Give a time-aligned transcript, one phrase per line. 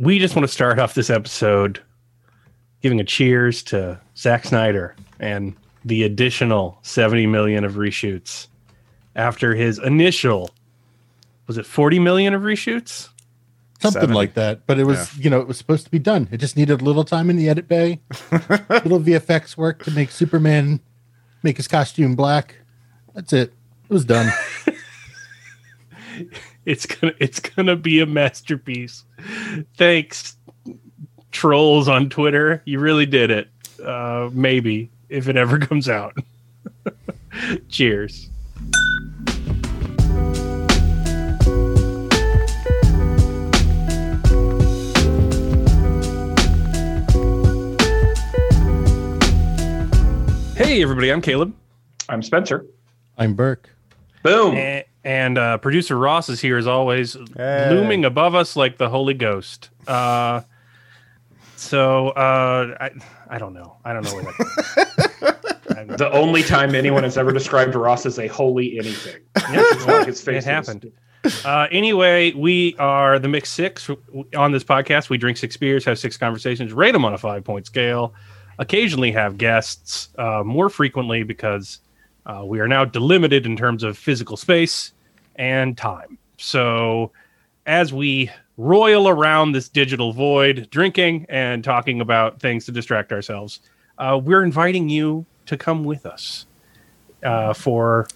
[0.00, 1.80] we just want to start off this episode
[2.80, 8.46] giving a cheers to Zack Snyder and the additional 70 million of reshoots
[9.14, 10.50] after his initial
[11.46, 13.08] was it 40 million of reshoots?
[13.80, 14.14] Something 70.
[14.14, 14.66] like that.
[14.66, 16.28] But it was, you know, it was supposed to be done.
[16.30, 20.10] It just needed a little time in the edit bay, little VFX work to make
[20.10, 20.80] Superman
[21.42, 22.54] make his costume black.
[23.14, 23.52] That's it.
[23.88, 24.32] It was done.
[26.66, 29.04] It's gonna it's gonna be a masterpiece.
[29.76, 30.36] Thanks,
[31.30, 32.62] trolls on Twitter.
[32.64, 33.48] You really did it.
[33.84, 36.16] Uh, maybe if it ever comes out.
[37.68, 38.28] Cheers.
[50.56, 51.54] Hey everybody, I'm Caleb.
[52.08, 52.66] I'm Spencer.
[53.18, 53.70] I'm Birk.
[54.22, 54.54] Boom.
[54.54, 57.70] A- And uh, producer Ross is here as always, Hey.
[57.70, 59.70] looming above us like the Holy Ghost.
[59.88, 60.42] Uh,
[61.56, 62.90] so uh, I,
[63.28, 63.76] I don't know.
[63.84, 65.36] I don't know where that.
[65.96, 69.20] The only time anyone has ever described Ross as a holy anything.
[69.36, 70.92] It's like his face it is- happened.
[71.44, 73.90] Uh, anyway, we are the Mixed Six
[74.36, 75.10] on this podcast.
[75.10, 78.14] We drink six beers, have six conversations, rate them on a five point scale.
[78.58, 81.80] Occasionally have guests, uh, more frequently because
[82.26, 84.92] uh, we are now delimited in terms of physical space
[85.36, 86.18] and time.
[86.38, 87.12] So,
[87.66, 93.60] as we roil around this digital void, drinking and talking about things to distract ourselves,
[93.98, 96.46] uh, we're inviting you to come with us
[97.22, 98.06] uh, for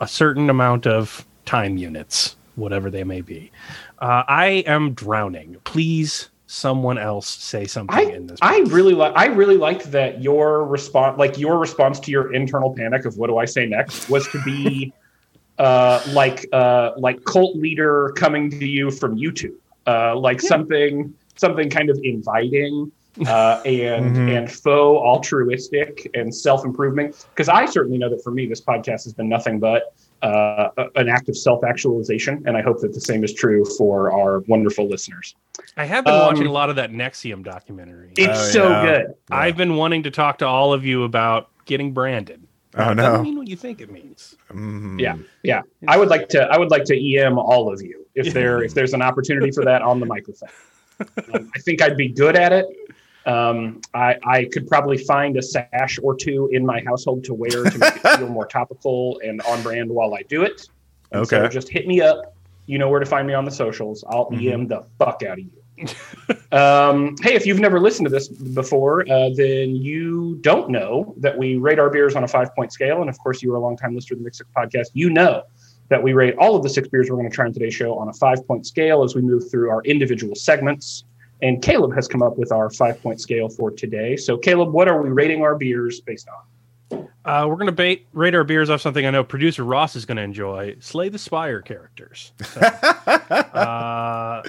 [0.00, 3.50] a certain amount of time units, whatever they may be.
[3.98, 5.56] Uh, I am drowning.
[5.64, 8.38] Please, someone else say something I, in this.
[8.40, 12.74] I really like I really liked that your response like your response to your internal
[12.74, 14.92] panic of what do I say next was to be
[15.58, 19.56] uh like uh like cult leader coming to you from YouTube.
[19.86, 22.90] Uh like something something kind of inviting
[23.26, 24.38] uh and Mhm.
[24.38, 29.12] and faux altruistic and self-improvement because I certainly know that for me this podcast has
[29.12, 29.92] been nothing but
[30.22, 34.40] uh, an act of self-actualization and I hope that the same is true for our
[34.48, 35.34] wonderful listeners.
[35.76, 38.12] I have been um, watching a lot of that NXIVM documentary.
[38.16, 38.84] It's Oh, so yeah.
[38.84, 39.14] good.
[39.30, 42.42] I've been wanting to talk to all of you about getting branded.
[42.76, 43.02] Oh It no.
[43.02, 44.36] doesn't mean what you think it means.
[44.52, 45.00] Mhm.
[45.00, 45.16] Yeah.
[45.42, 46.42] Yeah, I would like to.
[46.42, 49.64] I would like to em all of you if there if there's an opportunity for
[49.64, 50.48] that on the microphone.
[51.32, 52.66] Um, I think I'd be good at it.
[53.28, 57.50] Um, I I could probably find a sash or two in my household to wear
[57.64, 60.62] to make it feel more topical and on brand while I do it.
[61.12, 61.48] And So Okay.
[61.52, 62.18] just hit me up.
[62.66, 64.02] You know where to find me on the socials.
[64.08, 64.52] I'll Mhm.
[64.52, 65.86] em the fuck out of you.
[66.52, 71.36] um, hey, if you've never listened to this before, uh, then you don't know that
[71.36, 73.00] we rate our beers on a five point scale.
[73.00, 74.88] And of course, you are a longtime listener to the Mix Up podcast.
[74.94, 75.42] You know
[75.90, 77.94] that we rate all of the six beers we're going to try on today's show
[77.98, 81.04] on a five point scale as we move through our individual segments.
[81.42, 84.16] And Caleb has come up with our five point scale for today.
[84.16, 87.06] So, Caleb, what are we rating our beers based on?
[87.24, 90.16] Uh, we're going to rate our beers off something I know producer Ross is going
[90.16, 92.32] to enjoy Slay the Spire characters.
[92.54, 94.42] So, uh,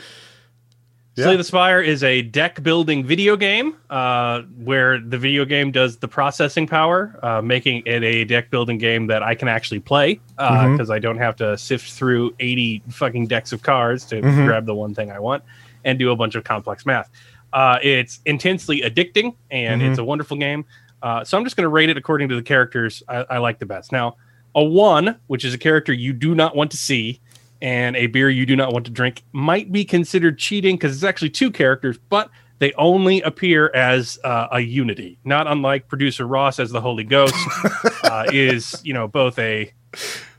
[1.15, 1.25] Yeah.
[1.25, 5.97] Slay the Spire is a deck building video game uh, where the video game does
[5.97, 10.21] the processing power, uh, making it a deck building game that I can actually play
[10.37, 10.93] because Mhm.
[10.93, 14.45] I don't have to sift through 80 fucking decks of cards to Mhm.
[14.45, 15.43] grab the one thing I want
[15.85, 17.09] and do a bunch of complex math.
[17.53, 19.89] Uh, it's intensely addicting and Mhm.
[19.89, 20.65] it's a wonderful game.
[21.01, 23.59] Uh, so I'm just going to rate it according to the characters I, I like
[23.59, 23.91] the best.
[23.91, 24.17] Now,
[24.55, 27.19] a one, which is a character you do not want to see,
[27.61, 31.03] and a beer you do not want to drink, might be considered cheating because it's
[31.03, 32.29] actually two characters, but
[32.59, 35.17] they only appear as uh, a unity.
[35.23, 37.33] Not unlike producer Ross as the Holy Ghost
[38.03, 39.71] uh, is, you know, both a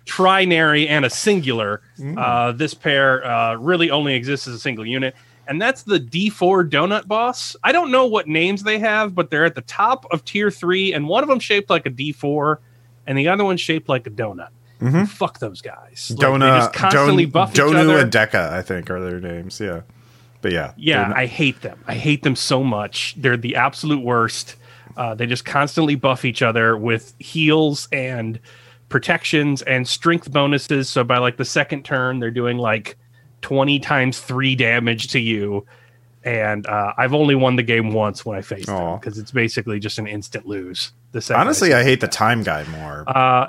[0.07, 1.83] trinary and a singular.
[2.17, 5.15] Uh, this pair uh, really only exists as a single unit.
[5.51, 7.57] And that's the D4 Donut Boss.
[7.65, 10.93] I don't know what names they have, but they're at the top of tier three,
[10.95, 12.59] and one of them shaped like a D4,
[13.07, 14.49] and the other one shaped like a donut.
[14.81, 15.09] Mhm.
[15.09, 16.13] Fuck those guys.
[16.15, 17.99] Like, Dona, they just constantly Don- buff each Donu other.
[17.99, 19.61] and Deca, I think, are their names.
[19.61, 19.81] Yeah,
[20.41, 21.81] but yeah, Yeah, not- I hate them.
[21.87, 23.15] I hate them so much.
[23.19, 24.55] They're the absolute worst.
[24.97, 28.39] Uh, they just constantly buff each other with heals and
[28.89, 30.89] protections and strength bonuses.
[30.89, 32.97] So by like the second turn, they're doing like
[33.43, 35.67] 20 times three damage to you.
[36.23, 38.97] And uh, I've only won the game once when I faced them Aw.
[38.99, 40.93] because it's basically just an instant lose.
[41.13, 43.05] The second honestly, I, I hate the time guy more.
[43.09, 43.49] uh,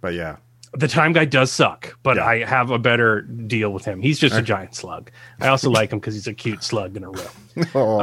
[0.00, 0.36] but yeah,
[0.74, 2.26] the time guy does suck, but Yeah.
[2.26, 4.02] I have a better deal with him.
[4.02, 5.10] He's just a giant slug.
[5.40, 7.26] I also like him because he's a cute slug in a row.
[7.74, 7.98] Aw.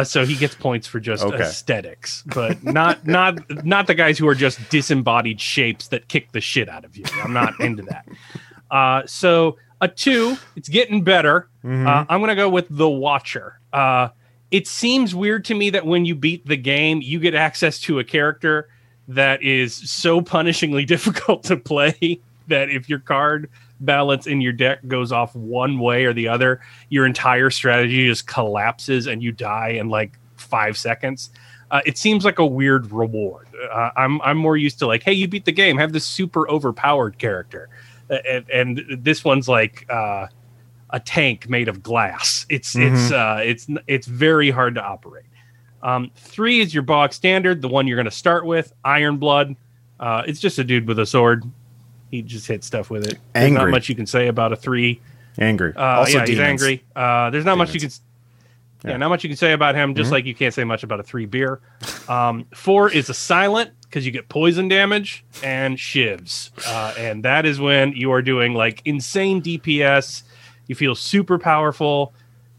[0.00, 1.42] Uh, so he gets points for just Okay.
[1.42, 6.40] aesthetics, but not not not the guys who are just disembodied shapes that kick the
[6.40, 7.04] shit out of you.
[7.22, 8.06] I'm not into that.
[8.70, 11.48] Uh, so A two, it's getting better.
[11.64, 11.86] Mhm.
[11.86, 13.60] Uh, I'm going to go with The Watcher.
[13.72, 14.08] Uh,
[14.50, 17.98] it seems weird to me that when you beat the game, you get access to
[17.98, 18.68] a character
[19.08, 23.48] that is so punishingly difficult to play that if your card
[23.80, 28.26] balance in your deck goes off one way or the other, your entire strategy just
[28.26, 31.30] collapses and you die in like five seconds.
[31.70, 33.46] Uh, it seems like a weird reward.
[33.70, 36.48] Uh, I'm I'm more used to like, hey, you beat the game, have this super
[36.48, 37.68] overpowered character,
[38.10, 40.26] and, and this one's like uh,
[40.90, 42.46] a tank made of glass.
[42.48, 45.24] It's it's uh, it's it's very hard to operate.
[45.82, 49.54] Um, three is your bog standard, the one you're going to start with, Iron Blood.
[50.00, 51.44] Uh, it's just a dude with a sword.
[52.10, 53.18] He just hits stuff with it.
[53.34, 55.00] There's not much you can say about a three.
[55.38, 55.72] Angry.
[55.76, 56.62] Uh, also, yeah, he's demons.
[56.62, 56.84] angry.
[56.96, 57.90] Uh, there's not much you can.
[58.84, 58.92] Yeah.
[58.92, 58.96] Yeah.
[58.98, 59.94] not much you can say about him.
[59.94, 60.12] Just Mhm.
[60.12, 61.60] like you can't say much about a three beer.
[62.08, 67.44] Um, four is a silent because you get poison damage and shivs, uh, and that
[67.46, 70.22] is when you are doing like insane DPS.
[70.68, 72.12] You feel super powerful.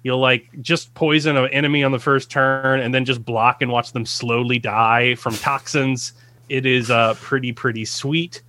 [0.03, 3.71] You'll like just poison an enemy on the first turn and then just block and
[3.71, 6.13] watch them slowly die from toxins.
[6.49, 8.41] It is uh, pretty pretty sweet.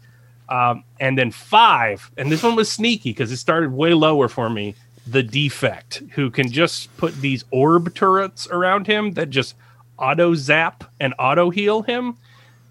[0.49, 4.51] Um, and then five, and this one was sneaky because it started way lower for
[4.51, 4.75] me.
[5.07, 9.55] The defect, who can just put these orb turrets around him that just
[9.99, 12.17] auto zap and auto heal him,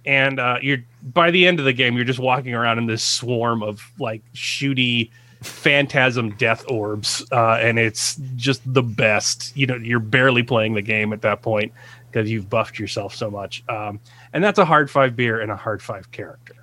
[0.05, 0.83] and uh, you're
[1.13, 4.21] by the end of the game, you're just walking around in this swarm of like
[4.33, 5.11] shooty
[5.41, 9.55] phantasm death orbs, uh, and it's just the best.
[9.55, 11.71] You know, you're barely playing the game at that point
[12.11, 13.63] because you've buffed yourself so much.
[13.69, 13.99] Um,
[14.33, 16.55] and that's a hard five beer and a hard five character.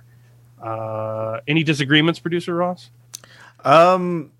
[0.61, 2.89] Uh, any disagreements, producer Ross?
[3.63, 4.31] Um,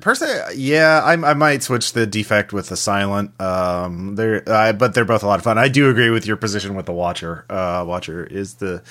[0.00, 3.38] personally, yeah, I, I might switch the defect with the silent.
[3.40, 5.58] Um, they're uh, but they're both a lot of fun.
[5.58, 7.44] I do agree with your position with the Watcher.
[7.50, 8.82] Uh, Watcher is the.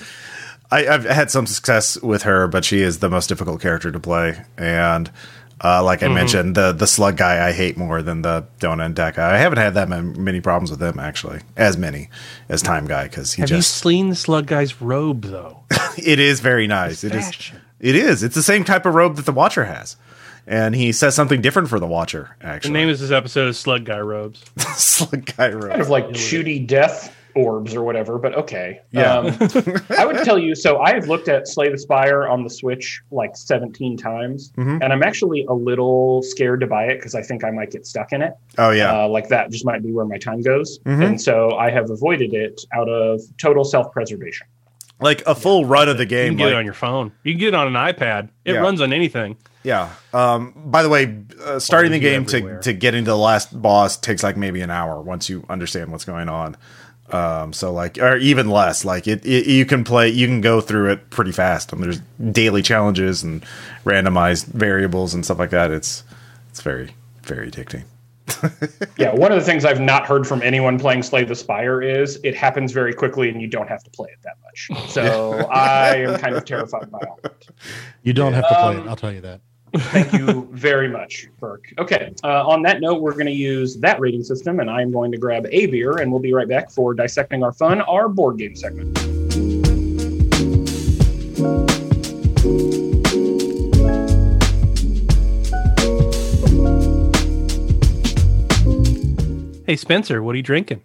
[0.70, 4.00] I, I've had some success with her, but she is the most difficult character to
[4.00, 5.10] play, and.
[5.58, 8.94] Uh, like I mentioned, the the slug guy I hate more than the donut and
[8.94, 9.34] deck guy.
[9.34, 12.10] I haven't had that many problems with him actually, as many
[12.50, 15.64] as time guy because he Have just you seen the slug guy's robe though?
[15.96, 17.04] it is very nice.
[17.04, 17.52] It is.
[17.80, 18.22] It is.
[18.22, 19.96] It's the same type of robe that the Watcher has,
[20.46, 22.36] and he says something different for the Watcher.
[22.40, 24.44] Actually, the name of this episode is Slug Guy Robes.
[24.76, 25.70] slug guy robe.
[25.70, 28.80] kind of like shooty death orbs or whatever, but okay.
[28.92, 29.16] Yeah.
[29.18, 29.38] Um,
[29.90, 30.54] I would tell you.
[30.54, 34.82] So I have looked at Slay the Spire on the Switch like 17 times, Mhm.
[34.82, 37.84] and I'm actually a little scared to buy it because I think I might get
[37.86, 38.32] stuck in it.
[38.56, 41.04] Oh yeah, Uh, like that just might be where my time goes, Mhm.
[41.06, 44.46] and so I have avoided it out of total self-preservation.
[44.98, 46.18] like a full run of the game.
[46.18, 46.30] You game.
[46.30, 47.12] can get like- it on your phone.
[47.22, 48.30] You can get it on an iPad.
[48.46, 48.60] It Yeah.
[48.60, 49.36] runs on anything.
[49.66, 49.90] Yeah.
[50.14, 50.52] Um.
[50.56, 52.60] By the way, uh, starting the Follows you game to everywhere.
[52.62, 56.04] to get into the last boss takes like maybe an hour once you understand what's
[56.04, 56.56] going on.
[57.10, 57.52] Um.
[57.52, 58.84] So like, or even less.
[58.84, 60.08] Like it, it you can play.
[60.08, 61.72] You can go through it pretty fast.
[61.72, 62.00] And there's
[62.32, 63.44] daily challenges and
[63.84, 65.70] randomized variables and stuff like that.
[65.72, 66.04] It's
[66.50, 67.82] it's very very addicting.
[68.98, 72.18] Yeah, one of the things I've not heard from anyone playing Slay the Spire is
[72.24, 74.90] it happens very quickly and you don't have to play it that much.
[74.90, 77.46] So I am kind of terrified by all that.
[78.02, 78.88] You don't have to play Um, it.
[78.90, 79.42] I'll tell you that.
[79.78, 81.72] Thank you very much, Birk.
[81.78, 85.12] Okay, uh, on that note, we're going to use that rating system, and I'm going
[85.12, 88.38] to grab a beer, and we'll be right back for dissecting our fun, our board
[88.38, 88.96] game segment.
[99.66, 100.80] Hey Spencer, what are you drinking?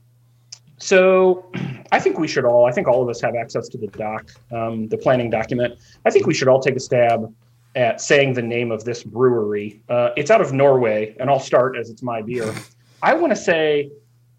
[0.79, 1.45] So,
[1.91, 2.65] I think we should all.
[2.65, 5.77] I think all of us have access to the doc, um, the planning document.
[6.05, 7.31] I think we should all take a stab
[7.75, 9.81] at saying the name of this brewery.
[9.89, 12.53] Uh, it's out of Norway, and I'll start as it's my beer.
[13.03, 13.89] I want to say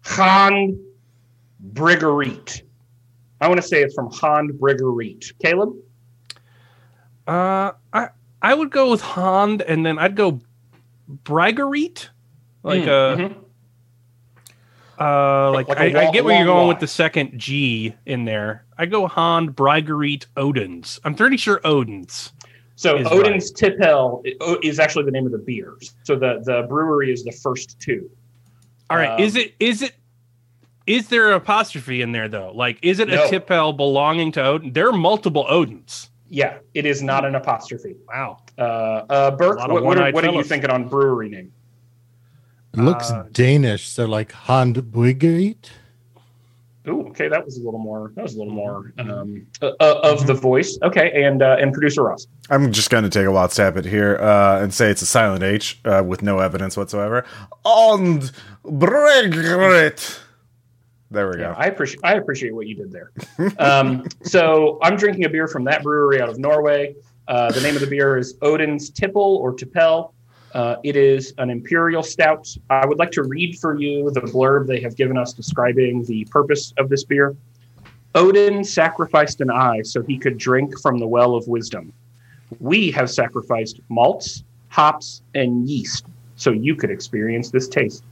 [0.05, 0.79] Han
[1.73, 2.61] Briggeriet.
[3.41, 5.33] I want to say it's from Han Briggeriet.
[5.43, 5.73] Caleb.
[7.27, 8.09] Uh, I
[8.41, 10.39] I would go with Hond, and then I'd go
[11.23, 12.09] Braggerite.
[12.63, 13.35] Like Mm, uh, mhm.
[14.99, 16.73] uh, like, Like a I, I wa- get where you're going Y.
[16.73, 18.65] with the second G in there.
[18.77, 20.99] I go Hond Braggerite Odins.
[21.03, 22.31] I'm pretty sure Odins.
[22.75, 25.75] So is Odin's Tippel i- is actually the name of the beer.
[26.03, 28.09] So the the brewery is the first two.
[28.89, 29.93] All right, Um, is it is it
[30.87, 32.51] is there an apostrophe in there though?
[32.53, 33.23] Like, is it No.
[33.25, 34.73] a Tippel belonging to Odin?
[34.73, 36.09] There are multiple Odins.
[36.29, 37.95] Yeah, it is not an apostrophe.
[38.09, 38.37] Wow.
[38.57, 41.29] Uh, uh, Birk, A lot of what, what, are, what are you thinking on brewery
[41.29, 41.51] name?
[42.73, 45.69] It looks uh, Danish, so like Handbuggerit.
[46.87, 48.11] Ooh, okay, that was a little more.
[48.15, 50.77] That was a little more um, uh, uh, of the voice.
[50.83, 52.27] Okay, and uh, and producer Ross.
[52.49, 55.05] I'm just going to take a wild stab at here uh, and say it's a
[55.05, 57.25] silent H uh, with no evidence whatsoever.
[57.65, 58.31] And
[58.65, 60.19] Bregret.
[61.09, 61.55] There we Yeah, go.
[61.57, 63.11] I appreciate I appreciate what you did there.
[63.59, 66.95] um, so I'm drinking a beer from that brewery out of Norway.
[67.27, 70.12] Uh, the name of the beer is Odin's Tipple or Tippel.
[70.53, 72.47] Uh, it is an imperial stout.
[72.69, 76.25] I would like to read for you the blurb they have given us describing the
[76.25, 77.35] purpose of this beer.
[78.15, 81.91] Odin sacrificed an eye so he could drink from the well of wisdom.
[82.59, 86.05] We have sacrificed malts, hops, and yeast
[86.35, 88.03] so you could experience this taste.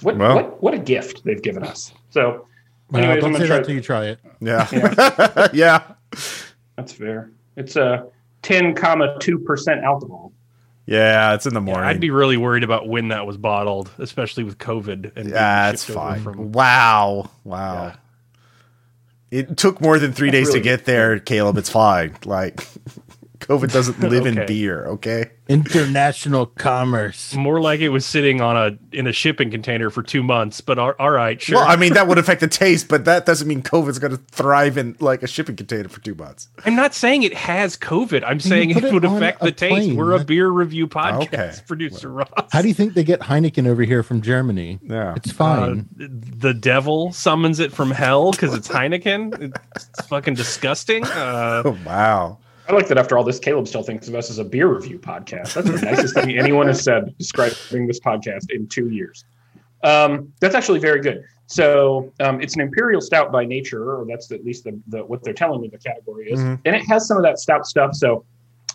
[0.00, 0.34] What Well.
[0.34, 1.92] what what a gift they've given us.
[2.10, 2.46] So,
[2.94, 3.56] anyways, I'm don't gonna say try.
[3.58, 4.18] that till you try it.
[4.40, 5.48] Yeah.
[5.52, 5.82] yeah.
[6.76, 7.30] That's fair.
[7.56, 8.06] It's a
[8.42, 10.32] ten comma two percent alcohol.
[10.86, 11.84] Yeah, it's in the Yeah, morning.
[11.84, 14.90] I'd be really worried about when that was bottled, especially with COVID.
[14.90, 16.22] And being Yeah, it's fine.
[16.22, 17.30] From, wow.
[17.44, 17.84] Wow.
[17.84, 17.96] Yeah.
[19.30, 21.56] It took more than three days really to get there, Caleb.
[21.56, 22.16] It's fine.
[22.24, 22.56] Like,
[23.38, 25.30] COVID doesn't live in beer, okay?
[25.52, 27.34] International commerce.
[27.34, 30.60] more like it was sitting on a in a shipping container for two months.
[30.60, 31.56] But all, all right, sure.
[31.56, 34.22] Well, I mean, that would affect the taste, but that doesn't mean COVID's going to
[34.30, 36.48] thrive in like a shipping container for two months.
[36.64, 38.24] I'm not saying it has COVID.
[38.26, 39.92] I'm saying it it would affect a the taste.
[39.96, 41.52] We're a beer review podcast, Okay.
[41.66, 42.28] producer Ross.
[42.50, 44.78] How do you think they get Heineken over here from Germany?
[44.82, 45.14] Yeah.
[45.16, 45.88] It's Uh, fine.
[45.96, 49.52] the devil summons it from hell because it's Heineken.
[49.76, 51.04] It's fucking disgusting.
[51.04, 52.38] Uh, Oh, wow.
[52.72, 54.98] I like that after all this, Caleb still thinks of us as a beer review
[54.98, 55.52] podcast.
[55.52, 59.26] That's the nicest thing anyone has said describing this podcast in two years.
[59.84, 61.22] Um, that's actually very good.
[61.48, 65.22] So um, it's an imperial stout by nature, or that's at least the, the what
[65.22, 66.60] they're telling me the category is, Mhm.
[66.64, 67.94] and it has some of that stout stuff.
[67.94, 68.24] So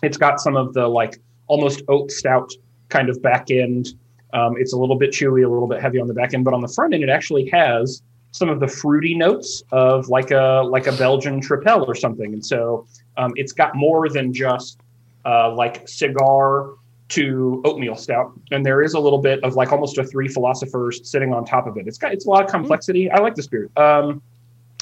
[0.04, 2.52] it's got some of the like almost oat stout
[2.90, 3.94] kind of back end.
[4.32, 6.54] Um, it's a little bit chewy, a little bit heavy on the back end, but
[6.54, 8.00] on the front end, it actually has
[8.30, 12.32] some of the fruity notes of like a like a Belgian tripel or something.
[12.32, 12.86] And so
[13.18, 14.80] um, it's got more than just
[15.26, 16.70] uh, like cigar
[17.10, 21.06] to oatmeal stout, and there is a little bit of like almost a three philosophers
[21.08, 21.86] sitting on top of it.
[21.86, 23.10] It's got it's a lot of complexity.
[23.10, 23.76] I like the spirit.
[23.76, 24.22] Um,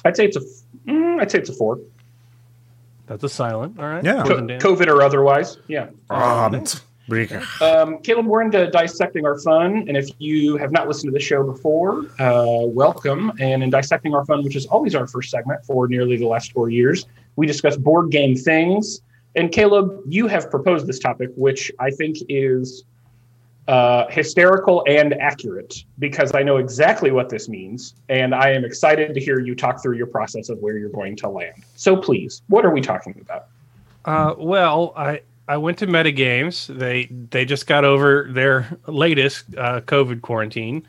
[0.05, 1.81] I'd say it's a f- mm, I'd say it's a four,
[3.07, 3.79] that's a silent.
[3.79, 4.05] All right.
[4.05, 4.25] Yeah.
[4.25, 5.59] Co- COVID or otherwise.
[5.69, 5.89] Yeah.
[6.11, 6.65] Um.
[7.61, 11.25] Um, Caleb, we're into dissecting our fun, and if you have not listened to the
[11.25, 13.33] show before, uh, welcome.
[13.39, 16.53] And in dissecting our fun, which is always our first segment for nearly the last
[16.53, 19.01] four years, we discuss board game things.
[19.35, 22.85] And Caleb, you have proposed this topic, which I think is
[23.69, 29.13] uh, hysterical and accurate because I know exactly what this means, and I am excited
[29.13, 31.65] to hear you talk through your process of where you're going to land.
[31.75, 33.49] So, please, what are we talking about?
[34.05, 36.67] Uh, well, I I went to Metagames.
[36.79, 40.87] They they just got over their latest uh, COVID quarantine.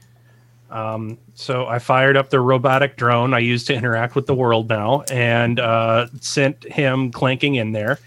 [0.69, 4.69] Um, so I fired up the robotic drone I use to interact with the world
[4.69, 7.99] now, and uh, sent him clanking in there.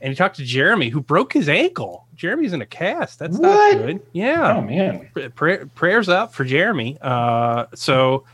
[0.00, 2.06] And he talked to Jeremy, who broke his ankle.
[2.16, 3.18] Jeremy's in a cast.
[3.18, 3.48] That's What?
[3.48, 4.00] not good.
[4.12, 6.98] Yeah Oh man, pray, prayers up for Jeremy.
[7.00, 8.24] Uh, so,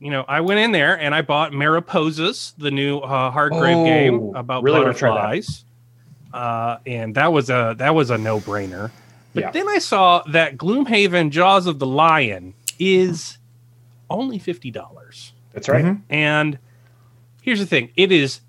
[0.00, 3.84] you know, I went in there and I bought Mariposas, the new uh, Hargrave Oh,
[3.84, 5.64] game about really butterflies,
[6.32, 8.90] uh, and that was a that was a no brainer.
[9.34, 9.50] But Yeah.
[9.50, 13.38] then I saw that Gloomhaven Jaws of the Lion is
[14.10, 15.84] only fifty dollars, that's right.
[15.84, 16.02] Mhm.
[16.10, 16.58] and
[17.42, 18.40] here's the thing: it is.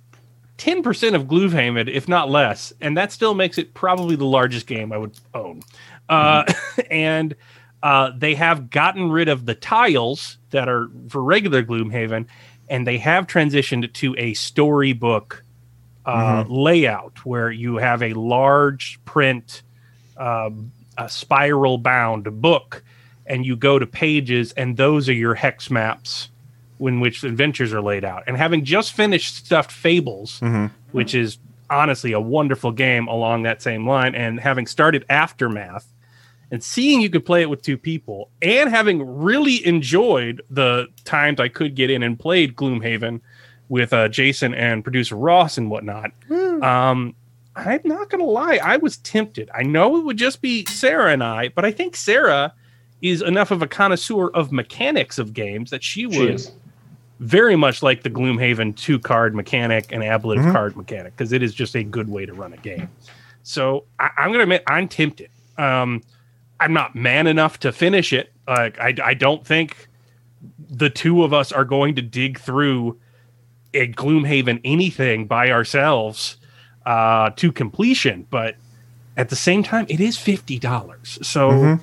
[0.60, 4.94] 10% of Gloomhaven, if not less, and that still makes it probably the largest game
[4.94, 5.62] I would own.
[6.08, 6.44] Uh,
[6.92, 7.36] and
[7.82, 12.28] uh, they have gotten rid of the tiles that are for regular Gloomhaven,
[12.70, 15.44] and they have transitioned to a storybook
[16.06, 19.64] uh, layout where you have a large print,
[20.18, 22.84] um, a spiral bound book,
[23.26, 26.30] and you go to pages, and those are your hex maps
[26.80, 28.24] in which adventures are laid out.
[28.28, 30.42] And having just finished Stuffed Fables,
[30.92, 31.38] which is
[31.70, 35.88] honestly a wonderful game along that same line, and having started Aftermath
[36.52, 41.40] and seeing you could play it with two people, and having really enjoyed the times
[41.40, 43.22] I could get in and played Gloomhaven
[43.70, 46.12] with uh, Jason and producer Ross and whatnot.
[46.62, 47.16] Um,
[47.56, 49.50] I'm not gonna lie, I was tempted.
[49.54, 52.54] I know it would just be Sarah and I, but I think Sarah
[53.04, 56.42] is enough of a connoisseur of mechanics of games that she She would
[57.20, 60.52] very much like the Gloomhaven two card mechanic and ablative Mhm.
[60.54, 62.90] card mechanic because it is just a good way to run a game.
[63.44, 65.30] So I, I'm going to admit I'm tempted.
[65.58, 66.02] Um,
[66.60, 68.32] I'm not man enough to finish it.
[68.48, 69.88] Like I, I don't think
[70.70, 72.98] the two of us are going to dig through
[73.74, 76.38] a Gloomhaven anything by ourselves
[76.86, 78.28] uh, to completion.
[78.30, 78.56] But
[79.18, 81.20] at the same time, it is fifty dollars.
[81.22, 81.82] So Mhm.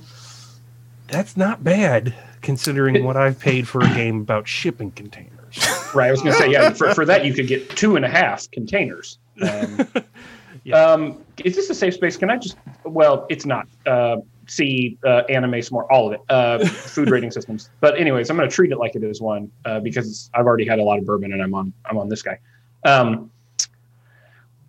[1.10, 5.30] That's not bad considering what I've paid for a game about shipping containers.
[5.94, 6.08] Right.
[6.08, 8.08] I was going to say, yeah, for, for that, you could get two and a
[8.08, 9.18] half containers.
[9.42, 9.88] Um,
[10.64, 10.76] Yeah.
[10.76, 12.18] um, is this a safe space?
[12.18, 13.66] Can I just, well, it's not.
[13.86, 17.70] Uh, see uh, anime some more, all of it, uh, food rating systems.
[17.80, 20.66] But anyways, I'm going to treat it like it is one uh, because I've already
[20.66, 22.38] had a lot of bourbon and I'm on, I'm on this guy.
[22.84, 23.30] Um,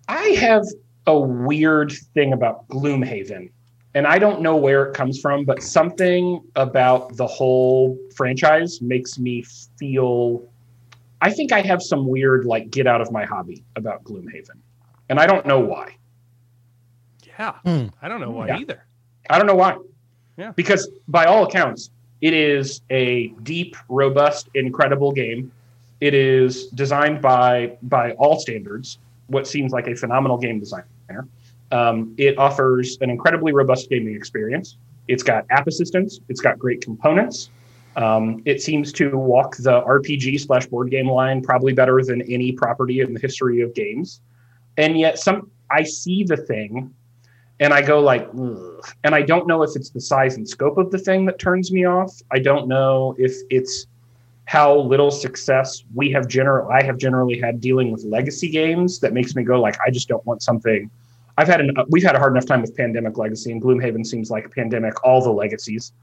[0.07, 0.65] I have
[1.07, 3.49] a weird thing about Gloomhaven,
[3.93, 9.19] and I don't know where it comes from, but something about the whole franchise makes
[9.19, 9.43] me
[9.77, 10.43] feel.
[11.21, 14.57] I think I have some weird, like, get out of my hobby about Gloomhaven,
[15.09, 15.95] and I don't know why.
[17.27, 17.87] Yeah, Hmm.
[18.01, 18.57] I don't know why Yeah.
[18.59, 18.83] either.
[19.29, 19.77] I don't know why.
[20.37, 20.51] Yeah.
[20.55, 21.89] Because by all accounts,
[22.21, 25.51] it is a deep, robust, incredible game.
[25.99, 31.27] It is designed by by all standards, what seems like a phenomenal game designer.
[31.71, 34.77] Um, it offers an incredibly robust gaming experience.
[35.07, 36.19] It's got app assistance.
[36.29, 37.49] It's got great components.
[37.95, 42.51] Um, it seems to walk the RPG slash board game line probably better than any
[42.51, 44.21] property in the history of games.
[44.77, 46.93] And yet, some I see the thing
[47.61, 48.83] and I go like, Ugh.
[49.03, 51.71] and I don't know if it's the size and scope of the thing that turns
[51.71, 52.11] me off.
[52.31, 53.85] I don't know if it's
[54.45, 59.13] how little success we have general I have generally had dealing with legacy games that
[59.13, 60.89] makes me go like, I just don't want something.
[61.37, 64.29] I've had an we've had a hard enough time with Pandemic Legacy, and Gloomhaven seems
[64.29, 65.93] like Pandemic all the legacies,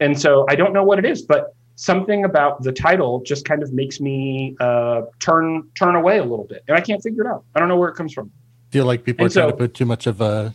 [0.00, 3.62] and so I don't know what it is, but something about the title just kind
[3.62, 7.28] of makes me uh, turn turn away a little bit, and I can't figure it
[7.28, 7.44] out.
[7.54, 8.30] I don't know where it comes from.
[8.70, 10.50] Feel like people are And trying to put too much of uh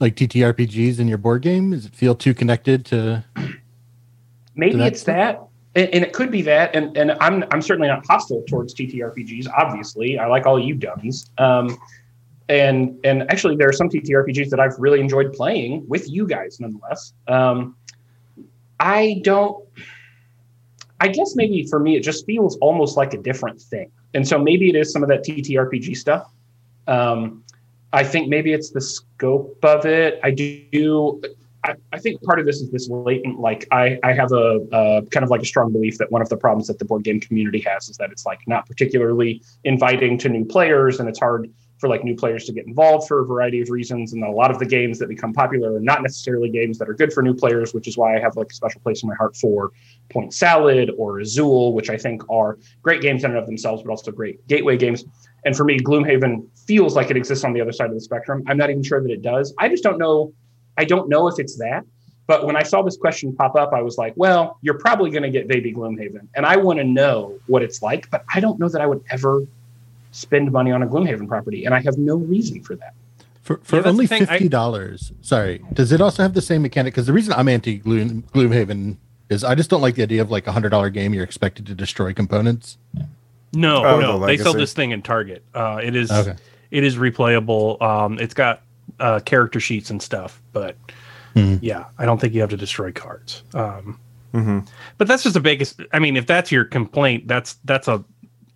[0.00, 1.70] like TTRPGs in your board game?
[1.70, 3.24] Does it feel too connected to?
[4.54, 5.42] maybe that it's that
[5.74, 9.46] and, and it could be that and, and i'm i'm certainly not hostile towards ttrpgs
[9.56, 11.76] obviously i like all you dummies um,
[12.48, 16.58] and and actually there are some ttrpgs that i've really enjoyed playing with you guys
[16.60, 17.12] nonetheless.
[17.28, 17.76] Um,
[18.80, 19.64] i don't
[21.00, 23.90] i guess maybe for me it just feels almost like a different thing.
[24.14, 26.30] And so maybe it is some of that ttrpg stuff.
[26.86, 27.44] Um,
[27.92, 30.20] i think maybe it's the scope of it.
[30.22, 31.20] I do
[31.64, 35.22] I, think part of this is this latent, like I, I have a, uh kind
[35.22, 37.60] of like a strong belief that one of the problems that the board game community
[37.60, 41.48] has is that it's like not particularly inviting to new players, and it's hard
[41.82, 44.12] for like new players to get involved for a variety of reasons.
[44.12, 46.94] And a lot of the games that become popular are not necessarily games that are
[46.94, 49.16] good for new players, which is why I have like a special place in my
[49.16, 49.72] heart for
[50.08, 53.90] Point Salad or Azul, which I think are great games in and of themselves, but
[53.90, 55.04] also great gateway games.
[55.44, 58.44] And for me, Gloomhaven feels like it exists on the other side of the spectrum.
[58.46, 59.52] I'm not even sure that it does.
[59.58, 60.32] I just don't know
[60.78, 61.82] I don't know if it's that.
[62.28, 65.24] But when I saw this question pop up, I was like, well, you're probably going
[65.24, 66.28] to get Baby Gloomhaven.
[66.36, 69.02] And I want to know what it's like, but I don't know that I would
[69.10, 69.42] ever
[70.12, 71.64] spend money on a Gloomhaven property.
[71.64, 72.94] And I have no reason for that.
[73.42, 75.12] For, for Yeah, only the thing, I- fifty dollars.
[75.20, 76.94] Sorry, does it also have the same mechanic?
[76.94, 78.96] Because the reason I'm anti Gloom, Gloomhaven
[79.28, 81.66] is I just don't like the idea of like a hundred dollar game you're expected
[81.66, 82.78] to destroy components.
[83.54, 85.42] No, Oh, no, the they sell this thing in Target.
[85.54, 86.34] Uh, it is Okay.
[86.70, 87.82] it is replayable.
[87.82, 88.62] Um, it's got
[89.00, 90.76] uh, character sheets and stuff, but
[91.34, 91.58] Mhm.
[91.62, 93.42] yeah, I don't think you have to destroy cards.
[93.54, 93.98] Um,
[94.34, 94.60] Mm-hmm.
[94.98, 95.80] but that's just the biggest.
[95.92, 98.02] I mean, if that's your complaint, that's that's a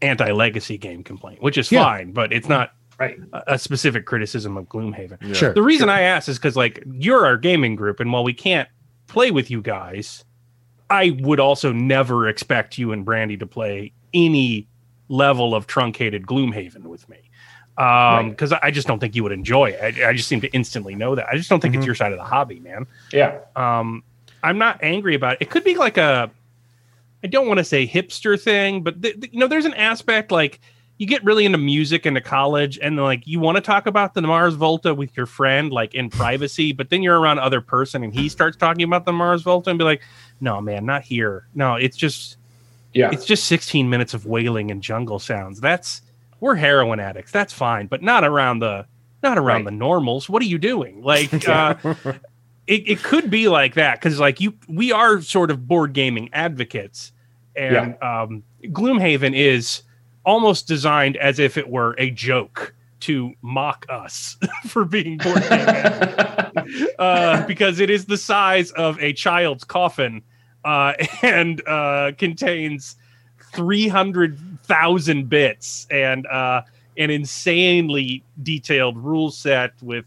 [0.03, 1.85] anti-legacy game complaint, which is Yeah.
[1.85, 3.19] fine, but it's not Right.
[3.33, 5.19] a, a specific criticism of Gloomhaven.
[5.21, 5.33] Yeah.
[5.35, 5.53] Sure.
[5.55, 8.69] The reason I asked is because like you're our gaming group, and while we can't
[9.07, 10.25] play with you guys,
[10.91, 14.69] I would also never expect you and Brandy to play any
[15.09, 17.19] level of truncated Gloomhaven with me.
[17.79, 19.99] Um, because I I just don't think you would enjoy it.
[20.01, 21.27] I, I just seem to instantly know that.
[21.31, 21.79] I just don't think Mhm.
[21.79, 22.87] it's your side of the hobby, man.
[23.13, 23.39] Yeah.
[23.55, 24.03] Um,
[24.43, 25.39] I'm not angry about it.
[25.43, 26.31] It could be like a,
[27.27, 30.31] I don't want to say hipster thing, but th- th- you know, there's an aspect
[30.31, 30.61] like
[30.99, 34.23] you get really into music into college, and like you want to talk about the
[34.23, 38.15] Mars Volta with your friend, like in privacy, but then you're around other person and
[38.15, 40.03] he starts talking about the Mars Volta and be like,
[40.41, 41.49] no, man, not here.
[41.53, 42.37] No, it's just
[42.95, 43.11] Yeah.
[43.13, 45.61] it's just 16 minutes of wailing and jungle sounds.
[45.61, 46.01] That's
[46.39, 47.33] we're heroin addicts.
[47.33, 48.87] That's fine, but not around the
[49.25, 49.73] not around Right.
[49.73, 50.29] the normals.
[50.29, 51.03] What are you doing?
[51.03, 51.75] Like uh,
[52.69, 56.31] it, it could be like that because like you we are sort of board gaming
[56.33, 57.13] advocates
[57.57, 59.83] and um, gloomhaven is
[60.25, 66.87] almost designed as if it were a joke to mock us for being board game
[66.99, 70.23] uh, because it is the size of a child's coffin
[70.65, 72.97] uh, and uh, contains
[73.53, 76.63] 300,000 bits and uh,
[76.99, 80.05] an insanely detailed rule set with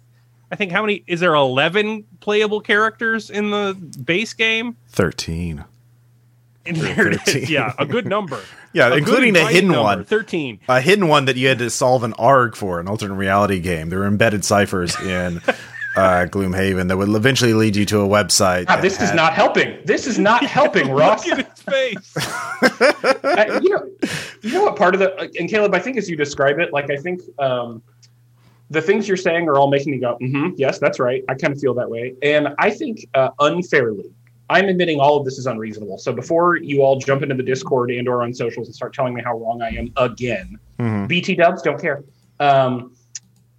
[0.52, 4.76] I think how many is there 11 playable characters in the base game?
[4.88, 5.64] Thirteen.
[6.66, 7.50] And there it is.
[7.50, 8.40] Yeah, a good number.
[8.72, 10.06] Yeah, A including a hidden number, one.
[10.06, 10.60] 13.
[10.70, 13.90] A hidden one that you had to solve an ARG for, an alternate reality game.
[13.90, 15.38] There were embedded ciphers in
[15.96, 18.66] uh, Gloomhaven that would eventually lead you to a website.
[18.68, 19.80] Ah, that this is not helping.
[19.86, 21.26] This is not helping, Ross.
[21.26, 22.18] Look at his face.
[23.24, 23.90] Uh, you know,
[24.44, 26.92] you know what part of the and Caleb, I think as you describe it, like
[26.92, 27.82] I think um,
[28.70, 31.24] the things you're saying are all making me go, mm-hmm, yes, that's right.
[31.28, 34.12] I kind of feel that way, and I think uh, unfairly,
[34.50, 35.98] I'm admitting all of this is unreasonable.
[36.00, 39.14] So before you all jump into the Discord and or on socials and start telling
[39.14, 41.08] me how wrong I am again, Mhm.
[41.08, 42.04] BT Dubs don't care.
[42.40, 42.94] Um,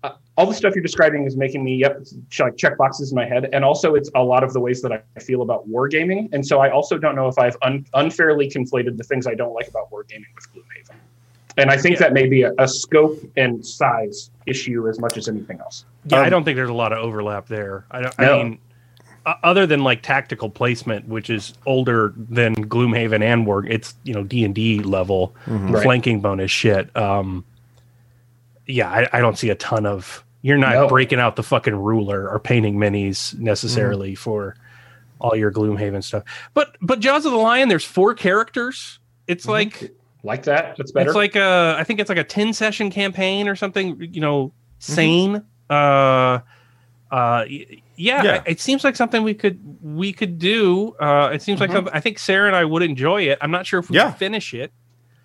[0.03, 2.01] uh, all the stuff you're describing is making me yep
[2.41, 4.91] like check boxes in my head and also it's a lot of the ways that
[4.91, 8.97] i feel about wargaming and so i also don't know if i've un- unfairly conflated
[8.97, 10.97] the things i don't like about wargaming with gloomhaven
[11.59, 15.29] and i think that may be a, a scope and size issue as much as
[15.29, 17.85] anything else Yeah, I Um, don't think there's a lot of overlap there.
[17.91, 18.41] I, don't, No.
[18.41, 18.59] I mean,
[19.27, 24.23] other than like tactical placement, which is older than Gloomhaven and War, it's you know
[24.25, 25.83] D and D level Right.
[25.83, 26.95] flanking bonus shit.
[26.97, 27.45] Um,
[28.67, 30.25] yeah, I, I don't see a ton of.
[30.43, 30.89] You're not No.
[30.89, 34.57] breaking out the fucking ruler or painting minis necessarily for
[35.21, 36.23] all your Gloomhaven stuff.
[36.55, 38.99] But but Jaws of the Lion, there's four characters.
[39.27, 42.53] It's like like that that's better it's like a, I think it's like a ten
[42.55, 44.01] session campaign or something.
[44.01, 45.43] You know, sane.
[45.69, 46.41] Uh,
[47.11, 47.45] uh,
[48.01, 48.43] yeah, Yeah.
[48.47, 50.95] It seems like something we could we could do.
[51.01, 51.75] Uh, it seems like Mhm.
[51.75, 51.93] something.
[51.95, 53.39] I think Sarah and I would enjoy it.
[53.41, 54.11] I'm not sure if we Yeah.
[54.13, 54.73] finish it.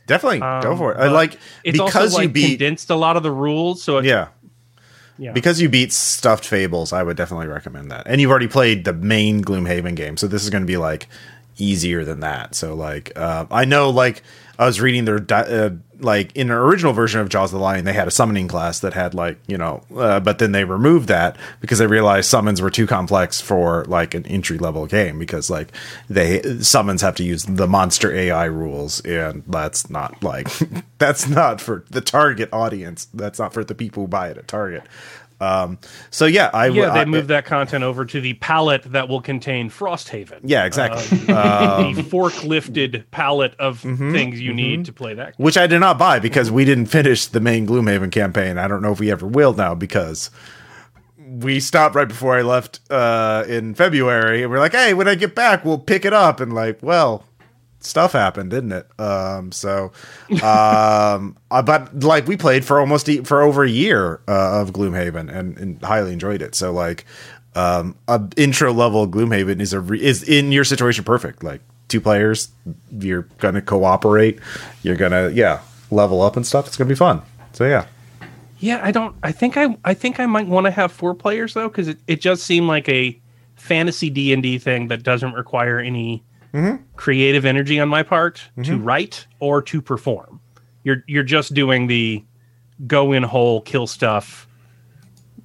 [0.07, 0.99] Definitely Um, go for it.
[0.99, 3.81] I like It's because also you like beat condensed a lot of the rules.
[3.81, 4.27] So it, yeah
[5.17, 5.31] yeah.
[5.31, 6.93] because you beat stuffed fables.
[6.93, 8.03] I would definitely recommend that.
[8.05, 11.07] And you've already played the main Gloomhaven game, so this is going to be like
[11.57, 12.53] easier than that.
[12.55, 14.21] So like uh, I know like
[14.59, 17.63] I was reading their di- uh, like in the original version of Jaws of the
[17.63, 20.63] Lion, they had a summoning class that had like you know, uh, but then they
[20.63, 25.19] removed that because they realized summons were too complex for like an entry level game
[25.19, 25.71] because like
[26.10, 30.47] they summons have to use the monster AI rules, and that's not like
[30.97, 33.08] that's not for the target audience.
[33.13, 34.84] That's not for the people who buy it at Target.
[35.41, 35.80] Um,
[36.12, 39.21] so yeah, I yeah, they I- moved that content over to the pallet that will
[39.21, 40.39] contain Frosthaven.
[40.43, 41.19] Yeah, exactly.
[41.34, 45.34] Uh, the fork lifted pallet of things you need to play that.
[45.38, 48.58] which I did not buy because we didn't finish the main Gloomhaven campaign.
[48.58, 50.30] I don't know if we ever will now because
[51.17, 55.15] we stopped right before I left uh, in February, and we're like, "Hey, when I
[55.15, 57.26] get back, we'll pick it up." And like, well,
[57.86, 58.88] stuff happened, didn't it?
[59.00, 59.91] Um, so,
[60.43, 65.34] um, uh, but like we played for almost for over a year uh, of Gloomhaven
[65.34, 66.56] and, and highly enjoyed it.
[66.56, 67.06] So like,
[67.56, 71.43] um, a intro level Gloomhaven is a re- is in your situation perfect.
[71.43, 72.50] Like two players,
[73.00, 74.39] you're gonna cooperate,
[74.84, 76.67] you're gonna yeah level up and stuff.
[76.67, 77.21] It's gonna be fun.
[77.54, 77.88] So yeah.
[78.60, 79.15] Yeah, I don't.
[79.21, 79.78] I think I.
[79.84, 82.67] I think I might want to have four players though, because it, it just seemed
[82.67, 83.19] like a
[83.56, 86.24] fantasy D and D thing that doesn't require any
[86.95, 90.39] creative energy on my part to write or to perform.
[90.83, 92.23] You're you're just doing the
[92.87, 94.47] go in whole, kill stuff.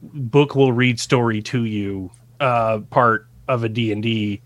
[0.03, 4.41] Book will read story to you uh, part of a D and D,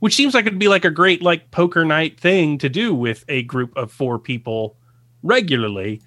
[0.00, 3.24] which seems like it'd be like a great like poker night thing to do with
[3.28, 4.76] a group of four people
[5.22, 6.00] regularly.
[6.00, 6.04] Uh,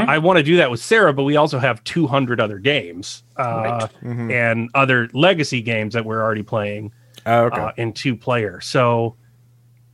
[0.00, 0.10] Mm-hmm.
[0.10, 3.42] I want to do that with Sarah, but we also have 200 other games uh,
[3.42, 3.90] Right.
[4.02, 4.30] Mm-hmm.
[4.30, 6.92] and other legacy games that we're already playing
[7.26, 7.60] Oh, okay.
[7.60, 8.58] uh, in two player.
[8.62, 9.16] So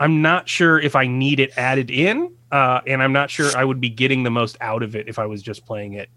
[0.02, 3.64] I'm not sure if I need it added in, uh, and I'm not sure I
[3.64, 6.08] would be getting the most out of it if I was just playing it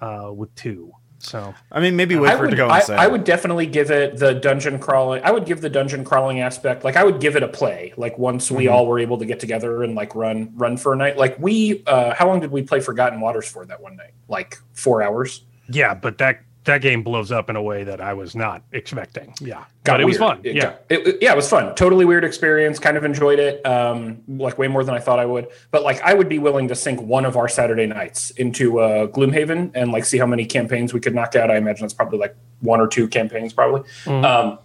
[0.00, 0.92] uh, with two.
[1.22, 3.04] So I mean, maybe wait I for it to go on I.
[3.04, 5.22] I would definitely give it the dungeon crawling.
[5.22, 6.82] I would give the dungeon crawling aspect.
[6.82, 7.92] Like I would give it a play.
[7.98, 8.72] Like once we Mm-hmm.
[8.74, 11.18] all were able to get together and like run run for a night.
[11.18, 14.12] Like we, uh, how long did we play Forgotten Waters for that one night?
[14.28, 15.44] Like four hours.
[15.68, 19.32] yeah, but that that game blows up in a way that I was not expecting.
[19.40, 20.40] Yeah, Got but it was fun.
[20.44, 20.62] It yeah.
[20.62, 21.74] got- it- yeah, it was fun.
[21.74, 22.78] Totally weird experience.
[22.78, 23.64] Kind of enjoyed it.
[23.64, 25.48] Um, like way more than I thought I would.
[25.70, 29.06] But like, I would be willing to sink one of our Saturday nights into uh,
[29.06, 31.50] Gloomhaven and like see how many campaigns we could knock out.
[31.50, 33.88] I imagine it's probably like one or two campaigns, probably.
[34.04, 34.24] Mhm.
[34.24, 34.58] Um,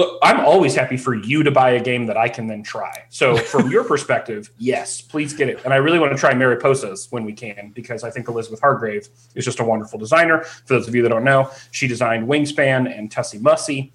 [0.00, 3.04] look, I'm always happy for you to buy a game that I can then try.
[3.10, 5.60] So from your perspective, yes, please get it.
[5.64, 9.08] And I really want to try Mariposas when we can because I think Elizabeth Hargrave
[9.34, 10.42] is just a wonderful designer.
[10.44, 13.92] For those of you that don't know, she designed Wingspan and Tussie Mussy.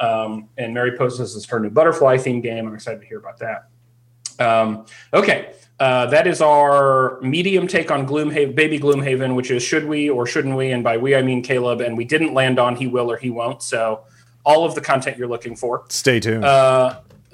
[0.00, 2.68] Um, and Mariposas is her new butterfly theme game.
[2.68, 3.68] I'm excited to hear about that.
[4.38, 5.54] Um, okay.
[5.80, 10.26] Uh, that is our medium take on Gloomhaven, Baby Gloomhaven, which is should we or
[10.26, 10.70] shouldn't we?
[10.70, 11.80] And by we, I mean Caleb.
[11.80, 13.62] And we didn't land on he will or he won't.
[13.62, 14.04] So
[14.44, 15.84] all of the content you're looking for.
[15.88, 16.44] Stay tuned.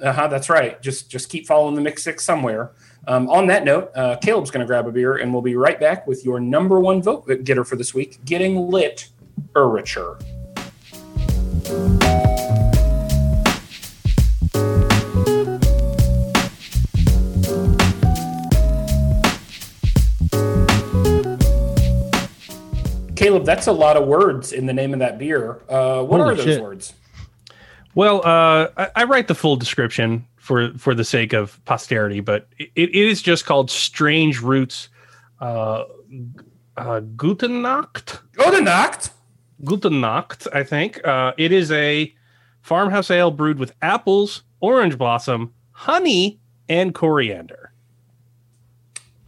[0.01, 0.27] Uh huh.
[0.27, 0.81] That's right.
[0.81, 2.71] Just just keep following the mixed six somewhere.
[3.07, 5.79] Um, on that note, uh, Caleb's going to grab a beer, and we'll be right
[5.79, 9.09] back with your number one vote getter for this week: getting lit,
[9.55, 9.69] or
[23.25, 25.59] Caleb, that's a lot of words in the name of that beer.
[25.67, 26.61] Uh, what Holy are those shit.
[26.61, 26.93] words?
[27.95, 32.47] Well, uh, I, I write the full description for for the sake of posterity, but
[32.59, 34.89] it, it is just called Strange Roots
[35.41, 35.85] uh,
[36.77, 38.21] uh, Gute Nacht.
[38.33, 39.09] Gute Nacht.
[39.63, 41.03] Gute Nacht, I think.
[41.03, 42.13] Uh, it is a
[42.61, 47.64] farmhouse ale brewed with apples, orange blossom, honey, and coriander.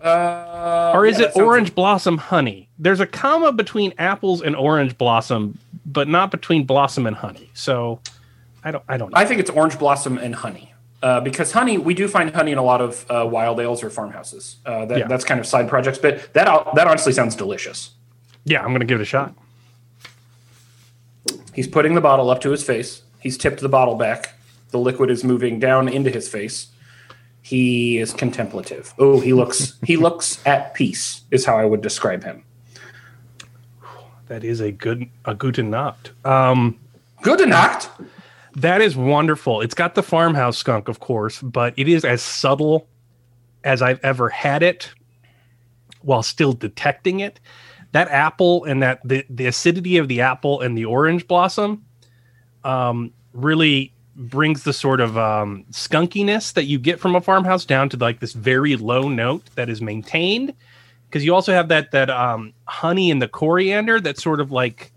[0.01, 2.69] Uh, or is yeah, it orange blossom honey?
[2.77, 7.49] There's a comma between apples and orange blossom, but not between blossom and honey.
[7.53, 7.99] So
[8.63, 8.83] I don't.
[8.87, 9.17] I don't know.
[9.17, 10.73] I think it's orange blossom and honey.
[11.01, 13.89] Uh, because honey, we do find honey in a lot of uh, wild ales or
[13.89, 14.57] farmhouses.
[14.65, 15.07] Uh, that, Yeah.
[15.07, 17.91] That's kind of side projects, but that that honestly sounds delicious.
[18.45, 19.33] yeah, I'm gonna give it a shot.
[21.53, 23.01] He's putting the bottle up to his face.
[23.19, 24.35] He's tipped the bottle back.
[24.69, 26.67] The liquid is moving down into his face.
[27.47, 28.93] He is contemplative.
[28.99, 31.21] Oh, he looks he looks at peace.
[31.31, 32.43] Is how I would describe him.
[34.27, 36.11] That is a good a guten Nacht.
[36.25, 36.77] Um,
[37.21, 37.89] Good Nacht.
[38.57, 39.61] that is wonderful.
[39.61, 42.89] It's got the farmhouse skunk, of course, but it is as subtle
[43.63, 44.91] as I've ever had it,
[46.01, 47.39] while still detecting it.
[47.93, 51.85] That apple and that the the acidity of the apple and the orange blossom,
[52.65, 57.87] um, really brings the sort of um, skunkiness that you get from a farmhouse down
[57.89, 60.53] to like this very low note that is maintained
[61.07, 64.91] because you also have that that um, honey and the coriander that sort of like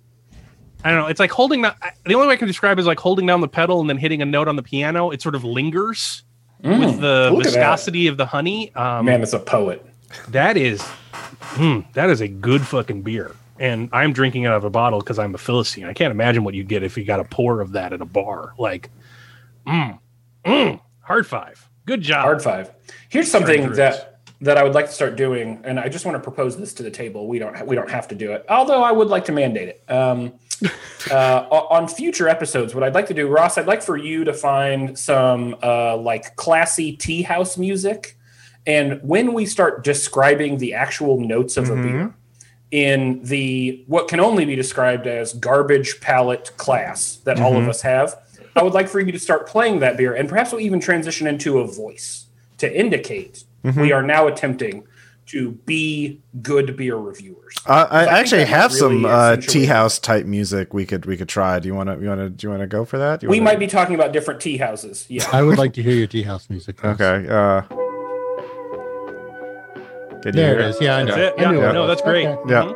[0.82, 1.06] I don't know.
[1.08, 1.76] It's like holding that.
[2.06, 3.98] The only way I can describe it is like holding down the pedal and then
[3.98, 5.10] hitting a note on the piano.
[5.10, 6.22] It sort of lingers
[6.62, 7.44] with the Mm, at that.
[7.44, 8.74] viscosity of the honey.
[8.74, 9.84] Um, Man is a poet.
[10.28, 13.32] that is, hmm, that is a good fucking beer.
[13.58, 15.84] And I'm drinking it out of a bottle because I'm a Philistine.
[15.84, 18.06] I can't imagine what you get if you got a pour of that at a
[18.06, 18.54] bar.
[18.58, 18.88] Like,
[19.66, 19.98] mm,
[20.44, 21.68] mm, hard five.
[21.86, 22.22] Good job.
[22.22, 22.70] Hard five.
[23.08, 24.10] Here's something that
[24.42, 26.82] that I would like to start doing, and I just want to propose this to
[26.82, 27.26] the table.
[27.26, 29.90] We don't we don't have to do it, although I would like to mandate it.
[29.90, 30.32] Um,
[31.10, 34.32] uh, on future episodes, what I'd like to do, Ross, I'd like for you to
[34.32, 38.16] find some uh, like classy tea house music,
[38.66, 42.14] and when we start describing the actual notes of a beer
[42.70, 47.82] in the what can only be described as garbage palate class that all of us
[47.82, 48.16] have,
[48.56, 51.26] I would like for you to start playing that beer, and perhaps we'll even transition
[51.26, 52.26] into a voice
[52.58, 54.84] to indicate we are now attempting
[55.26, 57.54] to be good beer reviewers.
[57.64, 60.84] Uh, I, think actually that might have some really uh, tea house type music we
[60.84, 61.58] could we could try.
[61.60, 63.20] Do you want to you want to do you want to go for that?
[63.22, 65.06] We wanna- might be talking about different tea houses.
[65.08, 65.28] Yeah.
[65.32, 66.82] I would like to hear your tea house music.
[66.82, 67.00] Ross.
[67.00, 67.28] okay.
[67.28, 67.62] Uh,
[70.22, 70.80] can There hear it is.
[70.80, 71.16] Yeah, I know.
[71.16, 71.46] That's it.
[71.46, 72.26] I Yeah, no, that's great.
[72.26, 72.50] Okay.
[72.50, 72.72] Yeah,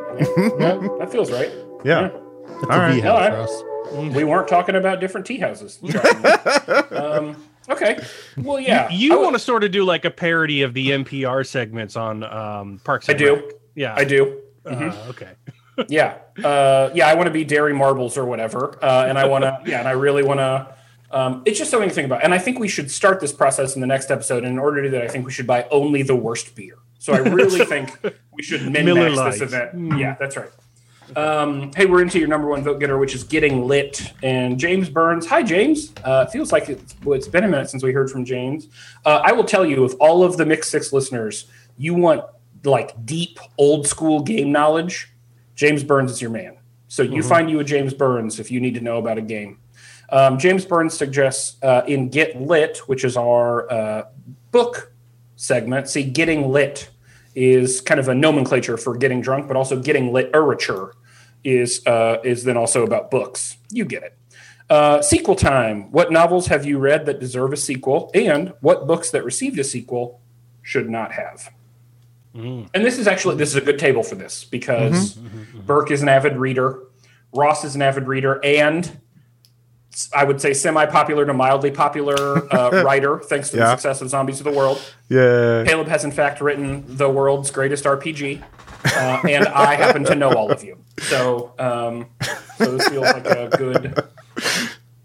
[0.59, 1.51] Yeah, that feels right.
[1.83, 2.09] yeah.
[2.47, 2.93] That's All a right.
[2.95, 3.49] tea house,
[3.91, 4.13] All right.
[4.13, 5.79] We weren't talking about different tea houses.
[6.91, 7.35] um,
[7.69, 7.99] okay.
[8.37, 8.89] Well, yeah.
[8.89, 11.95] You I would- want to sort of do like a parody of the NPR segments
[11.95, 13.35] on um, Parks I do.
[13.35, 13.43] Rec.
[13.75, 13.93] Yeah.
[13.95, 14.41] I do.
[14.65, 15.31] Uh, okay.
[15.89, 19.43] yeah uh yeah i want to be Derry Murbles or whatever uh and i want
[19.43, 20.73] to yeah and i really want to
[21.11, 23.75] um it's just something to think about and i think we should start this process
[23.75, 25.67] in the next episode and in order to do that i think we should buy
[25.71, 27.91] only the worst beer so i really think
[28.31, 29.41] we should min-max this Lite.
[29.41, 30.49] event yeah that's right
[31.15, 34.89] um hey we're into your number one vote getter which is getting lit and james
[34.89, 38.09] burns hi james uh feels like it's, well, it's been a minute since we heard
[38.09, 38.67] from james
[39.05, 41.45] uh, i will tell you if all of the mixed six listeners
[41.77, 42.23] you want
[42.63, 45.11] like deep old school game knowledge
[45.55, 46.57] James Burns is your man.
[46.87, 49.59] So you find you a James Burns if you need to know about a game.
[50.09, 54.03] Um, James Burns suggests uh, in Get Lit, which is our uh,
[54.51, 54.93] book
[55.35, 55.89] segment.
[55.89, 56.89] See, getting lit
[57.35, 60.93] is kind of a nomenclature for getting drunk, but also getting literature
[61.43, 63.57] is uh, is then also about books.
[63.69, 64.17] You get it.
[64.69, 65.91] Uh, sequel time.
[65.91, 69.63] What novels have you read that deserve a sequel, and what books that received a
[69.63, 70.21] sequel
[70.63, 71.51] should not have?
[72.73, 75.13] And this is actually this is a good table for this because
[75.65, 76.83] Birk is an avid reader,
[77.33, 78.99] Ross is an avid reader, and
[80.13, 84.39] I would say semi-popular to mildly popular uh, writer, thanks to the success of Zombies
[84.39, 84.81] of the World.
[85.09, 85.63] Yeah.
[85.65, 88.41] Caleb has in fact written the world's greatest RPG,
[88.85, 90.77] uh, and I happen to know all of you.
[90.99, 92.07] So, um,
[92.57, 94.03] so this feels like a good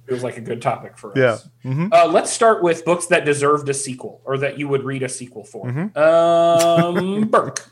[0.07, 1.49] feels like a good topic for us.
[1.65, 1.89] Yeah.
[1.93, 5.09] Uh, let's start with books that deserved a sequel or that you would read a
[5.09, 5.69] sequel for.
[5.97, 7.71] Um, Birk.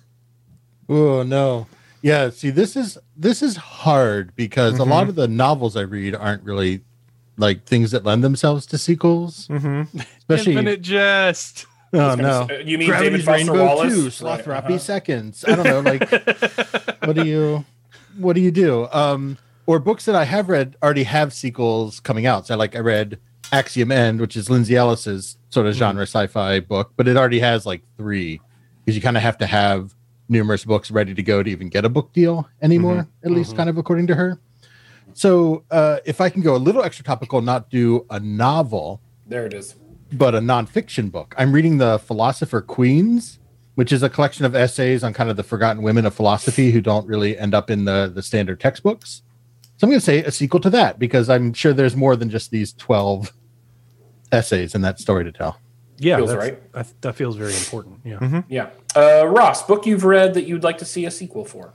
[0.88, 1.66] Oh no.
[2.00, 6.14] Yeah, see this is this is hard because a lot of the novels I read
[6.14, 6.82] aren't really
[7.38, 9.48] like things that lend themselves to sequels.
[10.18, 11.66] Especially Infinite jest.
[11.90, 12.42] Oh no.
[12.42, 13.94] Uh, You mean David Gravity's Foster Rainbow Wallace?
[13.94, 14.78] 2, Right, Slothropy uh-huh.
[14.78, 15.42] Seconds.
[15.48, 16.10] I don't know, like
[17.04, 17.64] what do you
[18.18, 18.88] what do you do?
[18.92, 22.46] Um or books that I have read already have sequels coming out.
[22.46, 23.18] So like I read
[23.52, 27.64] Axiom End, which is Lindsay Ellis's sort of genre sci-fi book, but it already has
[27.64, 28.38] like three
[28.84, 29.94] because you kind of have to have
[30.28, 33.70] numerous books ready to go to even get a book deal anymore, at least kind
[33.70, 34.38] of according to her.
[35.22, 39.46] So uh, if I can go a little extra topical, not do a novel, There
[39.46, 39.74] it is.
[40.12, 41.34] but a nonfiction book.
[41.36, 43.40] I'm reading The Philosopher Queens,
[43.74, 46.80] which is a collection of essays on kind of the forgotten women of philosophy who
[46.80, 49.22] don't really end up in the, the standard textbooks.
[49.76, 52.30] So I'm going to say a sequel to that because I'm sure there's more than
[52.30, 53.32] just these 12
[54.30, 55.58] essays in that story to tell.
[55.98, 56.72] Yeah, Feels that's- right.
[56.74, 58.02] That, that feels very important.
[58.04, 58.18] Yeah.
[58.20, 58.40] Mm-hmm.
[58.48, 58.70] Yeah.
[58.94, 61.72] Uh, Ross, book you've read that you'd like to see a sequel for?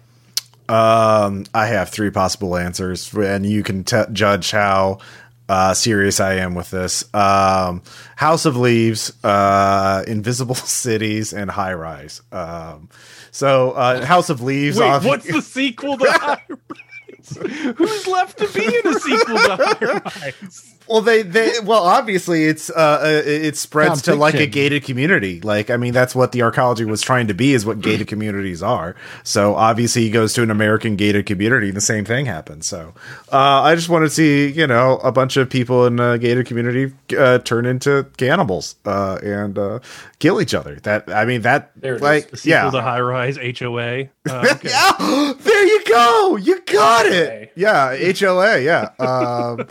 [0.74, 5.00] Um, I have three possible answers, and you can t- judge how
[5.48, 7.04] uh, serious I am with this.
[7.14, 7.84] Um,
[8.16, 12.22] House of Leaves, uh, Invisible Cities, and High Rise.
[12.32, 12.90] Um,
[13.30, 14.80] so, uh, House of Leaves.
[14.80, 17.76] Wait, what's the sequel to High Rise?
[17.78, 20.02] Who's left to be in a sequel to High
[20.42, 20.73] Rise?
[20.88, 25.40] Well, they they well, obviously it's uh, uh it spreads to like a gated community.
[25.42, 28.62] Like, I mean, that's what the arcology was trying to be, is what gated communities
[28.62, 28.96] are.
[29.24, 32.68] So obviously, he goes to an American gated community, and the same thing happens.
[32.68, 32.94] So
[33.32, 36.46] uh, I just want to see, you know, a bunch of people in a gated
[36.46, 39.80] community uh, turn into cannibals uh, and uh,
[40.20, 40.76] kill each other.
[40.76, 42.02] That I mean, that There it is.
[42.02, 42.70] like The yeah.
[42.70, 44.10] to High Rise HOA.
[44.30, 44.70] Uh, okay.
[44.70, 46.38] Yeah, there you go.
[46.38, 47.12] You got HOA.
[47.14, 47.52] it.
[47.58, 48.60] Yeah, HOA.
[48.62, 49.68] Yeah, um,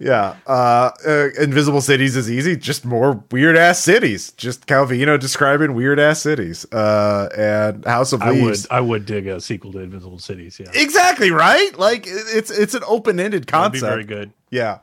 [0.00, 0.34] yeah.
[0.46, 2.56] Uh, uh, Invisible Cities is easy.
[2.56, 4.32] Just more weird ass cities.
[4.32, 6.64] Just Calvino describing weird ass cities.
[6.72, 10.58] Uh, and House of I would I would dig a sequel to Invisible Cities.
[10.58, 11.78] Yeah, Exactly right.
[11.78, 13.90] Like it's it's an open ended that'd be concept.
[13.90, 14.32] very good.
[14.50, 14.78] Yeah.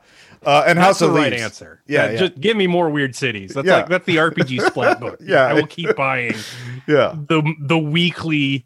[0.46, 1.42] Uh, and That's House the of right Leaves.
[1.42, 1.82] answer.
[1.88, 2.18] Yeah, Yeah, yeah.
[2.20, 3.54] just give me more weird cities.
[3.54, 3.78] That's Yeah.
[3.78, 5.18] like that's the RPG splat book.
[5.20, 5.42] Yeah.
[5.46, 6.34] I will keep buying
[6.86, 7.12] Yeah.
[7.28, 8.64] the the weekly,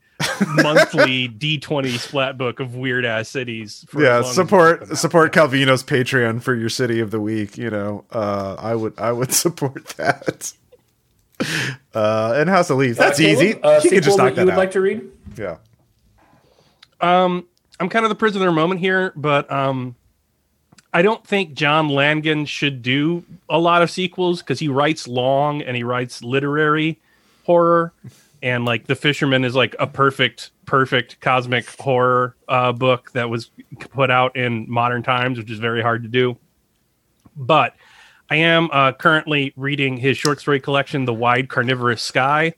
[0.49, 3.85] monthly D twenty splat book of weird ass cities.
[3.89, 4.99] for yeah long support out.
[4.99, 9.11] support calvino's patreon for your city of the week you know uh i would i
[9.13, 10.53] would support that
[11.95, 14.45] uh and house of leaves that's Uh, easy A you sequel can just that you
[14.45, 15.03] would out like to read?
[15.37, 15.57] yeah
[17.01, 17.47] Um,
[17.81, 19.97] I'm kind of the prisoner moment here, but um,
[20.95, 25.63] I don't think John Langan should do a lot of sequels because he writes long
[25.63, 27.01] and he writes literary
[27.45, 27.93] horror,
[28.43, 33.51] and like The Fisherman is like a perfect, perfect cosmic horror uh, book that was
[33.79, 36.37] put out in modern times, which is very hard to do.
[37.37, 37.77] But
[38.29, 42.55] I am uh, currently reading his short story collection, The Wide Carnivorous Sky,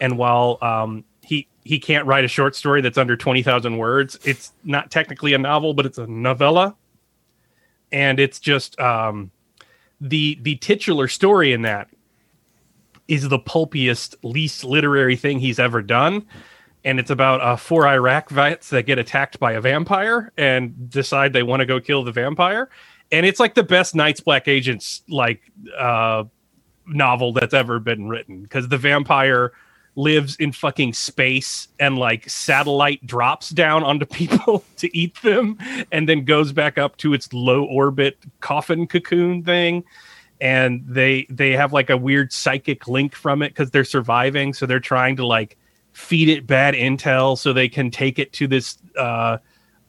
[0.00, 4.18] and while um, he he can't write a short story that's under twenty thousand words,
[4.24, 6.76] it's not technically a novel, but it's a novella,
[7.92, 9.30] and it's just um,
[10.00, 11.88] the the titular story in that
[13.12, 16.26] is the pulpiest, least literary thing he's ever done.
[16.82, 21.32] And it's about uh, four Iraq vets that get attacked by a vampire and decide
[21.32, 22.70] they want to go kill the vampire.
[23.12, 25.42] And it's like the best Night's Black Agents like
[25.76, 26.24] uh,
[26.86, 29.52] novel that's ever been written because the vampire
[29.94, 35.58] lives in fucking space and like satellite drops down onto people to eat them
[35.92, 39.84] and then goes back up to its low orbit coffin cocoon thing
[40.42, 44.52] and they they have like a weird psychic link from it because they're surviving.
[44.52, 45.56] So they're trying to like
[45.92, 49.38] feed it bad intel so they can take it to this uh,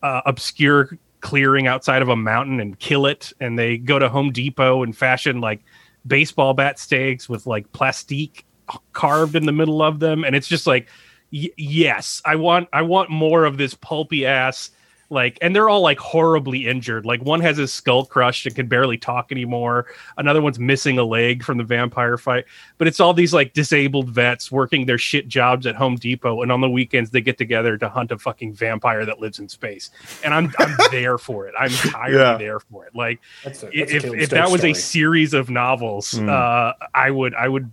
[0.03, 3.33] uh, obscure clearing outside of a mountain and kill it.
[3.39, 5.61] And they go to home depot and fashion like
[6.05, 8.45] baseball bat stakes with like plastique
[8.93, 10.23] carved in the middle of them.
[10.23, 10.87] And it's just like
[11.33, 14.69] y- yes i want i want more of this pulpy ass
[15.13, 18.67] like and they're all like horribly injured like one has his skull crushed and can
[18.67, 19.85] barely talk anymore
[20.17, 22.43] another one's missing a leg from the vampire fight
[22.77, 26.51] but it's all these like disabled vets working their shit jobs at home depot and
[26.51, 29.91] on the weekends they get together to hunt a fucking vampire that lives in space
[30.23, 32.37] and i'm i'm there for it i'm entirely Yeah.
[32.37, 36.11] there for it like That's a, that's if, if that was a series of novels,
[36.11, 36.27] Hmm.
[36.29, 37.69] uh, I would I would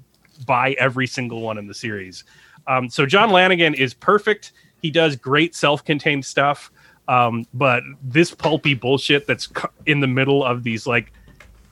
[0.47, 2.25] buy every single one in the series.
[2.67, 4.53] Um, so John Langan is perfect.
[4.83, 6.71] He does great self-contained stuff,
[7.11, 9.49] um, but this pulpy bullshit that's
[9.85, 11.13] in the middle of these like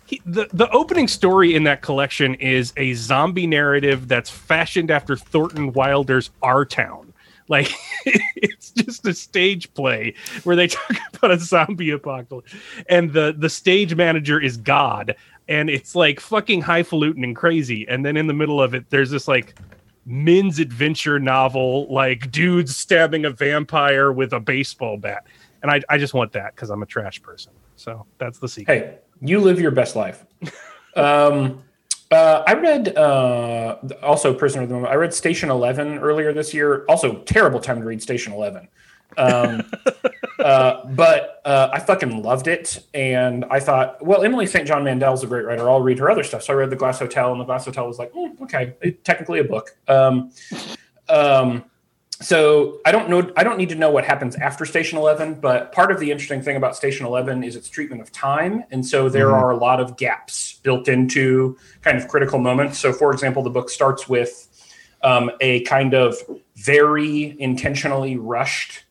[0.04, 5.16] he, the the opening story in that collection is a zombie narrative that's fashioned after
[5.16, 7.12] Thornton Wilder's Our Town.
[7.46, 7.70] Like
[8.04, 12.52] it's just a stage play where they talk about a zombie apocalypse,
[12.88, 15.14] and the the stage manager is God,
[15.46, 17.86] and it's like fucking highfalutin and crazy.
[17.86, 19.54] And then in the middle of it, there's this like
[20.08, 25.26] men's adventure novel, like dudes stabbing a vampire with a baseball bat,
[25.62, 27.52] and I I just want that because I'm a trash person.
[27.76, 28.74] So that's the secret.
[28.74, 30.24] Hey, you live your best life.
[30.96, 31.62] um,
[32.10, 34.92] uh, I read uh, also Prisoner of the Moment.
[34.92, 36.84] I read Station Eleven earlier this year.
[36.88, 38.68] Also, terrible time to read Station Eleven.
[39.18, 39.70] Um,
[40.38, 44.66] uh, but uh, I fucking loved it, and I thought, well, Emily St.
[44.66, 45.68] John Mandel's a great writer.
[45.68, 46.44] I'll read her other stuff.
[46.44, 49.04] So I read The Glass Hotel, and The Glass Hotel was like, mm, okay, it-
[49.04, 49.76] technically a book.
[49.88, 50.30] Um,
[51.08, 51.64] um,
[52.20, 53.30] so I don't know.
[53.36, 56.42] I don't need to know what happens after Station Eleven, but part of the interesting
[56.42, 59.78] thing about Station Eleven is its treatment of time, and so there are a lot
[59.78, 62.78] of gaps built into kind of critical moments.
[62.78, 64.48] So, for example, the book starts with
[65.02, 66.16] um, a kind of
[66.56, 68.84] very intentionally rushed.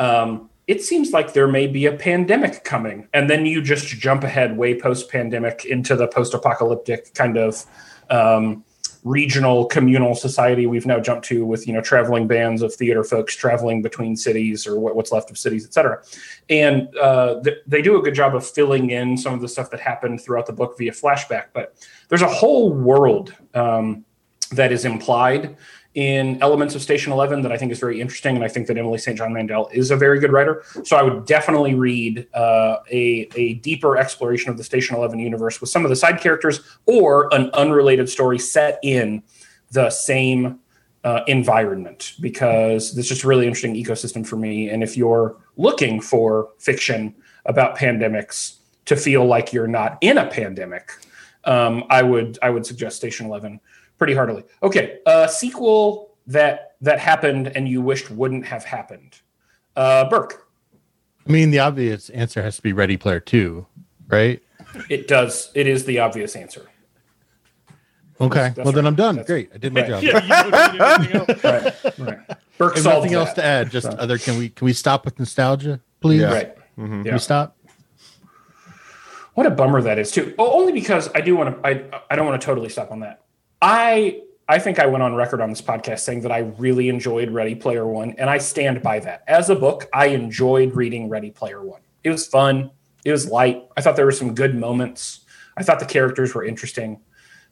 [0.00, 4.24] Um, it seems like there may be a pandemic coming, and then you just jump
[4.24, 7.66] ahead way post pandemic into the post apocalyptic kind of
[8.08, 8.64] um,
[9.04, 13.34] regional communal society we've now jumped to with you know traveling bands of theater folks
[13.34, 16.02] traveling between cities or what, what's left of cities et cetera.
[16.48, 19.70] And uh, th- they do a good job of filling in some of the stuff
[19.70, 21.74] that happened throughout the book via flashback but
[22.08, 24.04] there's a whole world um,
[24.52, 25.56] that is implied
[25.94, 28.78] in elements of Station Eleven that I think is very interesting, and I think that
[28.78, 29.18] Emily St.
[29.18, 30.62] John Mandel is a very good writer.
[30.84, 35.60] So I would definitely read uh, a a deeper exploration of the Station Eleven universe
[35.60, 39.22] with some of the side characters, or an unrelated story set in
[39.72, 40.60] the same
[41.02, 44.68] uh, environment, because this is just a really interesting ecosystem for me.
[44.68, 47.14] And if you're looking for fiction
[47.46, 50.92] about pandemics to feel like you're not in a pandemic,
[51.44, 53.58] um, I would I would suggest Station Eleven
[54.00, 54.42] pretty heartily.
[54.62, 59.20] Okay, a sequel that that happened and you wished wouldn't have happened.
[59.76, 60.48] Uh, Birk.
[61.28, 63.66] I mean, the obvious answer has to be Ready Player Two,
[64.08, 64.42] right?
[64.88, 65.50] It does.
[65.54, 66.66] It is the obvious answer.
[68.20, 68.38] Okay.
[68.40, 68.74] That's well, right.
[68.74, 69.16] then I'm done.
[69.16, 69.50] That's- Great.
[69.54, 69.88] I did my Right.
[69.90, 70.02] job.
[70.02, 71.44] Yeah, you don't need anything else.
[71.98, 71.98] Right.
[71.98, 72.38] right.
[72.58, 73.34] Birk There's solved nothing else that.
[73.36, 73.70] to add.
[73.70, 74.16] Just So- other.
[74.18, 76.20] Can we can we stop with nostalgia, please?
[76.22, 76.32] Yeah.
[76.32, 76.56] Right.
[76.76, 77.12] Can Yeah.
[77.12, 77.56] we stop?
[79.34, 80.34] What a bummer that is too.
[80.38, 81.66] Oh, only because I do want to.
[81.66, 83.22] I I don't want to totally stop on that.
[83.62, 87.30] I I think I went on record on this podcast saying that I really enjoyed
[87.30, 89.22] Ready Player One, and I stand by that.
[89.28, 91.82] As a book, I enjoyed reading Ready Player One.
[92.02, 92.70] It was fun.
[93.04, 93.62] It was light.
[93.76, 95.20] I thought there were some good moments.
[95.56, 97.00] I thought the characters were interesting.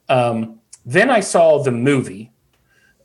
[0.09, 2.33] Um, then I saw the movie,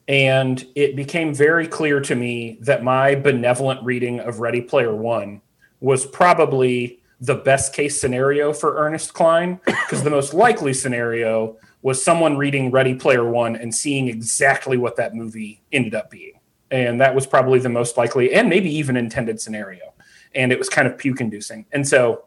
[0.08, 5.41] and it became very clear to me that my benevolent reading of Ready Player One
[5.82, 12.04] was probably the best case scenario for Ernest Cline because the most likely scenario was
[12.04, 16.40] someone reading Ready Player One and seeing exactly what that movie ended up being.
[16.72, 19.94] And that was probably the most likely and maybe even intended scenario.
[20.34, 21.66] And it was kind of puke inducing.
[21.72, 22.26] And so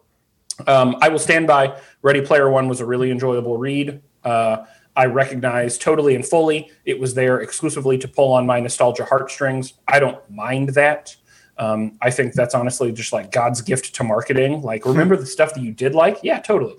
[0.69, 4.01] um, I will stand by Ready Player One was a really enjoyable read.
[4.23, 4.59] Uh,
[4.95, 9.75] I recognize totally and fully it was there exclusively to pull on my nostalgia heartstrings.
[9.89, 11.17] I don't mind that.
[11.59, 14.61] Um, I think that's honestly just like God's gift to marketing.
[14.61, 16.19] Like, remember the stuff that you did like?
[16.23, 16.77] Yeah, totally.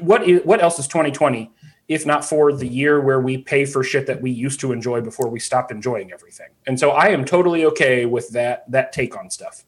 [0.00, 1.52] What is, what else is 2020
[1.88, 5.00] if not for the year where we pay for shit that we used to enjoy
[5.00, 6.48] before we stopped enjoying everything?
[6.66, 9.64] And so I am totally okay with that that take on stuff.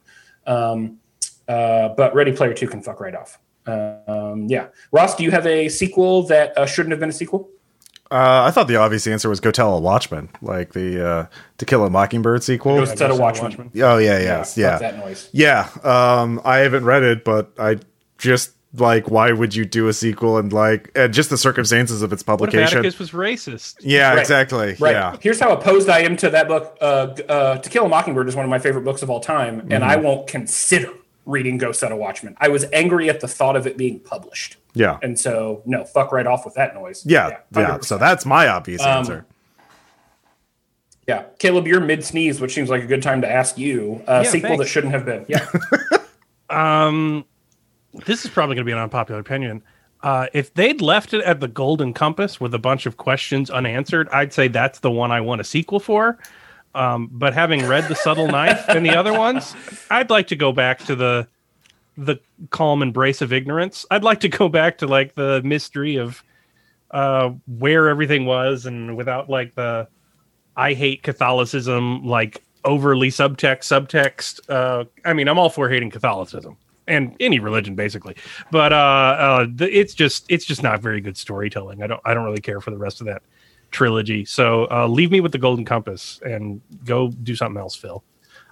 [0.47, 0.99] Um,
[1.47, 3.39] uh, but Ready Player Two can fuck right off.
[3.66, 7.51] Um, yeah, Ross, do you have a sequel that uh, shouldn't have been a sequel?
[8.11, 11.27] Uh, I thought the obvious answer was "Go Tell a Watchman," like the uh,
[11.59, 12.77] "To Kill a Mockingbird" sequel.
[12.77, 13.71] Ghost Set of Watchmen.
[13.83, 15.29] Oh yeah, yes, fuck yeah, that noise.
[15.33, 15.69] yeah.
[15.85, 17.77] Um, I haven't read it, but I
[18.16, 22.12] just like, why would you do a sequel and like, and just the circumstances of
[22.12, 22.79] its What if publication?
[22.79, 23.76] Atticus was racist?
[23.81, 24.18] yeah, Right.
[24.18, 24.76] exactly.
[24.79, 24.93] Right.
[24.93, 26.76] Yeah, Here's how opposed I am to that book.
[26.81, 26.85] Uh,
[27.29, 29.70] uh, to Kill a Mockingbird is one of my favorite books of all time, and
[29.70, 29.85] Mm-hmm.
[29.85, 30.91] I won't consider
[31.26, 32.35] reading Ghost Set of Watchmen.
[32.41, 34.57] I was angry at the thought of it being published.
[34.74, 37.05] yeah, And so, no, fuck right off with that noise.
[37.05, 37.76] yeah, yeah.
[37.79, 37.85] 100%.
[37.85, 39.26] So that's my obvious Um, answer.
[41.07, 41.24] yeah.
[41.39, 44.31] Caleb, you're mid sneeze, which seems like a good time to ask you a Yeah,
[44.31, 44.64] sequel thanks.
[44.64, 45.24] that shouldn't have been.
[45.29, 45.47] Yeah.
[46.51, 47.26] Um,
[48.07, 49.62] this is probably going to be an unpopular opinion.
[50.03, 54.09] Uh, if they'd left it at the Golden Compass with a bunch of questions unanswered,
[54.11, 56.18] I'd say that's the one I want a sequel for.
[56.74, 59.55] Um, but having read the Subtle Knife and the other ones,
[59.91, 61.28] I'd like to go back to the
[61.97, 62.20] the
[62.51, 63.84] calm embrace of ignorance.
[63.91, 66.22] I'd like to go back to like the mystery of
[66.93, 69.89] uh, where everything was, and without like the
[70.57, 74.41] I hate Catholicism, like overly subtext, subtext.
[74.49, 76.57] Uh, I mean, I'm all for hating Catholicism
[76.89, 78.16] and any religion basically,
[78.51, 81.82] but uh, uh, the, it's just it's just not very good storytelling.
[81.82, 83.22] I don't I don't really care for the rest of that
[83.70, 84.24] trilogy.
[84.24, 88.03] So uh, leave me with the Golden Compass and go do something else, Phil.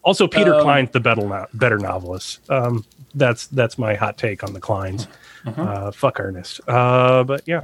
[0.02, 2.48] Also, Peter Um, Clines the better no- better novelist.
[2.50, 2.84] Um,
[3.14, 5.08] that's that's my hot take on the Clines.
[5.44, 5.60] Mm-hmm.
[5.60, 6.60] Uh, fuck Ernest.
[6.68, 7.62] Uh, but yeah,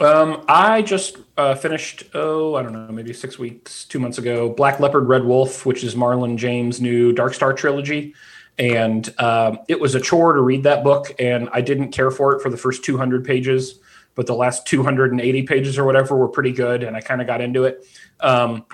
[0.00, 4.48] Um, I just uh, finished, oh, I don't know, maybe six weeks, two months ago,
[4.50, 8.14] Black Leopard, Red Wolf, which is Marlon James' new Dark Star trilogy.
[8.58, 12.34] And um, it was a chore to read that book, and I didn't care for
[12.34, 13.80] it for the first 200 pages,
[14.14, 17.40] but the last 280 pages or whatever were pretty good, and I kind of got
[17.40, 17.84] into it.
[18.20, 18.64] Um,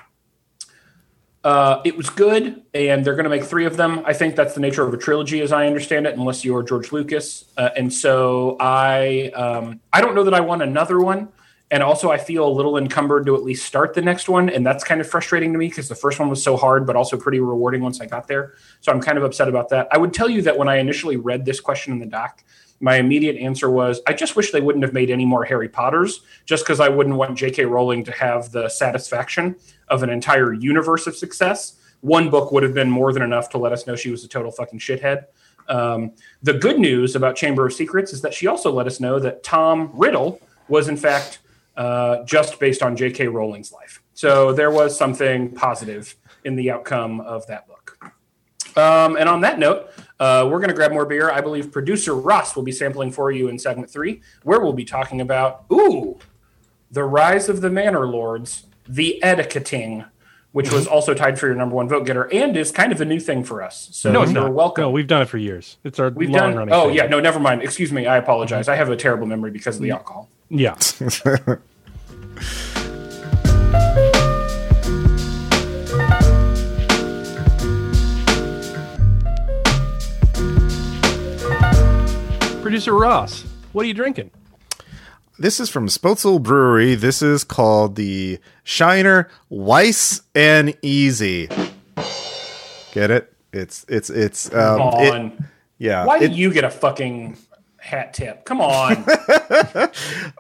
[1.45, 4.03] uh, it was good, and they're going to make three of them.
[4.07, 6.93] I think that's the nature of a trilogy, as I understand it, unless you're George
[6.93, 7.47] Lucas.
[7.57, 11.29] Uh, and so I, um, I don't know that I want another one.
[11.73, 14.65] And also, I feel a little encumbered to at least start the next one, and
[14.65, 17.17] that's kind of frustrating to me because the first one was so hard, but also
[17.17, 18.53] pretty rewarding once I got there.
[18.83, 19.89] So I'm kind of upset about that.
[19.91, 22.45] I would tell you that when I initially read this question in the doc,
[22.81, 26.21] my immediate answer was, I just wish they wouldn't have made any more Harry Potters,
[26.45, 27.65] just because I wouldn't want J.K.
[27.65, 29.57] Rowling to have the satisfaction
[29.89, 31.77] of an entire universe of success.
[32.03, 34.29] One book would have been more than enough to let us know she was a
[34.29, 35.25] total fucking shithead.
[35.69, 36.13] Um,
[36.43, 39.43] the good news about Chamber of Secrets is that she also let us know that
[39.43, 41.39] Tom Riddle was, in fact,
[41.77, 43.29] uh, just based on J.K.
[43.29, 44.03] Rowling's life.
[44.15, 46.15] So there was something positive
[46.45, 47.99] in the outcome of that book.
[48.77, 51.31] Um, and on that note, uh, we're going to grab more beer.
[51.31, 54.85] I believe producer Ross will be sampling for you in segment three, where we'll be
[54.85, 56.19] talking about, ooh,
[56.91, 60.07] the rise of the Manner Lords, the etiquetting,
[60.53, 63.05] which was also tied for your number one vote getter and is kind of a
[63.05, 63.89] new thing for us.
[63.93, 64.53] So No, it's you're not.
[64.53, 64.83] welcome.
[64.83, 65.79] No, we've done it for years.
[65.85, 66.55] It's our We've long done.
[66.57, 66.75] running.
[66.75, 66.97] Oh thing.
[66.97, 67.63] yeah, no, never mind.
[67.63, 68.07] Excuse me.
[68.07, 68.69] I apologize.
[68.69, 70.29] I have a terrible memory because of the alcohol.
[70.53, 70.77] Yeah.
[82.63, 83.43] Producer Ross,
[83.73, 84.31] what are you drinking?
[85.39, 86.95] This is from Spoetzl Brewery.
[86.95, 91.49] This is called the Shiner Weisse and Easy.
[92.93, 93.33] Get it?
[93.53, 95.33] It's it's it's um, it-
[95.79, 96.05] yeah.
[96.05, 97.37] Why it- did you get a fucking
[97.83, 98.45] hat tip?
[98.45, 99.05] Come on.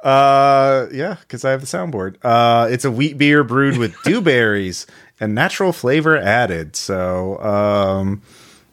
[0.03, 2.17] Uh, yeah, because I have the soundboard.
[2.25, 4.85] Uh, it's a wheat beer brewed with dewberries
[5.21, 6.75] and natural flavor added.
[6.75, 8.21] So, um,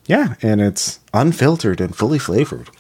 [0.07, 2.71] yeah, and it's unfiltered and fully flavored.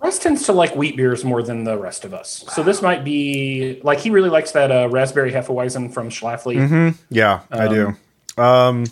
[0.00, 2.44] Russ tends to like wheat beers more than the rest of us.
[2.52, 6.94] So this might be like he really likes that uh, raspberry Hefeweizen from Schlafly.
[7.08, 7.96] Yeah, I do.
[8.36, 8.84] Um,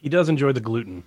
[0.00, 1.04] He does enjoy the gluten.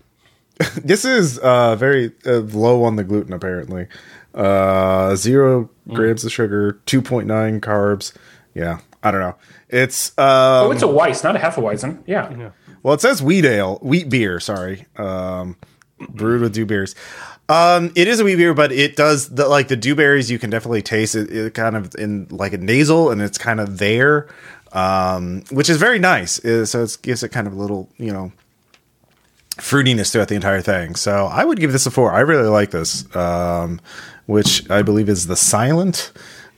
[0.83, 3.87] This is uh, very uh, low on the gluten, apparently.
[4.33, 8.13] Uh, zero grams of sugar, two point nine carbs.
[8.53, 9.35] Yeah, I don't know.
[9.69, 10.25] It's um,
[10.67, 12.03] Oh, it's a Weiss, not a Hefeweizen.
[12.05, 12.51] Yeah.
[12.83, 14.39] Well, it says wheat ale, wheat beer.
[14.39, 15.55] Sorry, um,
[16.09, 16.95] brewed with dewberries.
[17.49, 20.29] Um, it is a wheat beer, but it does the like the dewberries.
[20.31, 23.59] You can definitely taste it, it kind of in like a nasal, and it's kind
[23.59, 24.27] of there,
[24.71, 26.43] um, which is very nice.
[26.43, 28.31] Uh, so it gives it kind of a little, you know,
[29.57, 30.95] fruitiness throughout the entire thing.
[30.95, 32.11] So I would give this a four.
[32.11, 33.79] I really like this, um,
[34.25, 36.11] which I believe is the silent.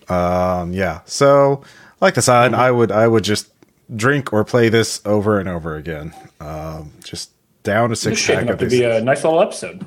[0.08, 1.02] Um, yeah.
[1.06, 1.64] So
[2.02, 3.52] like the silent, I would I would just
[3.96, 6.14] drink or play this over and over again.
[6.40, 7.32] Um, just
[7.64, 8.80] down a six Just pack shaping of up to these.
[8.80, 9.86] be a nice little episode.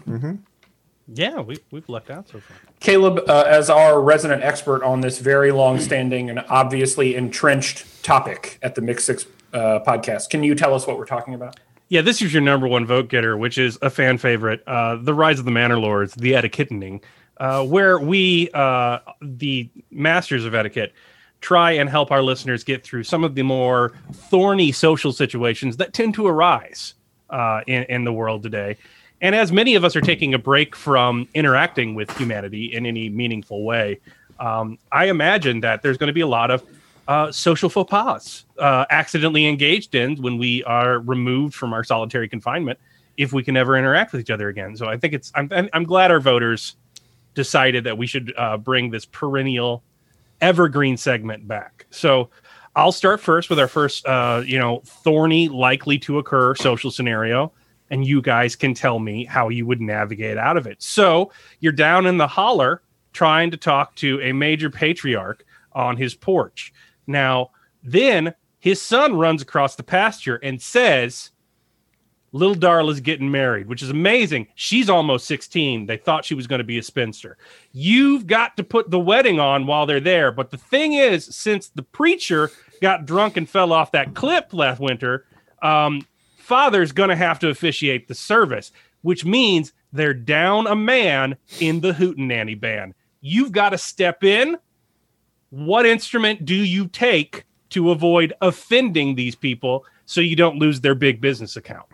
[1.10, 2.56] Yeah, we, we've lucked out so far.
[2.80, 8.74] Caleb, uh, as our resident expert on this very long-standing and obviously entrenched topic at
[8.74, 11.58] the Mixed Six uh, podcast, can you tell us what we're talking about?
[11.90, 15.14] Yeah, this is your number one vote getter, which is a fan favorite, uh, The
[15.14, 17.02] Rise of the Manner Lords, The Etiquettening,
[17.38, 20.92] uh, where we, uh, the masters of etiquette,
[21.40, 25.94] try and help our listeners get through some of the more thorny social situations that
[25.94, 26.92] tend to arise
[27.30, 28.76] uh, in, in the world today.
[29.22, 33.08] And as many of us are taking a break from interacting with humanity in any
[33.08, 33.98] meaningful way,
[34.38, 36.62] um, I imagine that there's going to be a lot of
[37.08, 42.28] uh, social faux pas uh, accidentally engaged in when we are removed from our solitary
[42.28, 42.78] confinement
[43.16, 44.76] if we can never interact with each other again.
[44.76, 46.76] So I think it's I'm I'm glad our voters
[47.34, 49.82] decided that we should uh, bring this perennial
[50.40, 51.86] evergreen segment back.
[51.90, 52.28] So
[52.76, 57.52] I'll start first with our first uh, you know thorny likely to occur social scenario
[57.90, 60.82] and you guys can tell me how you would navigate out of it.
[60.82, 62.82] So you're down in the holler
[63.14, 66.72] trying to talk to a major patriarch on his porch.
[67.08, 67.50] Now,
[67.82, 71.30] then his son runs across the pasture and says,
[72.32, 74.48] Little Darla's getting married, which is amazing.
[74.54, 75.86] She's almost 16.
[75.86, 77.38] They thought she was going to be a spinster.
[77.72, 80.30] You've got to put the wedding on while they're there.
[80.30, 82.50] But the thing is, since the preacher
[82.82, 85.24] got drunk and fell off that cliff last winter,
[85.62, 86.06] um,
[86.36, 91.80] father's going to have to officiate the service, which means they're down a man in
[91.80, 92.94] the Hootenanny band.
[93.20, 94.58] You've got to step in.
[95.50, 100.94] What instrument do you take to avoid offending these people so you don't lose their
[100.94, 101.86] big business account?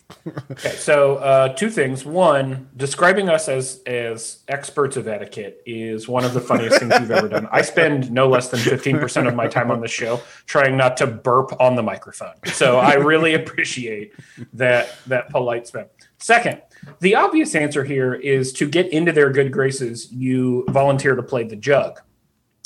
[0.51, 2.05] Okay, so uh, two things.
[2.05, 7.11] One, describing us as as experts of etiquette is one of the funniest things you've
[7.11, 7.49] ever done.
[7.51, 10.97] I spend no less than fifteen percent of my time on the show trying not
[10.99, 12.35] to burp on the microphone.
[12.47, 14.13] So I really appreciate
[14.53, 15.87] that that polite spin.
[16.19, 16.61] Second,
[17.01, 20.13] the obvious answer here is to get into their good graces.
[20.13, 22.01] You volunteer to play the jug,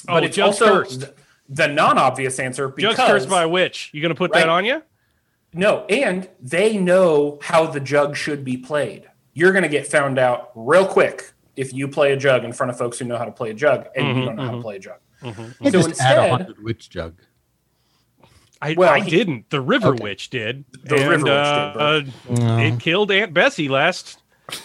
[0.08, 1.04] Oh, but it's jug's also cursed.
[1.48, 3.90] the non-obvious answer because Jug's cursed by a witch.
[3.92, 4.40] You going to put Right.
[4.40, 4.82] that on you?
[5.52, 9.04] no, and they know how the jug should be played.
[9.34, 12.70] You're going to get found out real quick if you play a jug in front
[12.70, 14.50] of folks who know how to play a jug and you mm-hmm, don't know how
[14.50, 14.62] to mm-hmm.
[14.62, 14.98] play a jug.
[15.22, 17.20] Mm-hmm, you So just add instead- a haunted witch jug.
[18.62, 19.50] I, Well, I he- didn't.
[19.50, 20.02] The River Okay.
[20.02, 20.64] Witch did.
[20.84, 22.80] The And, River Witch uh, did, uh, uh It mm.
[22.80, 24.18] killed Aunt Bessie last.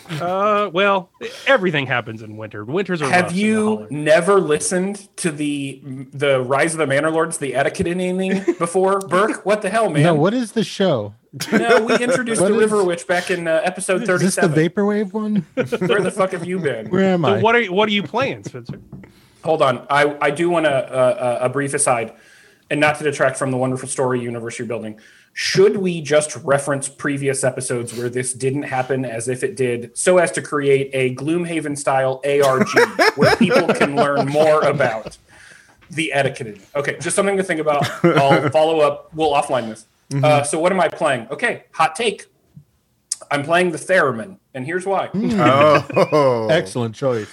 [0.10, 1.10] Uh, well,
[1.48, 2.66] everything happens in winter.
[2.66, 3.10] Winters are.
[3.10, 5.82] Have you never listened to the
[6.14, 9.46] the Rise of the Manner Lords, the etiquette inning before, Birk?
[9.46, 10.04] What the hell, man?
[10.04, 11.14] No, what is the show?
[11.52, 14.42] No, we introduced What the is- River Witch back in uh, episode Is this the
[14.50, 15.46] vaporwave one?
[15.54, 16.90] Where the fuck have you been?
[16.90, 17.42] Where am So I?
[17.42, 18.82] what are what are you playing, Spencer?
[19.46, 19.88] Hold on.
[19.90, 22.14] I, I do want to uh, a brief aside,
[22.70, 25.00] and not to detract from the wonderful story universe you're building.
[25.42, 30.18] Should we just reference previous episodes where this didn't happen as if it did, so
[30.18, 32.68] as to create a Gloomhaven style ARG
[33.16, 35.18] where people can learn more about
[35.90, 36.60] the etiquette?
[36.76, 37.90] Okay, just something to think about.
[38.04, 39.14] I'll follow up.
[39.16, 39.86] We'll offline this.
[40.22, 41.30] Uh, so, what am I playing?
[41.32, 42.26] Okay, hot take.
[43.32, 45.10] I'm playing the Theremin, and here's why.
[45.16, 47.30] Oh, Excellent choice.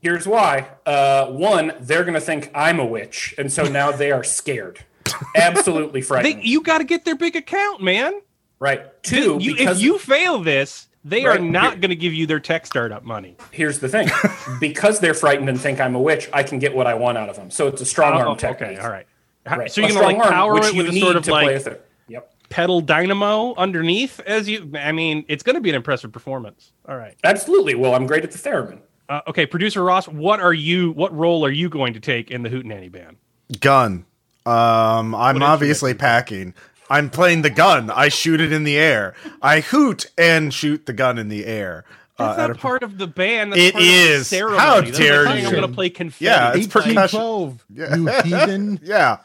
[0.00, 0.66] Here's why.
[0.86, 4.86] Uh, one, they're going to think I'm a witch, and so now they are scared.
[5.36, 6.44] Absolutely They, frightened.
[6.44, 8.12] you got to get their big account, man.
[8.58, 9.02] right.
[9.02, 12.66] Two, You- if you fail this, they are not going to give you their tech
[12.66, 13.36] startup money.
[13.52, 14.08] here's the thing:
[14.60, 17.28] because they're frightened and think I'm a witch, I can get what I want out
[17.30, 17.50] of them.
[17.50, 18.70] So it's a strong arm Oh, technique.
[18.72, 19.06] okay, all right.
[19.46, 19.72] Right.
[19.72, 21.54] So you're going to like arm, power which it with a sort of play like
[21.54, 21.86] with it.
[22.08, 22.34] Yep.
[22.50, 24.70] pedal dynamo underneath as you.
[24.78, 26.72] I mean, it's going to be an impressive performance.
[26.86, 27.16] All right.
[27.24, 27.74] Absolutely.
[27.74, 28.80] Well, I'm great at the theremin.
[29.08, 30.92] Uh, okay, producer Ross, what are you?
[30.92, 33.16] What role are you going to take in the Hootenanny band?
[33.60, 34.04] gun.
[34.46, 36.54] Um, I'm obviously packing.
[36.88, 37.88] I'm playing the gun.
[37.90, 39.14] I shoot it in the air.
[39.40, 41.84] I hoot and shoot the gun in the air.
[42.20, 43.52] That's Uh, at not a- part of the band.
[43.52, 44.26] That's It part of the is.
[44.28, 44.60] ceremony.
[44.60, 45.58] How That's dare like saying I'm you.
[45.58, 46.24] going to play confetti.
[46.26, 46.94] Yeah, it's percussion.
[46.96, 47.96] 1812, Yeah.
[47.96, 48.80] you heathen.
[48.82, 49.16] yeah,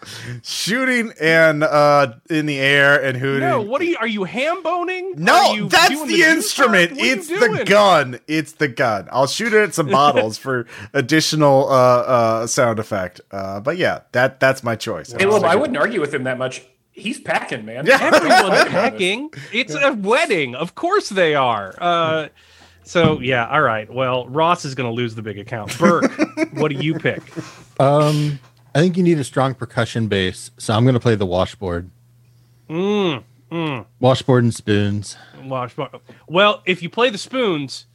[0.44, 3.42] shooting and uh in the air and hooting.
[3.48, 3.98] No, what are you?
[4.00, 5.14] Are you ham boning?
[5.18, 6.94] No, that's the, instrument.
[6.96, 8.20] It's the gun.
[8.28, 9.08] It's the gun.
[9.12, 13.22] I'll shoot it at some bottles for additional uh, uh, sound effect.
[13.32, 15.14] Uh, but yeah, that that's my choice.
[15.14, 16.64] Caleb, I wouldn't argue with him that much.
[16.92, 17.86] He's packing, man.
[17.86, 17.98] Yeah.
[18.02, 19.30] Everyone's packing.
[19.52, 20.56] It's a wedding.
[20.56, 21.76] Of course they are.
[21.78, 22.28] Uh,
[22.86, 23.92] so yeah, all right.
[23.92, 25.78] Well, Ross is going to lose the big account.
[25.78, 26.12] Birk,
[26.54, 27.22] what do you pick?
[27.80, 28.40] Um,
[28.74, 31.90] I think you need a strong percussion bass, so I'm going to play the washboard.
[32.70, 33.86] Mm, mm.
[34.00, 35.18] Washboard and spoons.
[35.44, 35.90] Washboard.
[36.28, 37.86] Well, if you play the spoons,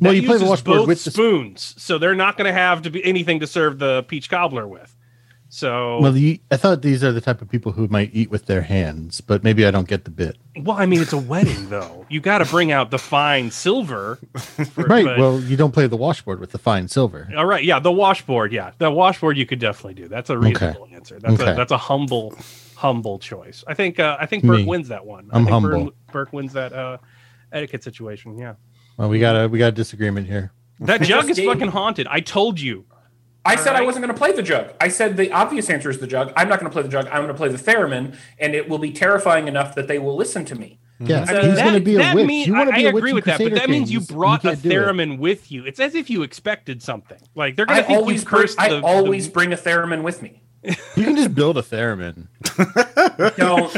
[0.00, 2.82] Well, you play the washboard with the sp- spoons, so they're not going to have
[2.82, 4.94] to be anything to serve the peach cobbler with.
[5.50, 8.44] So, Well, you, I thought these are the type of people who might eat with
[8.46, 10.36] their hands, but maybe I don't get the bit.
[10.60, 12.04] well, I mean, it's a wedding, though.
[12.10, 15.06] You got to bring out the fine silver, for- Right.
[15.06, 17.28] but- Well, you don't play the washboard with the fine silver.
[17.34, 20.06] All right, yeah, the washboard, yeah, the washboard you could definitely do.
[20.08, 21.18] That's a reasonable answer.
[21.18, 22.34] That's a that's a humble,
[22.74, 23.64] humble choice.
[23.66, 24.64] I think uh, I think Birk Me.
[24.66, 25.30] wins that one.
[25.32, 25.84] I'm I think humble.
[25.86, 26.98] Birk, Birk wins that uh,
[27.52, 28.36] etiquette situation.
[28.36, 28.54] Yeah,
[28.98, 30.52] Well, we got a we got a disagreement here.
[30.80, 32.06] that jug is fucking haunted.
[32.06, 32.84] I told you.
[33.44, 34.72] I said I wasn't going to play the jug.
[34.80, 36.32] I said the obvious answer is the jug.
[36.36, 37.06] I'm not going to play the jug.
[37.06, 40.16] I'm going to play the theremin, and it will be terrifying enough that they will
[40.16, 40.80] listen to me.
[41.00, 42.26] Yeah, I mean, he's that, going to be a witch.
[42.26, 43.70] mean- you want I, to be I a agree in with that, but Crusader that
[43.70, 44.10] means you Kings.
[44.10, 44.72] brought a can't do it.
[44.74, 45.64] theremin with you.
[45.64, 47.18] It's as if you expected something.
[47.36, 50.02] Like they're gonna think always you bring, cursed I the, always the- bring a theremin
[50.02, 50.42] with me.
[50.64, 52.26] You can just build a theremin.
[53.36, 53.76] Don't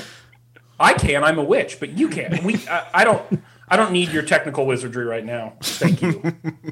[0.80, 1.22] I can?
[1.22, 2.42] I'm a witch, but you can't.
[2.42, 3.42] We I, I don't.
[3.70, 5.54] I don't need your technical wizardry right now.
[5.62, 6.22] Thank you,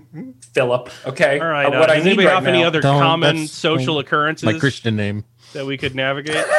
[0.52, 0.90] Philip.
[1.06, 1.38] Okay.
[1.38, 1.66] All right.
[1.66, 3.94] Uh, Uh, what I does need anybody right have any now- other Don't- common social
[3.94, 5.24] my- occurrences My Christian name.
[5.52, 6.44] that we could navigate?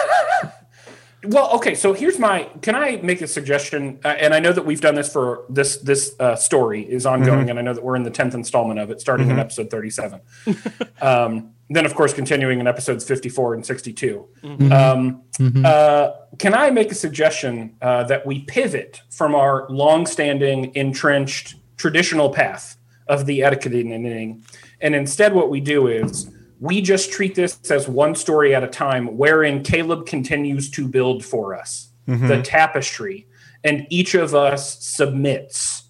[1.21, 1.75] Well, okay.
[1.75, 2.43] So here's my.
[2.61, 3.99] Can I make a suggestion?
[4.05, 5.75] Uh, and I know that we've done this for this.
[5.75, 8.89] This uh, story is ongoing, and I know that we're in the tenth installment of
[8.89, 10.21] it, starting in episode thirty-seven.
[11.01, 14.27] um, then, of course, continuing in episodes fifty-four and 62
[14.71, 15.21] Um,
[15.65, 22.29] uh, can I make a suggestion uh, that we pivot from our long-standing, entrenched, traditional
[22.29, 24.43] path of the etiquette and
[24.81, 28.67] and instead, what we do is we just treat this as one story at a
[28.67, 31.89] time, wherein Caleb continues to build for us
[32.27, 33.27] the tapestry,
[33.63, 35.83] and each of us submits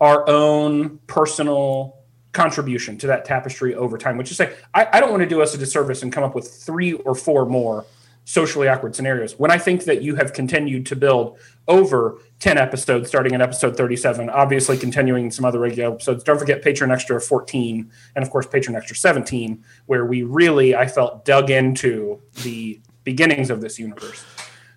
[0.00, 1.96] our own personal
[2.34, 4.18] contribution to that tapestry over time.
[4.18, 6.34] Which is say, I, I don't want to do us a disservice and come up
[6.34, 7.86] with three or four more
[8.26, 13.08] socially awkward scenarios when I think that you have continued to build over 10 episodes,
[13.08, 16.24] starting in episode 37, obviously continuing some other regular episodes.
[16.24, 20.86] Don't forget Patreon Extra 14, and of course, Patreon Extra 17, where we really, I
[20.86, 24.24] felt, dug into the beginnings of this universe.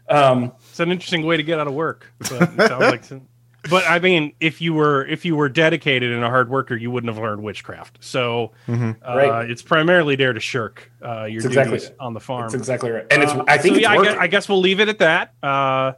[0.09, 2.13] Um, It's an interesting way to get out of work.
[2.19, 3.03] But, it sounds like
[3.69, 6.91] but I mean, if you were if you were dedicated and a hard worker, you
[6.91, 7.97] wouldn't have learned witchcraft.
[8.01, 9.49] So uh, Right.
[9.49, 11.95] it's primarily there to shirk uh, your That's exactly duties it.
[11.99, 12.43] on the farm.
[12.43, 13.05] that's exactly right.
[13.11, 14.89] And it's, Uh, I think so, it's yeah, I guess, I guess we'll leave it
[14.89, 15.33] at that.
[15.43, 15.93] Uh,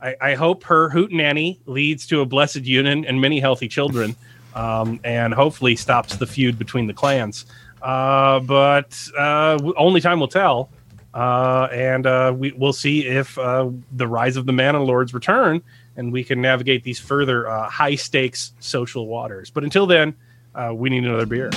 [0.00, 4.14] I, I hope her hoot nanny leads to a blessed union and many healthy children,
[4.54, 7.46] um, and hopefully stops the feud between the clans.
[7.82, 10.70] Uh, but uh, only time will tell.
[11.14, 15.62] Uh, and uh, we, we'll see if uh, the rise of the Manner Lords return,
[15.98, 19.50] and we can navigate these further uh, high stakes social waters.
[19.50, 20.16] But until then,
[20.54, 21.50] uh, we need another beer.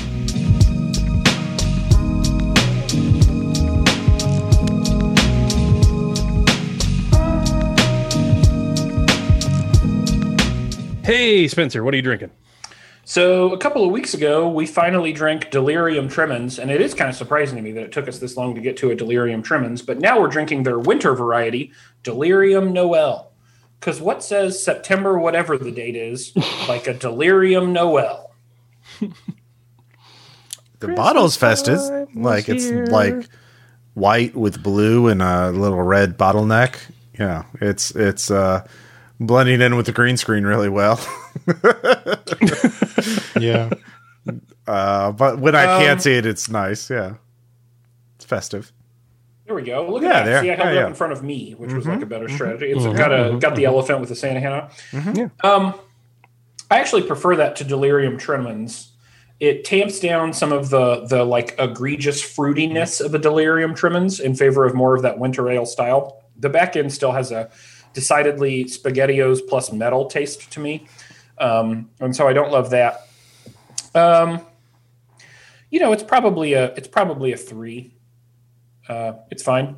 [11.03, 12.31] Hey, Spencer, what are you drinking?
[13.03, 17.09] So a couple of weeks ago, we finally drank Delirium Tremens, and it is kind
[17.09, 19.43] of surprising to me that it took us this long to get to a Delirium
[19.43, 19.85] Tremens.
[19.85, 21.73] But now we're drinking their winter variety,
[22.03, 23.30] Delirium Noel.
[23.81, 26.31] Because what says September, whatever the date is,
[26.69, 28.31] like a Delirium Noel?
[30.79, 31.79] The bottle's festive.
[32.15, 33.27] Like it's like
[33.95, 36.77] white with blue and a little red bottleneck.
[37.19, 38.65] Yeah, it's it's uh
[39.19, 40.99] blending in with the green screen really well.
[43.39, 43.71] Yeah.
[44.67, 46.89] Uh, but when I Um, can't see it, it's nice.
[46.91, 47.15] Yeah,
[48.15, 48.71] it's festive.
[49.51, 49.85] There we go.
[49.91, 50.25] Look Yeah, at that.
[50.25, 50.41] there.
[50.43, 50.75] See, I held Yeah, it.
[50.75, 50.83] Mm-hmm.
[50.85, 52.71] up in front of me, which was like a better strategy.
[52.71, 54.69] It's got a got the elephant with the Santa Hannah.
[54.91, 55.45] Mm-hmm.
[55.45, 55.73] Um,
[56.69, 58.91] I actually prefer that to Delirium Tremens.
[59.41, 64.35] It tamps down some of the the like egregious fruitiness of a Delirium Tremens in
[64.35, 66.23] favor of more of that winter ale style.
[66.39, 67.49] The back end still has a
[67.91, 70.87] decidedly spaghettios plus metal taste to me,
[71.39, 73.05] um, and so I don't love that.
[73.93, 74.39] Um,
[75.69, 77.95] you know, it's probably a it's probably a three.
[78.87, 79.77] Uh, it's fine.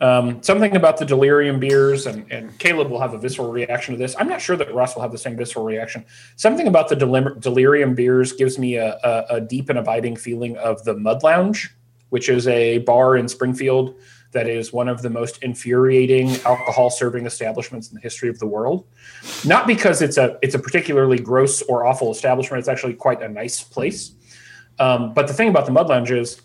[0.00, 3.98] Um, something about the delirium beers, and, and Caleb will have a visceral reaction to
[3.98, 4.14] this.
[4.18, 6.04] I'm not sure that Ross will have the same visceral reaction.
[6.36, 10.84] Something about the delirium beers gives me a, a, a deep and abiding feeling of
[10.84, 11.74] the Mud Lounge,
[12.10, 13.96] which is a bar in Springfield
[14.32, 18.46] that is one of the most infuriating alcohol serving establishments in the history of the
[18.46, 18.86] world.
[19.44, 22.60] Not because it's a it's a particularly gross or awful establishment.
[22.60, 24.12] It's actually quite a nice place.
[24.78, 26.40] Um, but the thing about the Mud Lounge is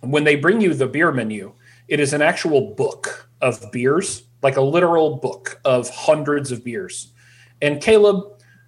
[0.00, 1.52] when they bring you the beer menu,
[1.88, 7.12] it is an actual book of beers, like a literal book of hundreds of beers.
[7.60, 8.24] And Caleb,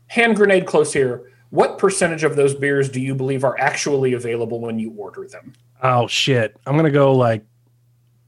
[0.06, 1.30] hand grenade close here.
[1.50, 5.52] What percentage of those beers do you believe are actually available when you order them?
[5.82, 6.56] Oh shit!
[6.66, 7.44] I'm gonna go like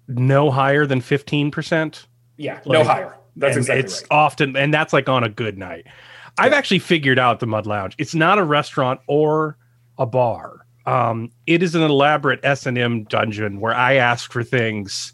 [0.09, 2.07] no higher than fifteen percent.
[2.37, 3.17] Yeah, no higher.
[3.37, 4.09] That's exactly it's right.
[4.11, 5.87] often and that's like on a good night
[6.39, 9.57] i've actually figured out the mud lounge it's not a restaurant or
[9.99, 15.13] a bar um, it is an elaborate s&m dungeon where i ask for things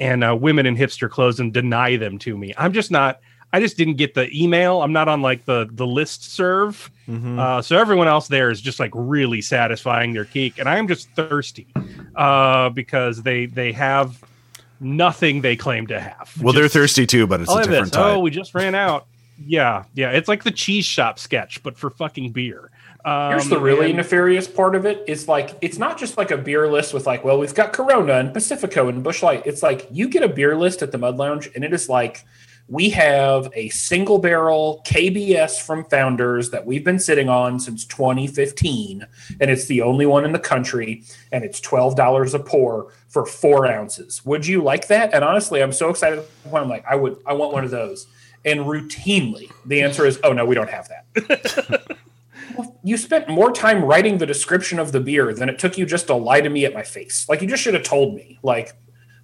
[0.00, 3.20] and uh, women in hipster clothes and deny them to me i'm just not
[3.52, 6.90] i just didn't get the email i'm not on like the the list serve
[7.38, 11.08] uh, so everyone else there is just like really satisfying their geek and i'm just
[11.12, 11.66] thirsty
[12.16, 14.22] uh, because they they have
[14.80, 17.90] nothing they claim to have Well, they're thirsty too, but it's I'll a different this.
[17.92, 18.16] type.
[18.16, 19.06] Oh, we just ran out.
[19.44, 20.10] Yeah, yeah.
[20.10, 22.70] It's like the cheese shop sketch, but for fucking beer.
[23.08, 24.98] Um, Here's the really and- nefarious part of it.
[25.06, 27.72] it is like it's not just like a beer list with like, well, we've got
[27.72, 29.42] Corona and Pacifico and Busch Light.
[29.46, 32.24] It's like you get a beer list at the Mud Lounge, and it is like
[32.70, 39.06] we have a single barrel KBS from Founders that we've been sitting on since 2015,
[39.40, 41.02] and it's the only one in the country,
[41.32, 44.22] and it's twelve dollars a pour for four ounces.
[44.26, 45.14] Would you like that?
[45.14, 46.22] And honestly, I'm so excited.
[46.44, 48.06] When I'm like, I would, I want one of those.
[48.44, 51.96] And routinely, the answer is, oh no, we don't have that
[52.82, 56.06] you spent more time writing the description of the beer than it took you just
[56.06, 57.28] to lie to me at my face.
[57.28, 58.38] Like you just should have told me.
[58.42, 58.74] Like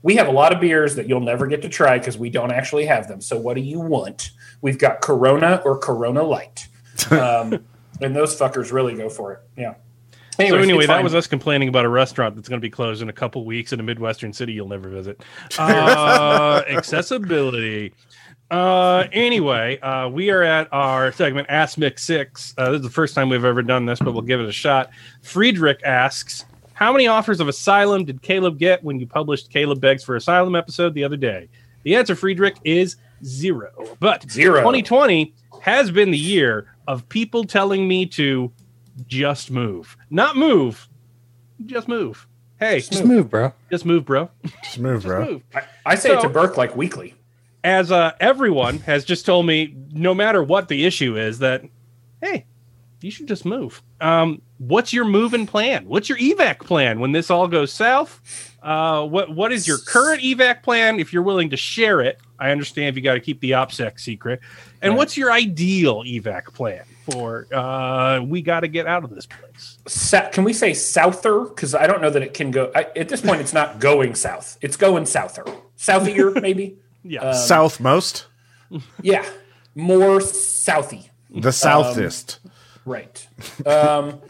[0.02, 2.52] we have a lot of beers that you'll never get to try because we don't
[2.52, 3.20] actually have them.
[3.20, 4.30] So what do you want?
[4.60, 6.68] We've got Corona or Corona Light,
[7.10, 7.64] um,
[8.00, 9.40] and those fuckers really go for it.
[9.56, 9.74] Yeah.
[10.36, 13.08] So anyway, that was us complaining about a restaurant that's going to be closed in
[13.08, 15.22] a couple weeks in a midwestern city you'll never visit.
[15.58, 17.92] Uh, accessibility.
[18.54, 22.54] Uh, anyway, uh, we are at our segment Ask Mixed Six.
[22.56, 24.52] Uh, this is the first time we've ever done this, but we'll give it a
[24.52, 24.90] shot.
[25.22, 30.04] Friedrich asks, "How many offers of asylum did Caleb get when you published Caleb begs
[30.04, 31.48] for asylum episode the other day?"
[31.82, 32.94] The answer, Friedrich, is
[33.24, 33.70] zero.
[33.98, 34.60] But Zero.
[34.60, 38.52] 2020 has been the year of people telling me to
[39.08, 40.88] just move, not move,
[41.66, 42.28] just move.
[42.60, 43.52] Hey, Just Just move, bro.
[43.68, 44.30] just move, bro.
[44.62, 45.24] Just move, Just bro.
[45.24, 45.42] move.
[45.56, 47.14] I, I say it to Birk like weekly.
[47.64, 51.62] As uh, everyone has just told me, no matter what the issue is, that
[52.20, 52.44] hey,
[53.00, 53.82] you should just move.
[54.00, 55.86] Um, what's your move and plan?
[55.86, 58.20] What's your evac plan when this all goes south?
[58.62, 61.00] Uh, what what is your current evac plan?
[61.00, 63.98] If you're willing to share it, I understand if you got to keep the OPSEC
[63.98, 64.40] secret.
[64.82, 64.98] And Right.
[64.98, 67.46] what's your ideal evac plan for?
[67.52, 69.78] Uh, we got to get out of this place.
[69.86, 71.40] Sa- can we say souther?
[71.44, 72.70] Because I don't know that it can go.
[72.74, 74.58] I, at this point, it's not going south.
[74.60, 75.44] It's going souther.
[75.76, 76.76] Southier, maybe.
[77.04, 78.24] Yeah, Um, Southmost,
[79.02, 79.24] Yeah,
[79.74, 81.10] more southy.
[81.30, 82.40] the southest.
[82.86, 83.26] Right.
[83.66, 84.20] Um,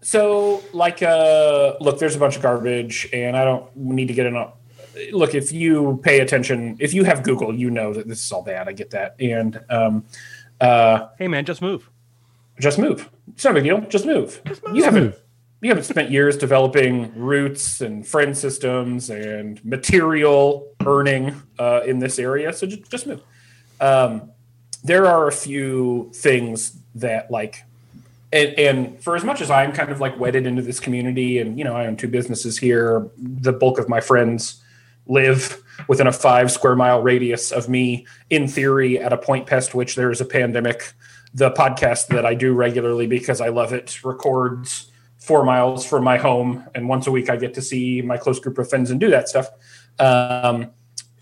[0.00, 4.26] so, like, uh, look, there's a bunch of garbage, and I don't need to get
[4.26, 4.52] in on.
[5.12, 8.42] Look, if you pay attention, if you have Google, you know that this is all
[8.42, 8.68] bad.
[8.68, 10.04] I get that, and um,
[10.60, 11.88] uh, hey man, just move.
[12.58, 13.08] just move.
[13.34, 13.80] It's not a big deal.
[13.82, 14.40] Just move.
[14.72, 15.20] You haven't move.
[15.60, 22.18] You haven't spent years developing routes and friend systems and material earning uh, in this
[22.18, 23.22] area, so just, just move.
[23.80, 24.30] Um,
[24.82, 27.64] there are a few things that like
[28.32, 31.58] and, and for as much as I'm kind of like wedded into this community, and
[31.58, 33.10] you know, I own two businesses here.
[33.18, 34.62] The bulk of my friends
[35.06, 38.06] live within a five square mile radius of me.
[38.30, 40.92] In theory, at a point past which there is a pandemic,
[41.34, 44.90] the podcast that I do regularly because I love it records
[45.20, 48.40] four miles from my home, and once a week I get to see my close
[48.40, 49.48] group of friends and do that stuff.
[49.98, 50.70] Um,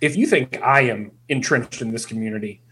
[0.00, 2.62] if you think I am entrenched in this community,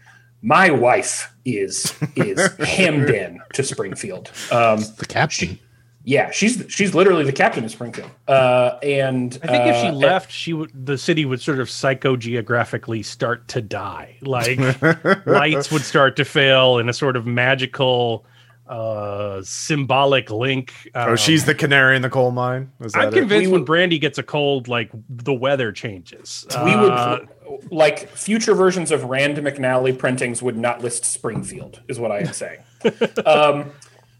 [0.41, 4.31] my wife is is hemmed in to Springfield.
[4.51, 5.59] Um, The captain.
[6.05, 8.09] yeah, she's she's literally the captain of Springfield.
[8.27, 11.67] Uh, and I think if she uh, left, she would the city would sort of
[11.67, 14.15] psychogeographically start to die.
[14.21, 14.57] Like
[15.25, 18.25] lights would start to fail in a sort of magical,
[18.69, 20.73] uh, symbolic link.
[20.95, 22.71] Oh, Um, she's the canary in the coal mine.
[22.81, 26.45] Is that I'm convinced when would- Brandy gets a cold, like the weather changes.
[26.63, 31.99] we Uh, would like future versions of Rand McNally printings would not list Springfield, is
[31.99, 32.59] what I am saying.
[33.25, 33.71] um,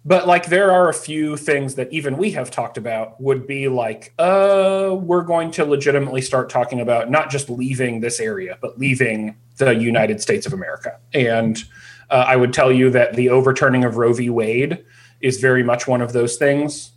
[0.05, 3.67] but like there are a few things that even we have talked about would be
[3.67, 8.79] like, uh, we're going to legitimately start talking about not just leaving this area, but
[8.79, 10.97] leaving the United States of America.
[11.13, 11.61] And
[12.10, 14.30] uh, I would tell you that the overturning of Roe v.
[14.30, 14.86] Wade
[15.22, 16.91] is very much one of those things,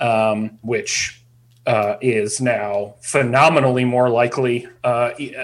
[0.00, 1.22] um, which
[1.66, 5.34] uh, is now phenomenally more likely, uh, e-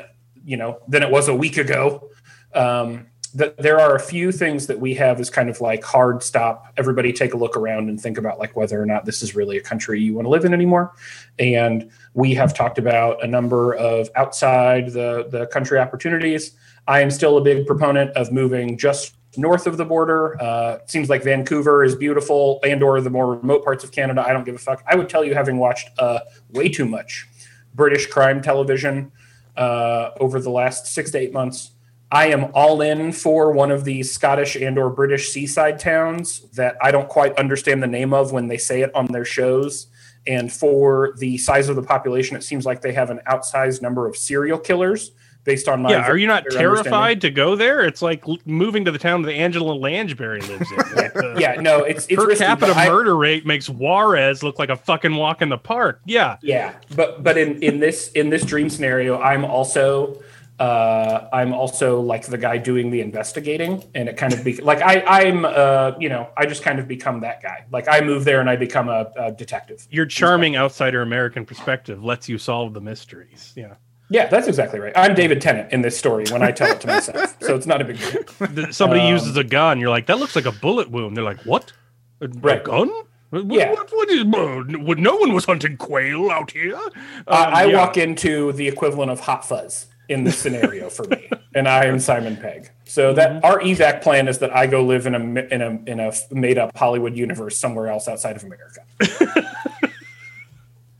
[0.44, 2.08] you know, than it was a week ago.
[2.54, 6.22] Um, that there are a few things that we have as kind of like hard
[6.22, 6.72] stop.
[6.76, 9.56] Everybody take a look around and think about like whether or not this is really
[9.56, 10.92] a country you want to live in anymore.
[11.38, 16.52] And we have talked about a number of outside the the country opportunities.
[16.90, 20.36] I am still a big proponent of moving just north of the border.
[20.42, 24.24] Uh, it seems like Vancouver is beautiful, and or the more remote parts of Canada.
[24.26, 24.82] I don't give a fuck.
[24.88, 26.18] I would tell you, having watched uh,
[26.50, 27.28] way too much
[27.76, 29.12] British crime television
[29.56, 31.70] uh, over the last six to eight months,
[32.10, 36.76] I am all in for one of these Scottish and or British seaside towns that
[36.82, 39.86] I don't quite understand the name of when they say it on their shows.
[40.26, 44.08] And for the size of the population, it seems like they have an outsized number
[44.08, 45.12] of serial killers
[45.44, 47.80] based on my yeah, are you not terrified to go there?
[47.80, 50.76] It's like moving to the town that Angela Lansbury lives in.
[50.96, 54.42] Like the Yeah, no, it's it's per risky, capita but I- murder rate makes Juarez
[54.42, 56.00] look like a fucking walk in the park.
[56.04, 60.20] Yeah, Yeah, but but in in this in this dream scenario, I'm also
[60.58, 64.82] uh, I'm also like the guy doing the investigating, and it kind of be like
[64.82, 67.64] I I'm uh, you know I just kind of become that guy.
[67.72, 69.86] Like I move there and I become a, a detective.
[69.90, 73.54] your charming outsider American perspective lets you solve the mysteries.
[73.56, 73.76] Yeah,
[74.12, 74.92] Yeah, that's exactly right.
[74.96, 77.80] I'm David Tennant in this story when I tell it to myself, so it's not
[77.80, 78.72] a big deal.
[78.72, 79.78] Somebody Um, uses a gun.
[79.80, 81.16] You're like, that looks like a bullet wound.
[81.16, 81.72] They're like, what?
[82.20, 82.62] A, a Right.
[82.64, 82.90] gun?
[83.30, 83.70] What, Yeah.
[83.70, 84.22] what, what is?
[84.22, 84.64] Uh,
[84.98, 86.74] no one was hunting quail out here.
[86.74, 86.90] Um,
[87.28, 87.76] I, I yeah.
[87.78, 92.00] walk into the equivalent of Hot Fuzz in this scenario for me, and I am
[92.00, 92.68] Simon Pegg.
[92.86, 96.00] So that our evac plan is that I go live in a in a in
[96.00, 98.80] a made up Hollywood universe somewhere else outside of America.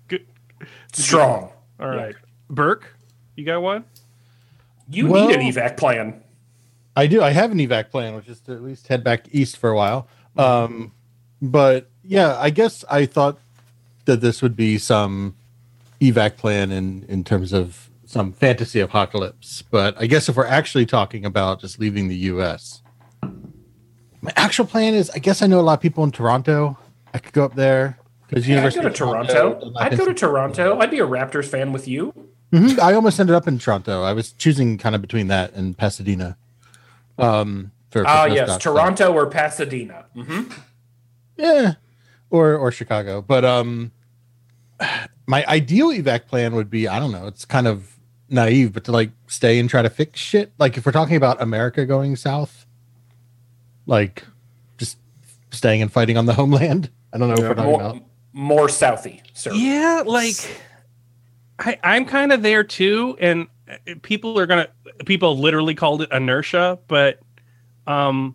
[0.07, 0.27] Good.
[0.93, 1.51] Strong.
[1.81, 2.15] All right,
[2.49, 2.95] Birk,
[3.41, 3.85] you got one?
[4.89, 6.23] You Well- need an evac plan.
[6.97, 7.23] I do.
[7.23, 9.77] I have an evac plan, which is to at least head back east for a
[9.77, 10.07] while.
[10.37, 10.93] Um,
[11.41, 13.39] but yeah, I guess I thought
[14.05, 15.37] that this would be some
[16.01, 19.63] evac plan in in terms of some fantasy apocalypse.
[19.63, 22.83] But I guess if we're actually talking about just leaving the U.S.,
[24.21, 26.77] my actual plan is I guess I know a lot of people in Toronto.
[27.15, 29.73] I could go up there because Yeah, I'd go to of Toronto.
[29.77, 30.79] I've go to Toronto.
[30.81, 32.13] I'd be a Raptors fan with you.
[32.53, 32.79] Mhm.
[32.81, 34.03] I almost ended up in Toronto.
[34.03, 36.37] I was choosing kind of between that and Pasadena.
[37.19, 38.63] Um, for, for Ah, yes, stuff.
[38.63, 40.07] Toronto or Pasadena.
[40.17, 40.53] Mm-hmm.
[41.37, 41.75] Yeah,
[42.31, 43.23] or or Chicago.
[43.23, 43.93] But um,
[45.27, 47.27] my ideal evac plan would be I don't know.
[47.27, 47.97] It's kind of
[48.29, 50.53] naive, but to like stay and try to fix shit.
[50.59, 52.67] Like if we're talking about America going south,
[53.87, 54.25] like
[54.79, 54.99] just
[55.51, 56.91] staying and fighting on the homeland.
[57.13, 58.03] I don't know if we're talking More, about.
[58.33, 59.53] more southy, sir.
[59.53, 60.37] Yeah, like
[61.61, 64.69] I, I'm kind of there too, and uh, people are gonna
[65.05, 67.21] people literally called it inertia, but
[67.87, 68.35] um,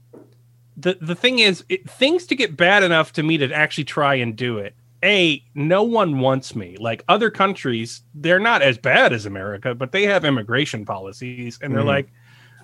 [0.78, 4.16] the the thing is, it, things to get bad enough to me to actually try
[4.16, 4.76] and do it.
[5.04, 6.78] A, no one wants me.
[6.80, 11.74] Like other countries, they're not as bad as America, but they have immigration policies, and
[11.74, 11.88] they're Mhm.
[11.88, 12.10] like,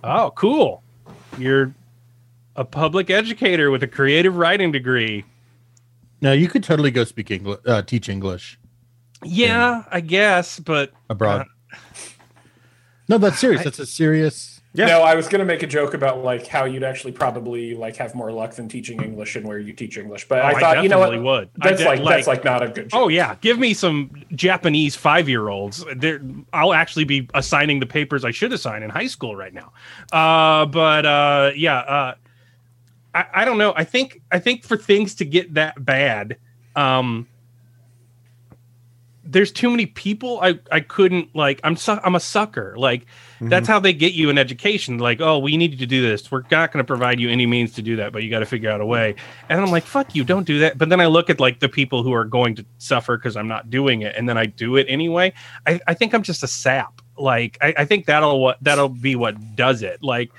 [0.03, 0.84] "Oh, cool,
[1.38, 1.74] you're
[2.55, 5.26] a public educator with a creative writing degree."
[6.22, 8.59] No, you could totally go speak English, uh, teach English
[9.24, 11.46] Yeah, I guess, but abroad.
[13.08, 13.62] no, that's serious.
[13.62, 14.58] I- That's a serious.
[14.74, 14.86] Yeah.
[14.86, 17.98] No, I was going to make a joke about like how you'd actually probably like
[17.98, 20.30] have more luck than teaching English and where you teach English.
[20.30, 21.08] But Oh, I thought, you know what?
[21.08, 21.50] definitely would.
[21.60, 22.98] I That's de- like, that's like not a good joke.
[23.02, 25.84] Oh yeah, give me some Japanese five-year-olds.
[25.98, 26.22] They're,
[26.54, 29.74] I'll actually be assigning the papers I should assign in high school right now.
[30.14, 32.16] Uh, but uh, yeah, uh,
[33.14, 33.74] I, I don't know.
[33.76, 36.38] I think I think for things to get that bad,
[36.78, 37.28] um,
[39.24, 40.40] there's too many people.
[40.42, 41.60] I I couldn't like.
[41.64, 42.74] I'm su- I'm a sucker.
[42.78, 43.06] Like
[43.50, 45.00] that's how they get you an education.
[45.00, 46.32] Like, oh, we need you to do this.
[46.32, 48.46] We're not going to provide you any means to do that, but you got to
[48.46, 49.16] figure out a way.
[49.50, 50.78] And I'm like, fuck you, don't do that.
[50.78, 53.48] But then I look at like the people who are going to suffer because I'm
[53.48, 55.34] not doing it, and then I do it anyway.
[55.66, 57.02] I, I think I'm just a sap.
[57.18, 60.04] Like, I, I think that'll what that'll be what does it.
[60.04, 60.32] Like,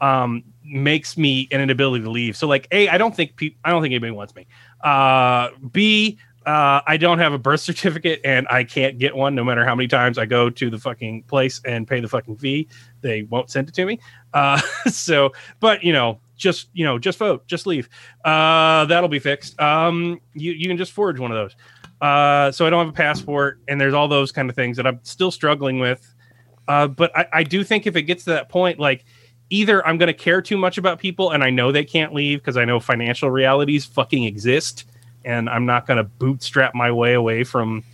[0.00, 2.36] um, makes me an inability to leave.
[2.36, 4.46] So like, a, I don't think pe- I don't think anybody wants me.
[4.82, 9.44] Uh, B, uh, I don't have a birth certificate and I can't get one no
[9.44, 12.68] matter how many times I go to the fucking place and pay the fucking fee.
[13.02, 14.00] They won't send it to me.
[14.32, 17.88] Uh, so, but you know, just you know, just vote, just leave.
[18.24, 19.60] Uh, that'll be fixed.
[19.60, 21.56] Um, you you can just forge one of those.
[22.00, 24.86] Uh, so I don't have a passport, and there's all those kind of things that
[24.86, 26.14] I'm still struggling with.
[26.66, 29.04] Uh, but I, I do think if it gets to that point, like
[29.50, 32.38] either I'm going to care too much about people and I know they can't leave
[32.38, 34.84] because I know financial realities fucking exist
[35.24, 37.84] and I'm not going to bootstrap my way away from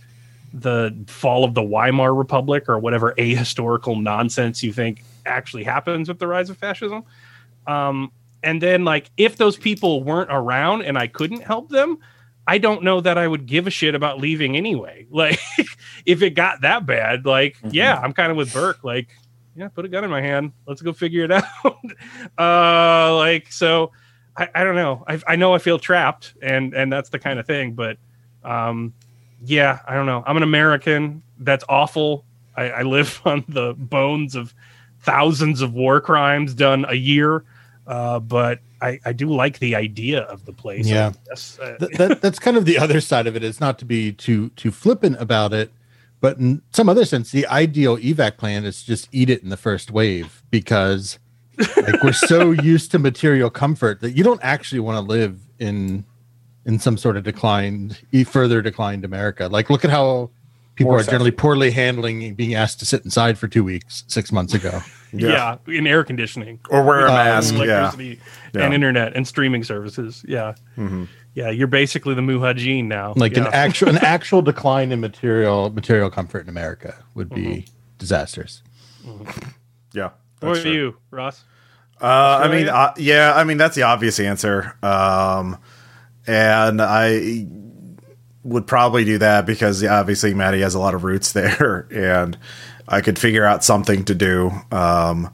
[0.53, 6.19] the fall of the Weimar Republic or whatever ahistorical nonsense you think actually happens with
[6.19, 7.03] the rise of fascism.
[7.67, 8.11] Um,
[8.43, 11.99] and then, like, if those people weren't around and I couldn't help them,
[12.47, 15.05] I don't know that I would give a shit about leaving anyway.
[15.11, 15.39] Like,
[16.05, 18.83] if it got that bad, like, yeah, I'm kind of with Birk.
[18.83, 19.09] Like,
[19.55, 20.53] yeah, put a gun in my hand.
[20.65, 21.79] Let's go figure it out.
[22.37, 23.91] uh, like, so
[24.37, 25.03] I, I don't know.
[25.07, 27.73] I, I know I feel trapped, and and that's the kind of thing.
[27.73, 27.97] But
[28.43, 28.93] um,
[29.43, 30.23] yeah, I don't know.
[30.25, 31.23] I'm an American.
[31.39, 32.23] That's awful.
[32.55, 34.53] I, I live on the bones of
[35.01, 37.43] thousands of war crimes done a year.
[37.85, 40.87] Uh, but I, I do like the idea of the place.
[40.87, 41.13] Yeah.
[41.31, 44.11] Uh, Th- that, that's kind of the other side of it is not to be
[44.11, 45.71] too too flippant about it
[46.19, 49.57] but in some other sense the ideal evac plan is just eat it in the
[49.57, 51.19] first wave because
[51.77, 56.05] like we're so used to material comfort that you don't actually want to live in
[56.65, 60.29] in some sort of declined e- further declined america like look at how
[60.75, 64.31] people More are generally poorly handling being asked to sit inside for two weeks six
[64.31, 64.81] months ago
[65.11, 65.57] yeah.
[65.67, 66.59] in air conditioning.
[66.69, 67.53] Or wear a Um, mask.
[67.55, 67.61] yeah.
[67.63, 68.19] electricity
[68.53, 68.61] Yeah.
[68.65, 70.23] and internet and streaming services.
[70.27, 70.53] Yeah.
[70.77, 71.07] Mhm.
[71.33, 71.49] Yeah.
[71.49, 73.13] You're basically the Muhajin now.
[73.15, 73.47] like yeah.
[73.47, 77.65] an actual an actual decline in material material comfort in america would be
[77.97, 78.61] disastrous
[79.93, 80.09] Yeah.
[80.39, 80.71] That's are true.
[80.71, 81.43] you, Ross?
[81.99, 84.75] Uh, I mean, uh, yeah, I mean that's the obvious answer.
[84.83, 85.57] Um,
[86.27, 87.47] and I
[88.43, 92.37] would probably do that because obviously Maddie has a lot of roots there, and
[92.87, 94.51] I could figure out something to do.
[94.71, 95.33] Um,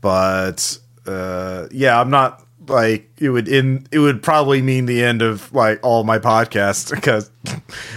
[0.00, 5.22] but uh, yeah, I'm not like it would in it would probably mean the end
[5.22, 7.30] of like all my podcasts because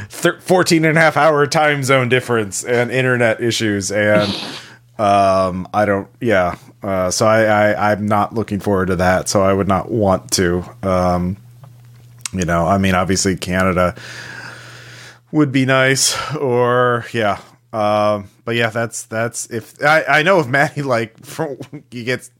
[0.09, 4.33] thir- 14 and a half hour time zone difference and internet issues and
[4.97, 7.43] um i don't yeah uh so I,
[7.73, 10.63] I i'm not looking forward to that so i would not want to.
[10.83, 11.37] Um
[12.33, 13.95] you know i mean obviously canada
[15.31, 17.39] would be nice or yeah
[17.73, 21.15] um but yeah that's that's if i i know if maddie like
[21.91, 22.31] he gets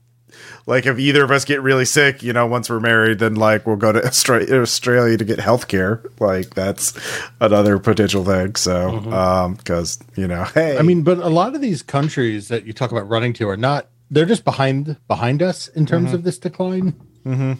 [0.66, 3.66] like if either of us get really sick you know once we're married then like
[3.66, 6.92] we'll go to Austra- australia to get health care like that's
[7.40, 11.60] another potential thing so um because you know hey I mean, but a lot of
[11.60, 13.88] these countries that you talk about running to are not.
[14.10, 16.92] They're just behind behind us in terms of this decline.
[17.24, 17.54] Mm-hmm.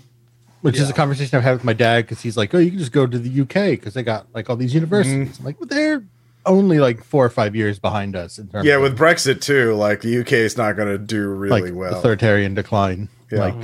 [0.60, 2.78] Which is a conversation I've had with my dad because he's like, "Oh, you can
[2.78, 5.68] just go to the UK because they got like all these universities." I'm like, well,
[5.68, 6.04] they're
[6.46, 8.64] only like four or five years behind us in terms.
[8.66, 11.74] yeah of, with brexit too like the uk is not going to do really like
[11.74, 13.08] well authoritarian decline.
[13.30, 13.38] Yeah.
[13.38, 13.54] Like,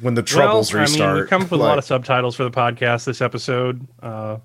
[0.00, 2.34] when the troubles well, restart I mean, we come up with a lot of subtitles
[2.34, 3.86] for the podcast this episode.
[4.02, 4.38] Uh,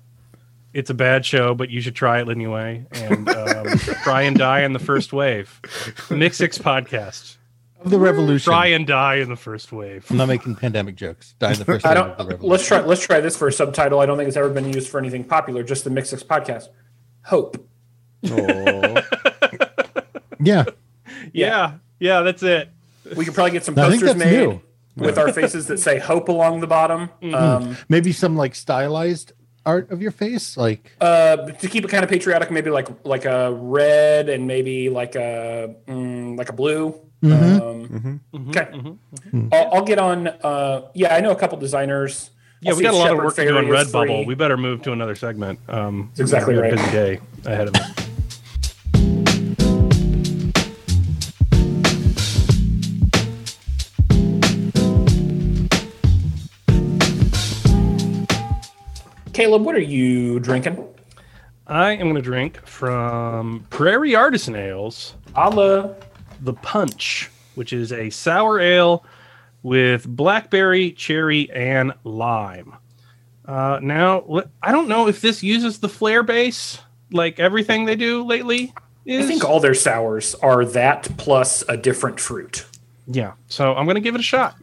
[0.72, 2.84] it's a bad show, but you should try it anyway.
[2.92, 3.66] And um,
[4.04, 5.60] try and die in the first wave.
[6.10, 7.36] Mixed Six podcast.
[7.84, 8.50] Of the revolution.
[8.50, 10.06] Try and die in the first wave.
[10.10, 11.34] I'm not making pandemic jokes.
[11.38, 12.28] Die in the first I wave of the don't.
[12.30, 12.50] revolution.
[12.50, 12.80] Let's try.
[12.80, 14.00] Let's try this for a subtitle.
[14.00, 15.62] I don't think it's ever been used for anything popular.
[15.62, 16.68] Just the Mixed Six podcast.
[17.24, 17.56] Hope.
[20.38, 20.64] Yeah,
[21.32, 22.68] Yeah, yeah, that's it.
[23.16, 24.60] We could probably get some I think posters that's made new.
[24.96, 27.08] with our faces that say "Hope" along the bottom.
[27.32, 29.32] Um, maybe some like stylized
[29.64, 33.24] art of your face, like uh, to keep it kind of patriotic, maybe like like
[33.24, 37.00] a red and maybe like a mm, like a blue.
[37.22, 38.68] Um, Okay,
[39.52, 40.28] I'll, I'll get on.
[40.28, 42.30] Uh, yeah, I know a couple designers.
[42.60, 43.86] Yeah, I'll we got a if lot of Shepard work to do Fairey on.
[44.08, 44.26] Redbubble.
[44.26, 45.58] We better move to another segment.
[45.68, 46.72] Um, That's exactly a right.
[46.72, 47.92] Busy day ahead of us.
[59.32, 60.82] Caleb, what are you drinking?
[61.66, 65.14] I am going to drink from Prairie Artisan Ales.
[65.34, 65.94] Allah.
[66.40, 69.04] The punch, which is a sour ale
[69.62, 72.74] with blackberry, cherry, and lime.
[73.44, 76.80] Uh, now, I don't know if this uses the flare base
[77.12, 78.72] like everything they do lately.
[79.04, 79.24] Is.
[79.24, 82.66] I think all their sours are that plus a different fruit.
[83.06, 83.34] yeah.
[83.48, 84.56] So I'm gonna give it a shot.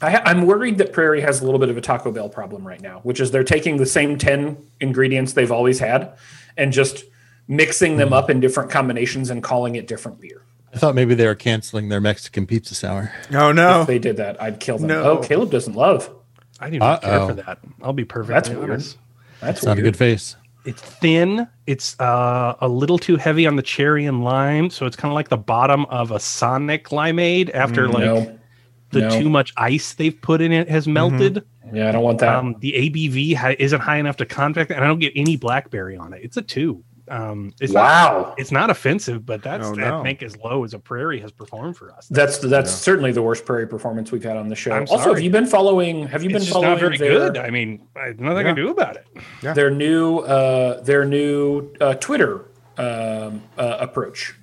[0.00, 2.80] I I'm worried that Prairie has a little bit of a Taco Bell problem right
[2.80, 6.12] now, which is they're taking the same 10 ingredients they've always had
[6.56, 7.04] and just
[7.48, 10.42] mixing them up in different combinations and calling it different beer.
[10.72, 13.12] I thought maybe they were canceling their Mexican pizza sour.
[13.32, 13.82] Oh no.
[13.82, 14.88] If they did that, I'd kill them.
[14.88, 15.02] No.
[15.02, 16.14] Oh, Caleb doesn't love.
[16.60, 17.28] I do not even care Uh-oh.
[17.28, 17.58] for that.
[17.82, 18.28] I'll be perfect.
[18.32, 18.70] That's weird.
[18.70, 18.98] honest.
[19.40, 20.36] That's It's not a good face.
[20.66, 21.48] It's thin.
[21.66, 25.14] It's uh, a little too heavy on the cherry and lime, so it's kind of
[25.14, 28.38] like the bottom of a Sonic limeade after like no.
[28.90, 29.10] the no.
[29.10, 31.44] too much ice they've put in it has melted.
[31.72, 32.34] Yeah, I don't want that.
[32.34, 35.96] Um, the ABV ha- isn't high enough to contact, and I don't get any blackberry
[35.96, 36.20] on it.
[36.22, 36.84] It's a two.
[37.10, 38.34] Um, it's not, wow.
[38.38, 41.76] it's not offensive, but that's Oh, I think as low as a prairie has performed
[41.76, 42.06] for us.
[42.06, 44.70] That's that's certainly the worst prairie performance we've had on the show.
[44.70, 46.06] I'm also, have you been following?
[46.06, 47.36] Have you it's been following not very their, good.
[47.36, 49.06] I mean, I, nothing I can do about it.
[49.42, 52.46] their new uh, their new uh, Twitter
[52.78, 54.36] um, uh, approach?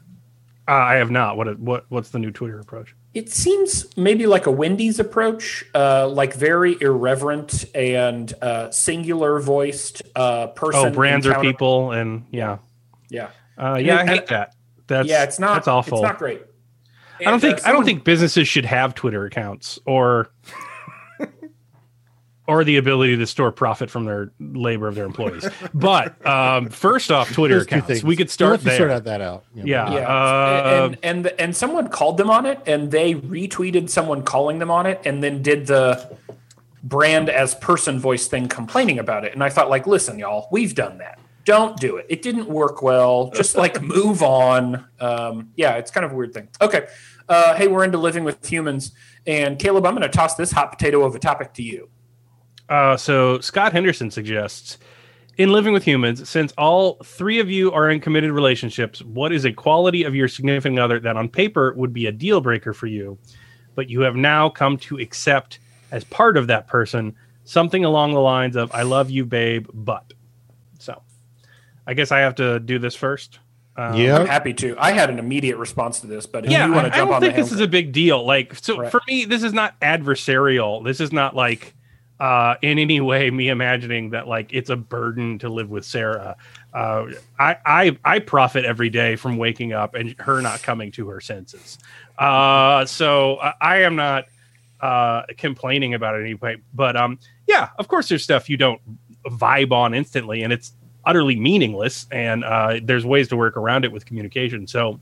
[0.67, 1.37] Uh, I have not.
[1.37, 2.93] What what what's the new Twitter approach?
[3.17, 10.03] It seems maybe like a Wendy's approach, uh, like very irreverent and uh, singular voiced
[10.15, 10.89] uh, person.
[10.89, 12.59] Oh, brands are people, and yeah,
[13.09, 14.53] Yeah, uh, yeah, I And- hate that.
[14.85, 15.55] That's yeah, it's not.
[15.55, 15.97] That's awful.
[15.97, 16.43] It's not great.
[17.19, 20.29] I don't think uh, I don't think businesses should have Twitter accounts or
[22.47, 25.47] or the ability to store profit from their labor of their employees.
[25.73, 28.03] But um, first off, Twitter accounts.
[28.03, 28.77] We could We'll start have to there.
[28.77, 29.43] sort out that out.
[29.53, 29.67] you know.
[29.67, 29.91] Yeah.
[29.91, 34.59] Yeah, Uh, and, and and someone called them on it, and they retweeted someone calling
[34.59, 36.17] them on it, and then did the
[36.83, 39.33] brand as person voice thing, complaining about it.
[39.33, 41.19] And I thought, like, listen, y'all, we've done that.
[41.43, 42.05] Don't do it.
[42.09, 43.31] It didn't work well.
[43.31, 44.85] Just like move on.
[44.99, 46.47] Um, yeah, it's kind of a weird thing.
[46.61, 46.87] Okay,
[47.29, 48.91] uh, hey, we're into living with humans,
[49.25, 51.89] and Caleb, I'm going to toss this hot potato of a topic to you.
[52.69, 54.77] Uh, so Scott Henderson suggests
[55.37, 59.45] in living with humans, since all three of you are in committed relationships, what is
[59.45, 62.87] a quality of your significant other that on paper would be a deal breaker for
[62.87, 63.17] you,
[63.75, 65.59] but you have now come to accept
[65.91, 67.15] as part of that person
[67.45, 70.11] something along the lines of "I love you, babe," but
[70.79, 71.01] so
[71.85, 73.39] I guess I have to do this first.
[73.77, 74.17] Um, Yeah.
[74.17, 74.75] I'm happy to.
[74.79, 76.95] I had an immediate response to this, but if yeah, you I, want I to
[76.97, 78.25] jump don't on think the this is a big deal.
[78.25, 78.91] Like, so Right.
[78.91, 80.83] for me, this is not adversarial.
[80.83, 81.75] This is not like
[82.19, 86.35] uh, in any way me imagining that like it's a burden to live with Sarah.
[86.73, 87.05] Uh,
[87.39, 91.21] I, I I profit every day from waking up and her not coming to her
[91.21, 91.77] senses.
[92.17, 94.25] Uh, so I, I am not
[94.81, 96.57] uh, complaining about it anyway.
[96.73, 98.81] But um, yeah, of course, there's stuff you don't
[99.25, 100.73] vibe on instantly, and it's
[101.05, 102.07] utterly meaningless.
[102.11, 104.67] And uh, there's ways to work around it with communication.
[104.67, 104.99] So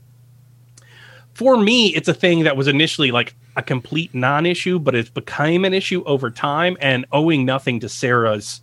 [1.36, 5.66] for me, it's a thing that was initially like a complete non-issue, but it's become
[5.66, 8.62] an issue over time, and owing nothing to Sarah's,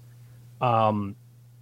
[0.59, 1.15] um,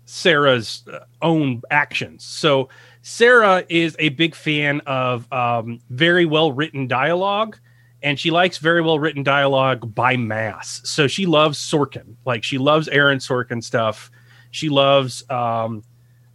[0.06, 2.24] Sarah's uh, own actions.
[2.24, 2.70] So
[3.02, 7.60] Sarah is a big fan of um, very well written dialogue,
[8.02, 10.80] and she likes very well written dialogue by mass.
[10.86, 14.10] So she loves Sorkin, like she loves Aaron Sorkin stuff.
[14.52, 15.84] She loves um,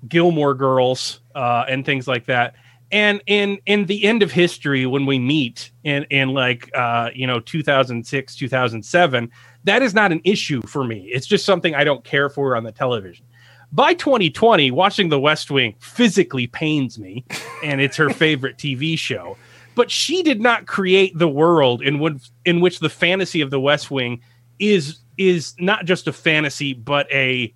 [0.06, 2.56] Gilmore Girls uh, and things like that.
[2.92, 7.26] And in in the end of history, when we meet in in like uh, you
[7.26, 9.30] know 2006 2007,
[9.64, 11.08] that is not an issue for me.
[11.12, 13.26] It's just something I don't care for on the television.
[13.72, 17.24] By 2020, watching The West Wing physically pains me,
[17.64, 19.36] and it's her favorite TV show.
[19.74, 23.60] But she did not create the world in which in which the fantasy of The
[23.60, 24.22] West Wing
[24.58, 27.52] is is not just a fantasy, but a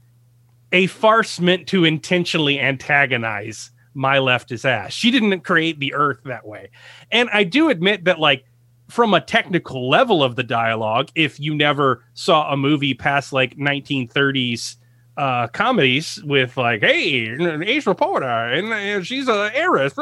[0.73, 4.93] a farce meant to intentionally antagonize my leftist ass.
[4.93, 6.71] She didn't create the earth that way.
[7.11, 8.45] And I do admit that, like,
[8.89, 13.57] from a technical level of the dialogue, if you never saw a movie past like
[13.57, 14.77] 1930s
[15.17, 19.95] uh, comedies with, like, hey, an ace reporter, and uh, she's an heiress,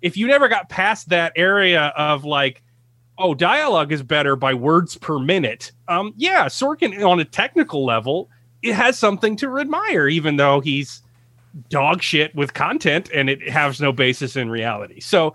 [0.00, 2.62] if you never got past that area of, like,
[3.18, 8.30] oh, dialogue is better by words per minute, um, yeah, Sorkin on a technical level
[8.62, 11.01] it has something to admire, even though he's
[11.68, 15.00] dog shit with content and it has no basis in reality.
[15.00, 15.34] So,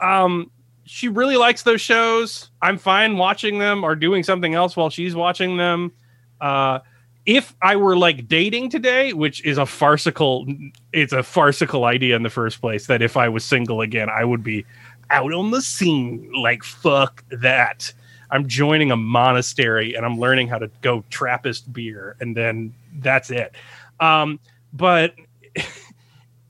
[0.00, 0.50] um,
[0.88, 2.50] she really likes those shows.
[2.62, 5.92] I'm fine watching them or doing something else while she's watching them.
[6.40, 6.78] Uh,
[7.26, 10.46] if I were like dating today, which is a farcical,
[10.94, 12.86] it's a farcical idea in the first place.
[12.86, 14.64] That if I was single again, I would be
[15.10, 16.32] out on the scene.
[16.32, 17.92] Like fuck that.
[18.30, 23.30] I'm joining a monastery and I'm learning how to go Trappist beer, and then that's
[23.30, 23.54] it.
[24.00, 24.40] Um,
[24.72, 25.14] but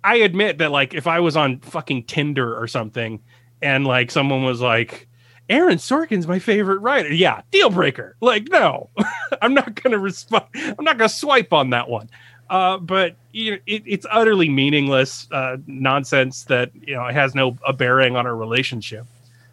[0.04, 3.20] I admit that, like, if I was on fucking Tinder or something,
[3.60, 5.08] and like someone was like,
[5.48, 7.12] Aaron Sorkin's my favorite writer.
[7.12, 8.16] Yeah, deal breaker.
[8.20, 8.90] Like, no,
[9.42, 10.44] I'm not going to respond.
[10.54, 12.10] I'm not going to swipe on that one.
[12.50, 17.34] Uh, but you know, it, it's utterly meaningless uh, nonsense that you know it has
[17.34, 19.06] no a bearing on our relationship.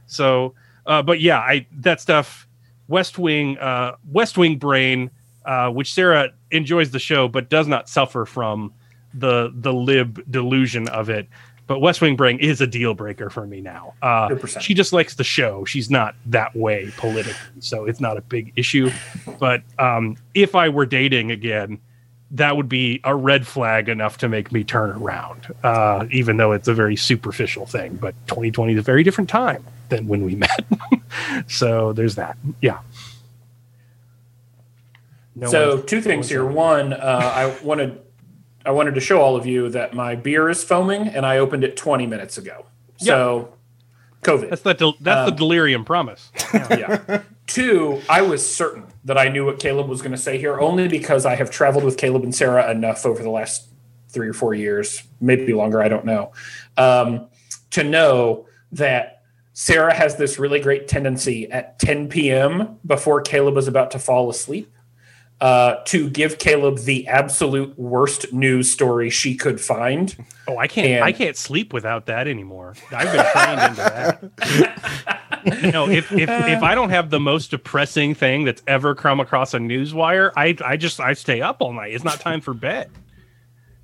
[0.07, 0.53] So,
[0.85, 2.47] uh, but yeah, I that stuff,
[2.87, 5.11] West Wing, uh, West Wing brain,
[5.45, 8.73] uh, which Sarah enjoys the show but does not suffer from
[9.17, 11.27] the the lib delusion of it.
[11.67, 13.95] But West Wing brain is a deal breaker for me now.
[13.99, 14.61] Uh, 100%.
[14.61, 15.65] she just likes the show.
[15.65, 18.91] She's not that way politically, so it's not a big issue.
[19.39, 21.79] But um, if I were dating again,
[22.31, 26.51] that would be a red flag enough to make me turn around, uh, even though
[26.51, 27.95] it's a very superficial thing.
[27.95, 30.65] But 2020 is a very different time than when we met.
[31.47, 32.37] so there's that.
[32.61, 32.77] Yeah.
[35.35, 36.45] No so one's- two things here.
[36.45, 36.97] One, uh,
[37.35, 37.99] I wanted
[38.65, 41.63] I wanted to show all of you that my beer is foaming, and I opened
[41.63, 42.65] it 20 minutes ago.
[42.97, 43.53] So,
[44.21, 44.49] COVID.
[44.49, 46.31] That's the del- that's the delirium promise.
[46.53, 47.21] yeah.
[47.47, 50.87] Two, I was certain that I knew what Caleb was going to say here, only
[50.87, 53.69] because I have traveled with Caleb and Sarah enough over the last
[54.09, 56.31] three or four years, maybe longer, I don't know,
[56.77, 57.27] um,
[57.71, 59.21] to know that
[59.53, 62.79] Sarah has this really great tendency at 10 p.m.
[62.85, 64.71] before Caleb is about to fall asleep.
[65.41, 70.15] Uh, to give Caleb the absolute worst news story she could find.
[70.47, 70.87] Oh, I can't.
[70.87, 72.73] And- I can't sleep without that anymore.
[72.91, 74.31] I've been trained into
[75.51, 75.71] that.
[75.73, 79.53] no, if, if if I don't have the most depressing thing that's ever come across
[79.53, 81.93] a news wire, I I just I stay up all night.
[81.93, 82.89] It's not time for bed.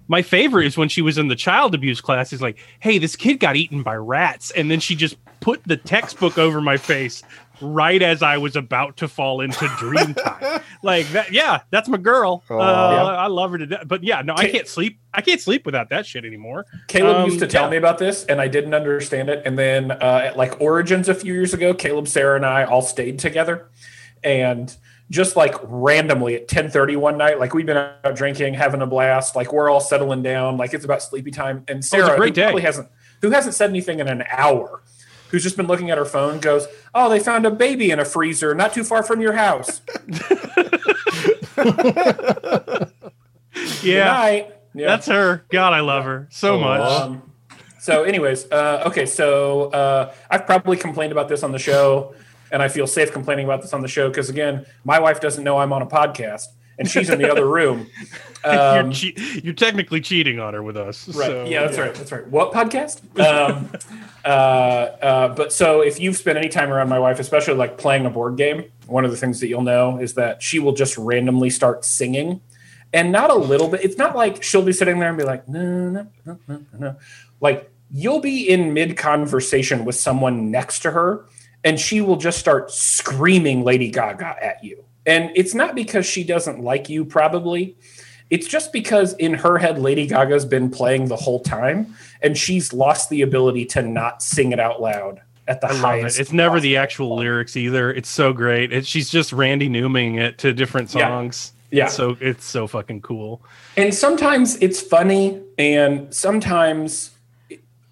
[0.08, 2.30] My favorite is when she was in the child abuse class.
[2.32, 5.78] He's like, "Hey, this kid got eaten by rats," and then she just put the
[5.78, 7.24] textbook over my face
[7.62, 10.62] right as I was about to fall into dream time.
[10.84, 12.44] like that, yeah, that's my girl.
[12.50, 13.16] Uh, Aw.
[13.24, 13.84] I love her to death.
[13.88, 15.00] But yeah, no, I can't sleep.
[15.14, 16.66] I can't sleep without that shit anymore.
[16.88, 17.70] Caleb Um, used to tell yeah.
[17.72, 19.44] me about this, and I didn't understand it.
[19.46, 22.82] And then, uh, at like Origins a few years ago, Caleb, Sarah, and I all
[22.82, 23.68] stayed together,
[24.24, 24.76] and
[25.10, 29.36] just like randomly at 10:30 one night, like we've been out drinking, having a blast,
[29.36, 31.64] like we're all settling down, like it's about sleepy time.
[31.68, 32.44] And Sarah, Oh, great who day.
[32.44, 32.88] probably hasn't
[33.22, 34.82] who hasn't said anything in an hour,
[35.32, 38.06] who's just been looking at her phone, goes, "Oh, they found a baby in a
[38.06, 39.82] freezer not too far from your house."
[41.56, 42.92] Good
[43.84, 44.56] Yeah, night.
[44.74, 44.88] Yeah.
[44.88, 45.44] that's her.
[45.50, 46.82] God, I love her so much.
[47.02, 47.22] Um,
[47.80, 49.06] so, anyways, uh, okay.
[49.06, 52.14] So uh, I've probably complained about this on the show,
[52.52, 55.44] and I feel safe complaining about this on the show because, again, my wife doesn't
[55.44, 56.46] know I'm on a podcast,
[56.82, 57.88] and she's in the other room.
[58.44, 61.08] Um, you're, che- you're technically cheating on her with us.
[61.10, 61.28] Right.
[61.28, 61.94] so- yeah, that's right.
[61.94, 62.26] That's right.
[62.28, 63.00] What podcast?
[63.20, 63.70] Um,
[64.26, 68.08] uh, uh, but so if you've spent any time around my wife, especially like playing
[68.08, 70.98] a board game, one of the things that you'll know is that she will just
[70.98, 72.42] randomly start singing.
[72.92, 73.86] And not a little bit.
[73.86, 76.96] It's not like she'll be sitting there and be like, no, no, no, no, no.
[77.42, 81.26] Like you'll be in mid conversation with someone next to her,
[81.64, 84.84] and she will just start screaming Lady Gaga at you.
[85.06, 87.76] And it's not because she doesn't like you, probably.
[88.30, 92.72] It's just because in her head, Lady Gaga's been playing the whole time, and she's
[92.72, 96.18] lost the ability to not sing it out loud at the I highest.
[96.18, 96.22] it.
[96.22, 97.26] It's never the actual volume.
[97.26, 97.92] lyrics either.
[97.92, 98.72] It's so great.
[98.72, 101.08] It, she's just Randy Newming it to different Yeah.
[101.10, 101.52] songs.
[101.72, 101.86] Yeah.
[101.86, 103.42] It's so it's so fucking cool.
[103.76, 107.12] And sometimes it's funny, and sometimes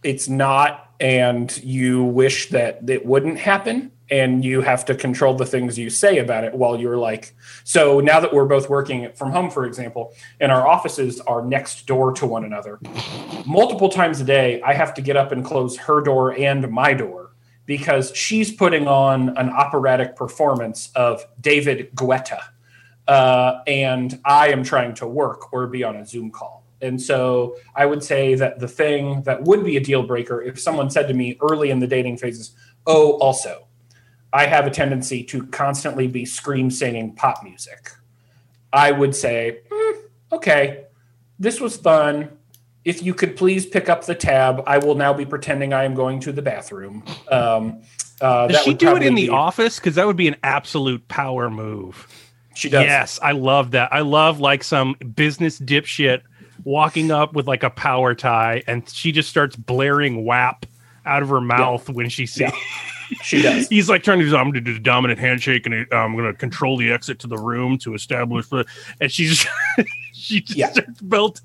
[0.03, 3.91] it's not, and you wish that it wouldn't happen.
[4.11, 7.35] And you have to control the things you say about it while you're like.
[7.63, 11.85] So now that we're both working from home, for example, and our offices are next
[11.85, 12.79] door to one another,
[13.45, 16.93] multiple times a day, I have to get up and close her door and my
[16.93, 17.33] door
[17.65, 22.41] because she's putting on an operatic performance of David Guetta
[23.09, 26.63] uh, and I am trying to work or be on a Zoom call.
[26.81, 30.59] And so I would say that the thing that would be a deal breaker if
[30.59, 32.55] someone said to me early in the dating phases,
[32.85, 33.67] oh, also,
[34.31, 37.91] I have a tendency to constantly be scream singing pop music.
[38.71, 39.99] I would say, "Hmm,
[40.33, 40.83] okay,
[41.39, 42.29] this was fun.
[42.85, 45.95] If you could please pick up the tab, I will now be pretending I am
[45.95, 47.03] going to the bathroom.
[47.29, 47.81] Um,
[48.21, 49.77] uh, Does she do it in the be- office?
[49.79, 52.07] Because that would be an absolute power move.
[52.55, 52.83] She does.
[52.85, 53.93] Yes, I love that.
[53.93, 56.21] I love like some business dipshit
[56.63, 60.65] walking up with like a power tie, and she just starts blaring WAP
[61.09, 62.41] out of her mouth when she sees.
[62.41, 62.51] Yeah.
[63.23, 63.67] She does.
[63.69, 64.35] He's like trying to do.
[64.37, 67.17] I'm going to do the dominant handshake, and uh, I'm going to control the exit
[67.21, 68.65] to the room to establish the.
[69.01, 69.47] And she's
[70.13, 70.71] she just Yeah.
[70.71, 71.41] starts belt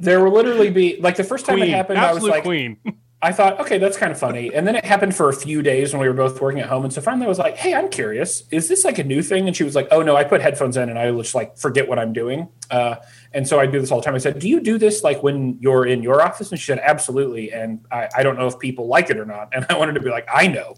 [0.00, 2.76] There will literally be like the first time queen, it happened, I was like, queen.
[3.22, 4.54] I thought, okay, that's kind of funny.
[4.54, 6.84] And then it happened for a few days when we were both working at home.
[6.84, 8.44] And so finally I was like, hey, I'm curious.
[8.50, 9.46] Is this like a new thing?
[9.46, 11.86] And she was like, oh, no, I put headphones in and I just like forget
[11.86, 12.48] what I'm doing.
[12.70, 12.96] Uh,
[13.34, 14.14] and so I do this all the time.
[14.14, 16.50] I said, do you do this like when you're in your office?
[16.50, 17.52] And she said, absolutely.
[17.52, 19.52] And I, I don't know if people like it or not.
[19.52, 20.76] And I wanted to be like, I know.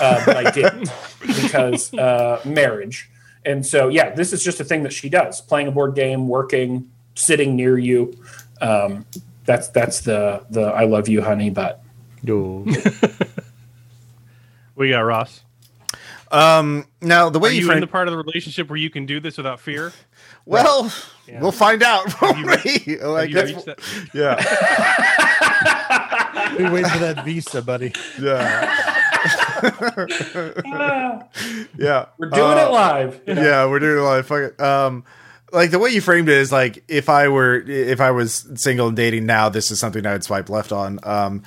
[0.00, 0.90] uh, but I didn't
[1.20, 3.08] because uh, marriage.
[3.44, 6.28] And so, yeah, this is just a thing that she does: playing a board game,
[6.28, 8.18] working, sitting near you.
[8.60, 9.04] Um,
[9.44, 11.50] that's that's the the I love you, honey.
[11.50, 11.83] But
[14.76, 15.40] We got Ross.
[16.32, 18.90] Um, now the way Are you, you in the part of the relationship where you
[18.90, 19.92] can do this without fear?
[20.46, 20.92] well,
[21.28, 21.40] Yeah.
[21.40, 22.20] we'll find out.
[22.20, 22.96] won't you- we?
[22.98, 23.78] Have like, you that's- reached that?
[24.14, 24.34] yeah,
[26.58, 27.92] We wait for that visa, buddy.
[28.20, 28.74] yeah,
[31.78, 32.06] yeah.
[32.18, 33.20] we're doing Uh, it live.
[33.26, 33.42] you know?
[33.42, 34.20] yeah, we're doing it live.
[34.20, 34.60] of fucking.
[34.64, 35.04] Um,
[35.52, 38.88] like the way you framed it is like if I were if I was single
[38.88, 40.98] and dating now, this is something I would swipe left on.
[41.04, 41.44] Um,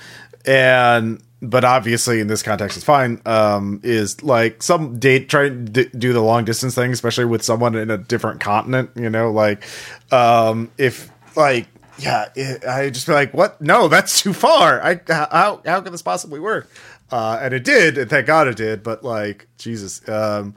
[0.48, 3.22] and but obviously in this context, it's fine.
[3.26, 7.76] Um, is like some date try to do the long distance thing, especially with someone
[7.76, 8.92] in a different continent.
[8.96, 9.64] You know, like
[10.12, 11.68] um, if like
[12.00, 13.62] yeah, it, I just be like, what?
[13.62, 14.82] No, that's too far.
[14.82, 16.70] I how how can this possibly work?
[17.12, 18.84] Uh, and it did, and thank God it did.
[18.84, 20.56] But like Jesus, um,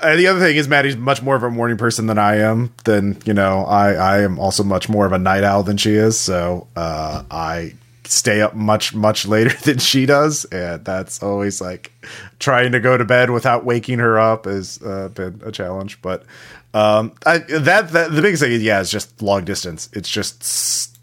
[0.00, 2.74] uh, the other thing is Maddie's much more of a morning person than I am.
[2.84, 5.92] Then you know, I I am also much more of a night owl than she
[5.92, 6.18] is.
[6.18, 7.74] So uh, I
[8.14, 11.92] stay up much much later than she does, and that's always like
[12.38, 16.00] trying to go to bed without waking her up has uh, been a challenge.
[16.00, 16.24] But
[16.72, 19.88] um, I, that that the biggest thing is yeah, is just long distance.
[19.92, 20.96] It's just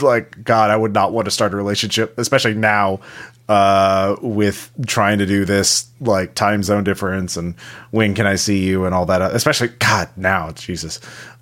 [0.00, 3.00] like God, I would not want to start a relationship, especially now
[3.48, 7.56] uh with trying to do this like time zone difference and
[7.90, 11.00] when can I see you and all that especially god now Jesus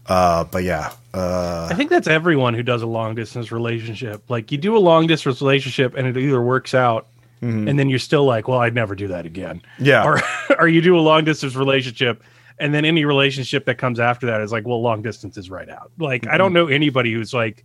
[0.09, 4.22] uh but yeah uh I think that's everyone who does a long distance relationship.
[4.28, 7.06] Like you do a long distance relationship and it either works out
[7.40, 9.62] and then you're still like, well, I'd never do that again.
[9.78, 10.05] Yeah.
[10.05, 10.20] Or
[10.59, 12.22] or you do a long distance relationship
[12.59, 15.68] and then any relationship that comes after that is like, well, long distance is right
[15.68, 15.93] out.
[15.98, 17.64] Like I don't know anybody who's like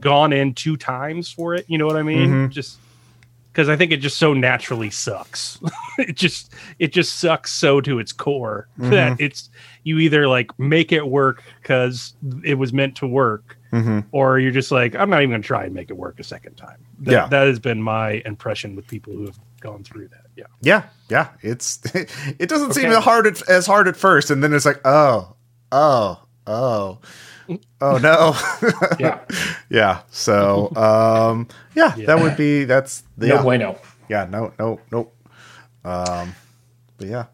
[0.00, 1.66] gone in two times for it.
[1.68, 2.50] You know what I mean?
[2.50, 2.78] Just
[3.52, 5.58] because I think it just so naturally sucks.
[5.98, 9.50] it just it just sucks so to its core that it's
[9.84, 12.14] you either like make it work because
[12.44, 13.56] it was meant to work,
[14.12, 16.56] or you're just like I'm not even gonna try and make it work a second
[16.56, 16.84] time.
[17.00, 17.26] That, Yeah.
[17.28, 20.26] that has been my impression with people who have gone through that.
[20.36, 22.96] Yeah, yeah yeah it's it doesn't seem Okay.
[22.96, 25.34] as hard at, as hard at first and then it's like oh
[25.70, 26.98] oh oh
[27.80, 28.34] oh no
[28.98, 29.20] Yeah.
[29.68, 32.06] yeah so um yeah, Yeah.
[32.06, 33.78] that would be that's the No yeah bueno.
[34.08, 35.14] yeah no no nope
[35.84, 36.34] um
[36.96, 37.24] but yeah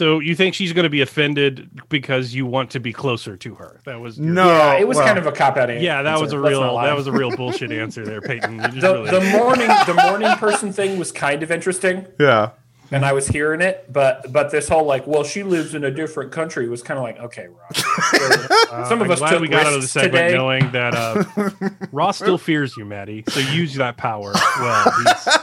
[0.00, 3.54] So you think she's going to be offended because you want to be closer to
[3.56, 3.82] her?
[3.84, 5.68] That was your- no Yeah, it was well, kind of a cop out.
[5.68, 5.84] Answer.
[5.84, 8.56] Yeah, that was a real that was a real bullshit answer there, Peyton.
[8.56, 12.52] The, really- the morning the morning person thing was kind of interesting yeah
[12.90, 15.90] and I was hearing it, but but this whole like, well, she lives in a
[15.90, 17.84] different country was kind of like, okay, Ross.
[18.70, 20.34] Uh, Some of I'm us glad took we got out of the segment today.
[20.36, 21.24] knowing that uh,
[21.92, 23.24] Ross still fears you, Maddie.
[23.28, 24.92] So use that power well.
[25.04, 25.34] He's,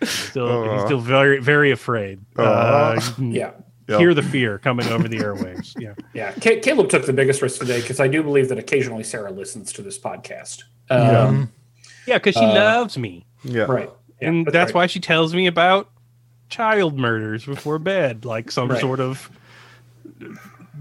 [0.00, 2.20] he's still he's still very very afraid.
[2.36, 3.52] Uh, you
[3.86, 3.98] can yeah.
[3.98, 5.74] hear the fear coming over the airwaves.
[5.80, 9.04] Yeah, Yeah, Ca- Caleb took the biggest risk today because I do believe that occasionally
[9.04, 10.62] Sarah listens to this podcast.
[10.90, 11.52] Um,
[12.06, 13.90] yeah, because she loves me, yeah Right.
[14.20, 14.74] Yeah, and that's right.
[14.74, 15.90] why she tells me about
[16.48, 18.80] child murders before bed, like some Right.
[18.80, 19.30] sort of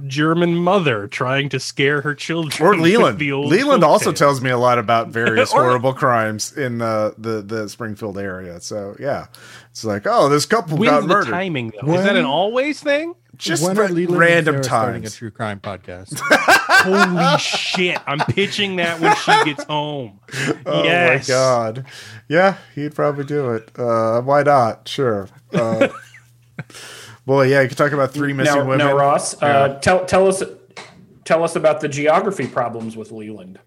[0.08, 2.62] German mother trying to scare her children.
[2.68, 3.20] or Leland.
[3.20, 4.20] the old Leland also tales.
[4.20, 8.60] tells me a lot about various Or- horrible crimes in the, the the Springfield area.
[8.62, 9.28] So yeah,
[9.72, 11.32] it's like oh, this couple got When's the murdered.
[11.32, 11.94] timing though?
[11.94, 13.16] Is that an always thing?
[13.38, 16.18] Just when ra- are Leland random Sarah starting a true crime podcast?
[16.86, 17.98] Holy shit!
[18.08, 20.22] I'm pitching that when she gets home.
[20.66, 21.28] Oh yes.
[21.28, 21.86] my god!
[22.30, 23.72] Yeah, he'd probably do it.
[23.78, 24.88] Uh, why not?
[24.88, 25.28] Sure.
[25.54, 25.90] Uh,
[27.26, 28.78] boy, yeah, you could talk about three missing now, women.
[28.88, 29.48] now Ross, Yeah.
[29.48, 30.44] uh, tell tell us
[31.24, 33.60] tell us about the geography problems with Leland.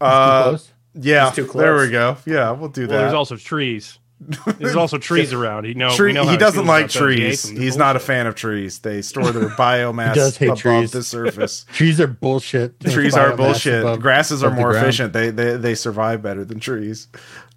[0.00, 0.72] uh, Close?
[0.94, 2.16] yeah, It's too there we go.
[2.26, 3.98] Yeah, we'll do Well, there's also trees.
[4.58, 5.64] There's also trees around.
[5.64, 7.14] You know, we Tree, know he doesn't like about those.
[7.16, 7.42] He hates trees.
[7.44, 7.54] them.
[7.54, 8.78] They're He's not a fan of trees.
[8.80, 10.90] They store their biomass does hate above trees.
[10.90, 11.64] the surface.
[11.72, 12.78] Trees are bullshit.
[12.80, 13.80] trees are bullshit.
[13.80, 15.14] above- Grasses are more efficient.
[15.14, 17.08] They, they they survive better than trees.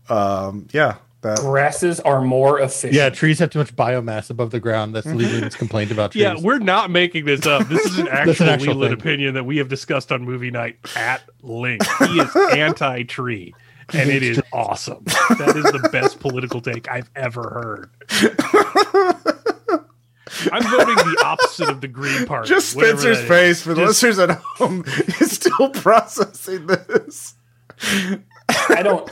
[0.08, 2.94] Um, yeah, that Grasses are more efficient.
[2.94, 4.96] Yeah, trees have too much biomass above the ground.
[4.96, 5.18] That's mm-hmm.
[5.18, 6.22] Leland's complaint about trees.
[6.22, 7.68] Yeah, we're not making this up.
[7.68, 11.24] This is an actual, an actual opinion that we have discussed on movie night at
[11.42, 11.90] length.
[12.04, 13.56] He is anti-tree,
[13.94, 15.04] and it is awesome.
[15.06, 17.90] That is the best political take I've ever heard.
[20.52, 22.50] I'm voting the opposite of the Green Party.
[22.50, 23.28] just Spencer's that is.
[23.28, 24.84] face for the Just- listeners at home
[25.22, 27.36] is still processing this.
[28.70, 29.10] I don't.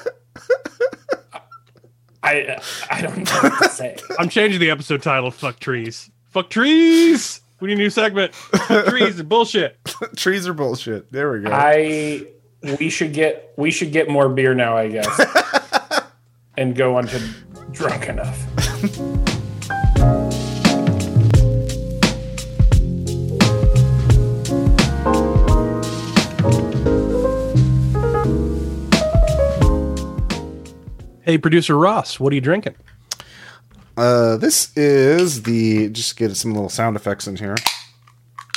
[2.23, 3.97] I I don't know what to say.
[4.19, 5.31] I'm changing the episode title.
[5.31, 6.09] Fuck trees.
[6.29, 7.41] Fuck trees.
[7.59, 8.33] We need a new segment.
[8.33, 9.77] Fuck trees is bullshit.
[10.15, 11.11] trees are bullshit.
[11.11, 11.51] There we go.
[11.51, 12.27] I
[12.79, 15.21] we should get we should get more beer now, I guess,
[16.57, 17.19] and go on to
[17.71, 19.30] drunk enough.
[31.31, 32.75] Hey, producer Ross, what are you drinking?
[33.95, 37.55] Uh, this is the just get some little sound effects in here.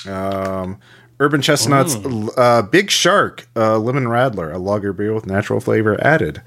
[0.09, 0.81] Um,
[1.21, 1.95] Urban Chestnuts,
[2.37, 6.43] uh, Big Shark, uh, Lemon Radler, a lager beer with natural flavor added.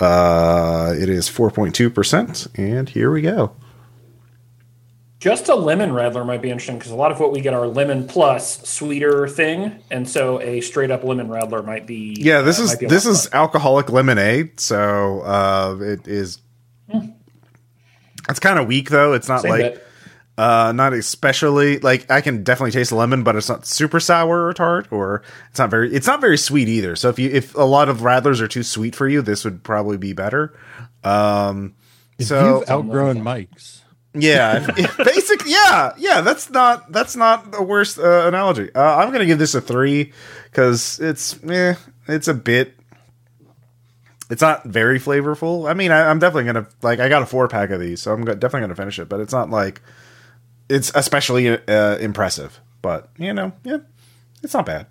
[0.00, 3.54] Uh, it is 4.2%, and here we go.
[5.18, 7.66] Just a lemon radler might be interesting because a lot of what we get are
[7.66, 12.14] lemon plus sweeter thing, and so a straight up lemon radler might be.
[12.18, 13.40] Yeah, this uh, is might be a this is fun.
[13.40, 16.40] alcoholic lemonade, so uh, it is.
[18.28, 19.14] It's kind of weak though.
[19.14, 19.86] It's not Same like bit.
[20.36, 24.46] uh, not especially like I can definitely taste the lemon, but it's not super sour
[24.46, 26.94] or tart, or it's not very it's not very sweet either.
[26.94, 29.62] So if you if a lot of radlers are too sweet for you, this would
[29.64, 30.58] probably be better.
[31.04, 31.74] Um,
[32.18, 33.82] If so you've outgrown Mike's.
[34.22, 35.42] Yeah, if, if basic.
[35.46, 36.20] Yeah, yeah.
[36.20, 38.74] That's not that's not the worst uh, analogy.
[38.74, 40.12] Uh, I'm gonna give this a three
[40.44, 41.74] because it's eh,
[42.08, 42.74] it's a bit.
[44.28, 45.70] It's not very flavorful.
[45.70, 46.98] I mean, I, I'm definitely gonna like.
[46.98, 49.08] I got a four pack of these, so I'm go- definitely gonna finish it.
[49.08, 49.80] But it's not like
[50.68, 52.60] it's especially uh, impressive.
[52.82, 53.78] But you know, yeah,
[54.42, 54.86] it's not bad.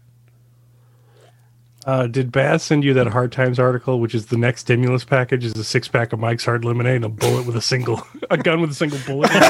[1.86, 5.46] Uh, did Baz send you that Hard Times article, which is the next stimulus package?
[5.46, 8.02] Is a six pack of Mike's Hard Lemonade and a bullet with a single,
[8.32, 9.30] a gun with a single bullet.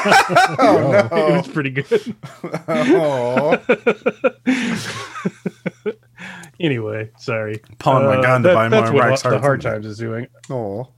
[0.60, 1.18] Oh no!
[1.18, 2.16] it was pretty good.
[2.68, 3.58] oh,
[6.60, 7.62] Anyway, sorry.
[7.80, 10.28] Pawn my gun to buy that's more what Mike's the Hard Hard Times is doing.
[10.50, 10.90] oh.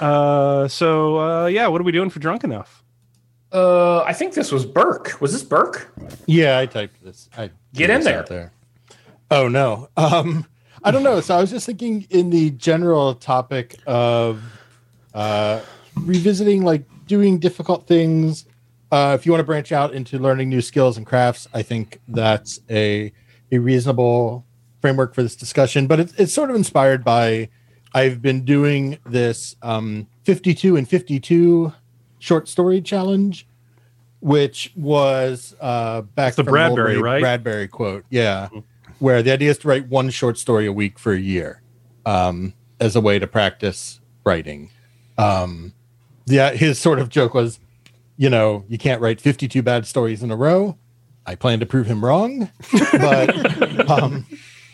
[0.00, 2.82] Uh, so uh, yeah, what are we doing for drunk enough?
[3.52, 5.20] Uh, I think this was Birk.
[5.20, 5.92] Was this Birk?
[6.26, 7.28] Yeah, I typed this.
[7.36, 8.24] I Get in there.
[8.24, 8.52] there.
[9.30, 9.88] Oh no.
[9.96, 10.46] Um,
[10.82, 11.20] I don't know.
[11.20, 14.42] So I was just thinking in the general topic of
[15.14, 15.60] uh,
[15.96, 18.44] revisiting, like doing difficult things.
[18.92, 22.00] Uh, if you want to branch out into learning new skills and crafts, I think
[22.08, 23.12] that's a
[23.50, 24.44] a reasonable
[24.80, 25.86] framework for this discussion.
[25.86, 27.48] But it's it's sort of inspired by
[27.94, 31.72] I've been doing this um, 52 and 52
[32.18, 33.46] short story challenge,
[34.20, 37.20] which was uh, back the from Bradbury, right?
[37.20, 38.48] Bradbury quote, yeah,
[38.98, 41.62] where the idea is to write one short story a week for a year
[42.06, 44.70] um, as a way to practice writing.
[45.18, 45.72] Um,
[46.26, 47.60] yeah, his sort of joke was,
[48.16, 50.76] you know, you can't write 52 bad stories in a row.
[51.26, 52.50] I plan to prove him wrong,
[52.92, 54.26] but um,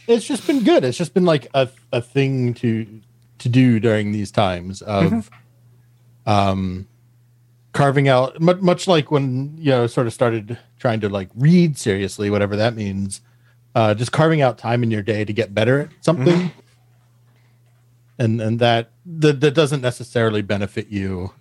[0.09, 0.85] it's just been good.
[0.85, 3.01] It's just been like a, a thing to
[3.39, 5.31] to do during these times of
[6.27, 6.87] um,
[7.73, 11.79] carving out much, much like when you know sort of started trying to like read
[11.79, 13.21] seriously, whatever that means.
[13.75, 16.51] Uh, just carving out time in your day to get better at something,
[18.19, 21.33] and and that, that that doesn't necessarily benefit you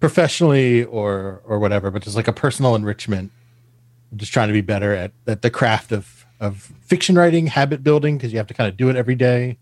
[0.00, 3.30] professionally or or whatever, but just like a personal enrichment.
[4.16, 8.16] Just trying to be better at, at the craft of of fiction writing, habit building,
[8.16, 9.58] because you have to kind of do it every day.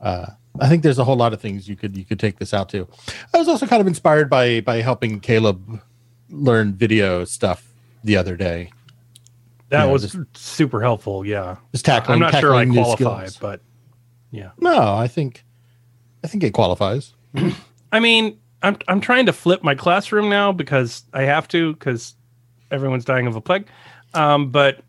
[0.00, 0.26] Uh,
[0.58, 2.68] I think there's a whole lot of things you could you could take this out
[2.70, 2.88] to.
[3.34, 5.80] I was also kind of inspired by by helping Caleb
[6.30, 7.72] learn video stuff
[8.02, 8.72] the other day.
[9.70, 11.24] That Yeah, was just- super helpful.
[11.24, 12.16] Yeah, Just tackling.
[12.22, 13.60] I'm not sure I qualify, but
[14.30, 14.50] yeah.
[14.58, 15.44] no, I think
[16.22, 17.14] I think it qualifies.
[17.92, 22.14] I mean, I'm I'm trying to flip my classroom now because I have to because
[22.70, 23.66] everyone's dying of a plague.
[24.14, 24.80] Um, but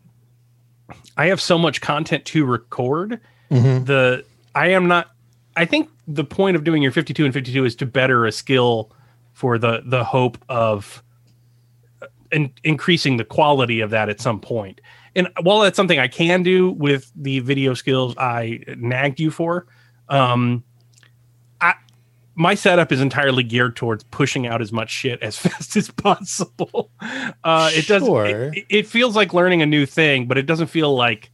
[1.16, 3.20] I have so much content to record.
[3.50, 3.86] Mhm.
[3.86, 5.10] The I am not.
[5.56, 8.90] I think the point of doing your 52 and 52 is to better a skill
[9.32, 11.02] for the the hope of
[12.32, 14.80] in, increasing the quality of that at some point.
[15.14, 19.66] And while that's something I can do with the video skills I nagged you for,
[20.08, 20.64] um,
[21.60, 21.74] I
[22.34, 26.90] my setup is entirely geared towards pushing out as much shit as fast as possible.
[27.44, 28.04] Uh, it does.
[28.04, 28.26] Sure.
[28.54, 31.30] It, it feels like learning a new thing, but it doesn't feel like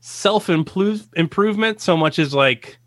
[0.00, 2.78] self improvement so much as like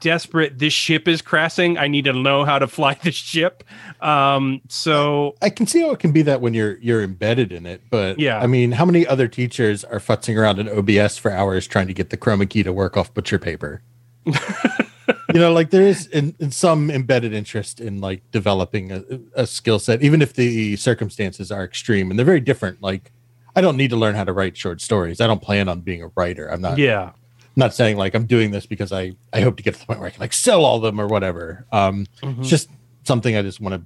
[0.00, 0.58] desperate.
[0.58, 1.78] This ship is crashing.
[1.78, 3.64] I need to know how to fly this ship.
[4.00, 7.66] Um, so I can see how it can be that when you're you're embedded in
[7.66, 8.38] it, but Yeah.
[8.38, 11.94] I mean, how many other teachers are futzing around in OBS for hours trying to
[11.94, 13.82] get the chroma key to work off butcher paper?
[14.26, 19.04] you know, like there is in, in some embedded interest in like developing a,
[19.34, 22.82] a skill set, even if the circumstances are extreme and they're very different.
[22.82, 23.12] Like,
[23.54, 25.20] I don't need to learn how to write short stories.
[25.20, 26.48] I don't plan on being a writer.
[26.48, 27.12] I'm not yeah,
[27.56, 29.98] not saying like I'm doing this because I I hope to get to the point
[29.98, 31.66] where I can like sell all of them or whatever.
[31.72, 32.68] Um, it's just
[33.04, 33.82] something I just want to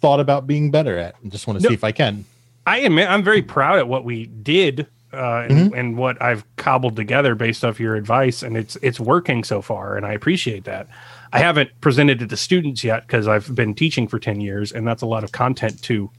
[0.00, 1.68] thought about being better at and just want to No.
[1.70, 2.24] see if I can.
[2.66, 6.96] I admit I'm very proud at what we did uh, and, and what I've cobbled
[6.96, 10.88] together based off your advice, and it's it's working so far, and I appreciate that.
[11.32, 14.86] I haven't presented it to students yet because I've been teaching for ten years, and
[14.86, 16.10] that's a lot of content to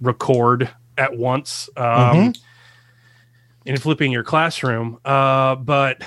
[0.00, 1.68] record at once.
[1.76, 2.32] Um,
[3.66, 6.02] In flipping your classroom, uh, but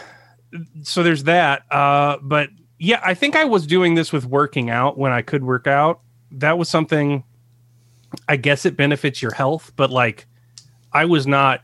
[0.84, 1.64] so there's that.
[1.72, 5.44] Uh, but yeah, I think I was doing this with working out when I could
[5.44, 6.00] work out.
[6.32, 7.24] That was something.
[8.28, 10.26] I guess it benefits your health, but like,
[10.92, 11.62] I was not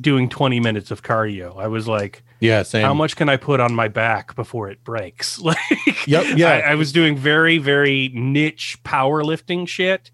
[0.00, 1.58] doing 20 minutes of cardio.
[1.58, 2.82] I was like, Yeah, same.
[2.82, 5.38] how much can I put on my back before it breaks?
[5.42, 5.58] Like,
[6.06, 6.50] Yep, yeah.
[6.50, 10.10] I, I was doing very, very niche powerlifting shit,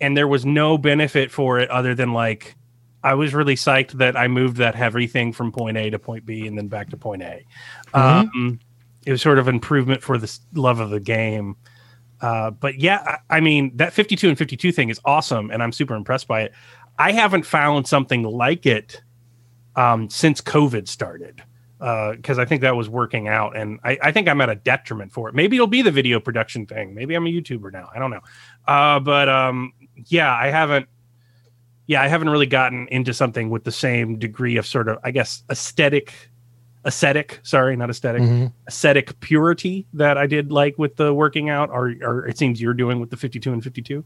[0.00, 2.56] and there was no benefit for it other than like,
[3.02, 6.26] I was really psyched that I moved that heavy thing from point A to point
[6.26, 7.44] B and then back to point A.
[7.94, 8.60] Um,
[9.06, 11.56] it was sort of improvement for the love of the game.
[12.20, 15.72] Uh, but yeah, I, I mean that 52 and 52 thing is awesome, and I'm
[15.72, 16.52] super impressed by it.
[16.98, 19.00] I haven't found something like it
[19.76, 21.42] um, since COVID started
[21.78, 25.12] because I think that was working out, and I, I think I'm at a detriment
[25.12, 25.34] for it.
[25.34, 26.94] Maybe it'll be the video production thing.
[26.94, 27.88] Maybe I'm a YouTuber now.
[27.94, 28.20] I don't know.
[28.68, 29.72] Uh, but um,
[30.06, 30.86] yeah, I haven't.
[31.90, 35.10] Yeah, I haven't really gotten into something with the same degree of sort of, I
[35.10, 36.12] guess, aesthetic,
[36.84, 37.40] ascetic.
[37.42, 38.52] Sorry, not aesthetic, Mhm.
[38.68, 42.74] ascetic purity that I did like with the working out, or, or it seems you're
[42.74, 44.04] doing with the 52 and 52.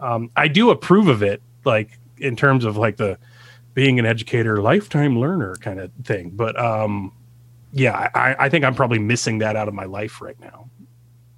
[0.00, 3.18] Um, I do approve of it, like in terms of like the
[3.74, 6.30] being an educator, lifetime learner kind of thing.
[6.30, 7.12] But um,
[7.70, 10.70] yeah, I, I think I'm probably missing that out of my life right now.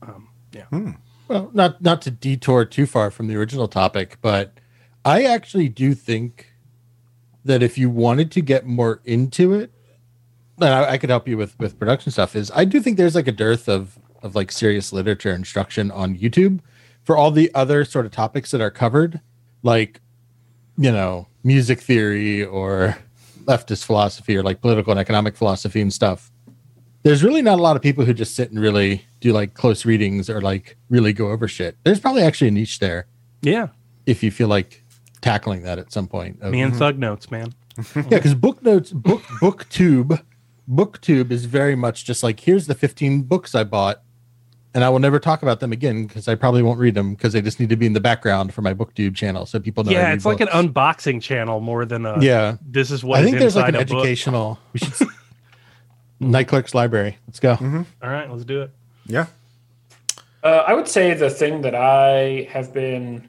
[0.03, 0.93] Um, yeah.
[1.27, 4.53] Well, not not to detour too far from the original topic, but
[5.05, 6.53] I actually do think
[7.45, 9.73] that if you wanted to get more into it,
[10.61, 12.35] and I, I could help you with with production stuff.
[12.37, 16.17] Is I do think there's like a dearth of of like serious literature instruction on
[16.19, 16.61] YouTube
[17.05, 19.21] for all the other sort of topics that are covered,
[19.63, 20.01] like
[20.77, 22.99] you know music theory or
[23.45, 26.31] leftist philosophy or like political and economic philosophy and stuff
[27.05, 29.87] there's really not a lot of people who just sit and really do like close
[29.87, 31.77] readings or like really go over shit.
[31.85, 33.07] There's probably actually a niche there
[33.41, 33.69] Yeah.
[34.05, 34.85] if you feel like
[35.21, 36.39] tackling that at some point.
[36.41, 37.53] Of- Me and Thug Notes, man.
[37.97, 40.21] yeah, because book notes, book booktube,
[40.69, 44.03] booktube is very much just like here's the 15 books I bought,
[44.75, 47.33] and I will never talk about them again because I probably won't read them because
[47.35, 49.91] they just need to be in the background for my booktube channel so people know.
[49.91, 52.21] I Yeah, read it's like an unboxing channel more than a.
[52.21, 52.57] yeah.
[52.67, 54.03] This is what I is think there's like an inside a book.
[54.05, 54.59] educational.
[54.73, 55.09] We should.
[56.21, 57.17] Night Clerk's Library.
[57.29, 57.57] Let's go.
[58.03, 58.73] All right, let's do it.
[59.07, 59.27] Yeah.
[60.43, 63.29] Uh, I would say the thing that I have been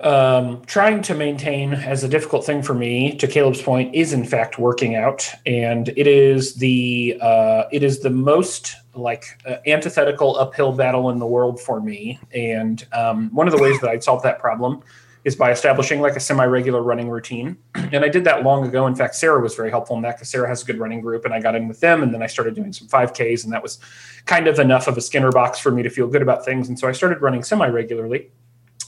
[0.00, 4.24] um, trying to maintain as a difficult thing for me, to Caleb's point, is in
[4.24, 10.38] fact working out, and it is the uh, it is the most like uh, antithetical
[10.38, 12.18] uphill battle in the world for me.
[12.32, 14.82] And um, one of the ways that I'd solve that problem
[15.24, 17.56] is by establishing like a semi-regular running routine.
[17.90, 18.86] And I did that long ago.
[18.86, 21.24] In fact, Sarah was very helpful in that because Sarah has a good running group,
[21.24, 23.62] and I got in with them, and then I started doing some 5Ks, and that
[23.62, 23.78] was
[24.26, 26.68] kind of enough of a Skinner box for me to feel good about things.
[26.68, 28.30] And so I started running semi-regularly.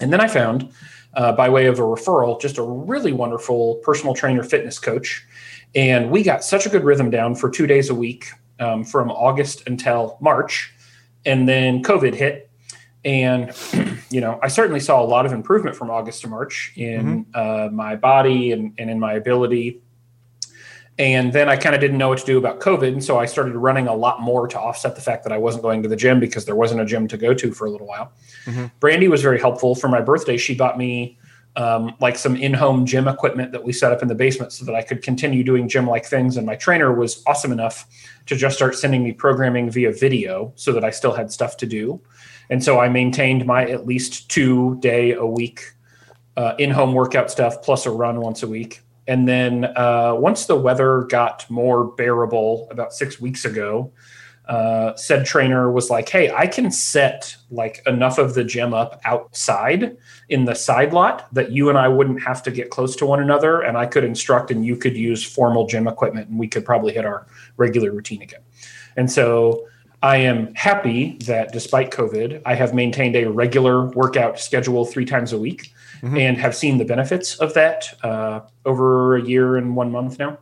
[0.00, 0.70] And then I found,
[1.14, 5.26] uh, by way of a referral, just a really wonderful personal trainer fitness coach.
[5.74, 8.26] And we got such a good rhythm down for two days a week
[8.58, 10.72] um, from August until March.
[11.24, 12.50] And then COVID hit.
[13.04, 13.54] And,
[14.10, 17.68] you know, I certainly saw a lot of improvement from August to March in uh,
[17.72, 19.80] my body and, and in my ability
[21.00, 22.88] and then I kind of didn't know what to do about COVID.
[22.88, 25.62] And so I started running a lot more to offset the fact that I wasn't
[25.62, 27.86] going to the gym because there wasn't a gym to go to for a little
[27.86, 28.12] while.
[28.80, 29.74] Brandy was very helpful.
[29.74, 31.18] For my birthday, she bought me
[31.56, 34.66] um, like some in home gym equipment that we set up in the basement so
[34.66, 36.36] that I could continue doing gym like things.
[36.36, 37.86] And my trainer was awesome enough
[38.26, 41.66] to just start sending me programming via video so that I still had stuff to
[41.66, 41.98] do.
[42.50, 45.62] And so I maintained my at least two day a week
[46.36, 48.82] uh, in home workout stuff plus a run once a week.
[49.06, 53.92] And then uh, once the weather got more bearable about six weeks ago,
[54.46, 59.00] uh, said trainer was like, "Hey, I can set like enough of the gym up
[59.04, 59.96] outside
[60.28, 63.20] in the side lot that you and I wouldn't have to get close to one
[63.20, 66.64] another, and I could instruct, and you could use formal gym equipment, and we could
[66.64, 67.28] probably hit our
[67.58, 68.40] regular routine again."
[68.96, 69.68] And so
[70.02, 75.32] I am happy that despite COVID, I have maintained a regular workout schedule three times
[75.32, 75.72] a week
[76.02, 80.38] and have seen the benefits of that uh, over a year and one month now.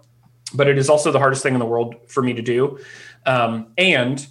[0.54, 2.78] But it is also the hardest thing in the world for me to do.
[3.26, 4.26] Um, and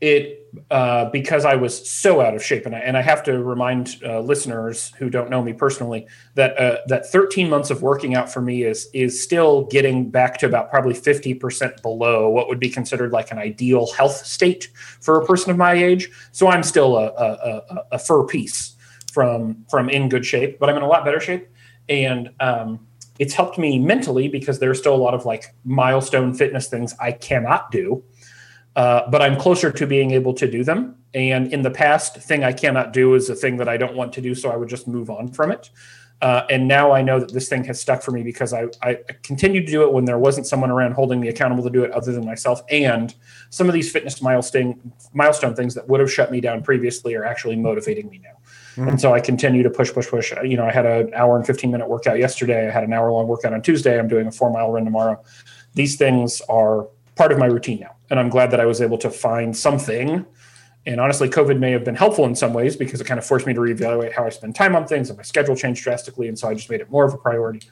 [0.00, 3.42] it, uh, because I was so out of shape, and I, and I have to
[3.42, 8.14] remind uh, listeners who don't know me personally that uh, that 13 months of working
[8.14, 12.48] out for me is is still getting back to about probably 50 percent below what
[12.48, 14.68] would be considered like an ideal health state
[15.00, 16.10] for a person of my age.
[16.32, 18.75] So I'm still a, a, a, a fur piece
[19.16, 21.48] from from in good shape, but I'm in a lot better shape,
[21.88, 22.86] and um,
[23.18, 27.12] it's helped me mentally because there's still a lot of like milestone fitness things I
[27.12, 28.04] cannot do,
[28.76, 30.96] uh, but I'm closer to being able to do them.
[31.14, 34.12] And in the past, thing I cannot do is a thing that I don't want
[34.12, 35.70] to do, so I would just move on from it.
[36.20, 38.98] Uh, and now I know that this thing has stuck for me because I, I
[39.22, 41.90] continued to do it when there wasn't someone around holding me accountable to do it
[41.92, 42.60] other than myself.
[42.70, 43.14] And
[43.48, 47.24] some of these fitness milestone milestone things that would have shut me down previously are
[47.24, 48.35] actually motivating me now.
[48.76, 48.88] Mm-hmm.
[48.88, 50.32] And so I continue to push, push, push.
[50.44, 52.68] You know, I had an hour and 15 minute workout yesterday.
[52.68, 53.98] I had an hour long workout on Tuesday.
[53.98, 55.22] I'm doing a four mile run tomorrow.
[55.74, 57.96] These things are part of my routine now.
[58.10, 60.24] And I'm glad that I was able to find something
[60.86, 63.46] and honestly, COVID may have been helpful in some ways because it kind of forced
[63.46, 66.28] me to reevaluate how I spend time on things and my schedule changed drastically.
[66.28, 67.68] And so I just made it more of a priority.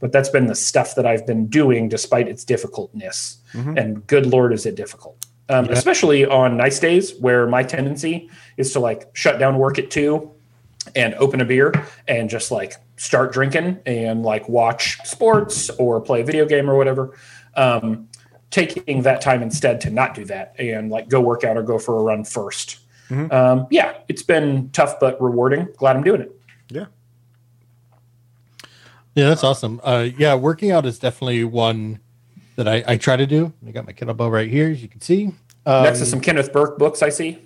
[0.00, 3.38] But that's been the stuff that I've been doing despite its difficultness.
[3.52, 3.78] Mm-hmm.
[3.78, 5.24] And good Lord, is it difficult.
[5.48, 5.72] Um, yeah.
[5.72, 10.32] Especially on nice days where my tendency is to like shut down work at two
[10.94, 11.72] and open a beer
[12.06, 16.76] and just like start drinking and like watch sports or play a video game or
[16.76, 17.16] whatever.
[17.54, 18.08] Um,
[18.50, 21.78] taking that time instead to not do that and like go work out or go
[21.78, 23.32] for a run 1st mm-hmm.
[23.32, 25.68] um, yeah, it's been tough but rewarding.
[25.76, 26.40] Glad I'm doing it.
[26.70, 26.86] Yeah.
[29.14, 29.80] Yeah, that's awesome.
[29.82, 32.00] Uh, yeah, working out is definitely one
[32.56, 33.52] that I, I try to do.
[33.66, 35.32] I got my kettlebell right here, as you can see.
[35.64, 37.38] Um, Next to some Kenneth Burke books, I see.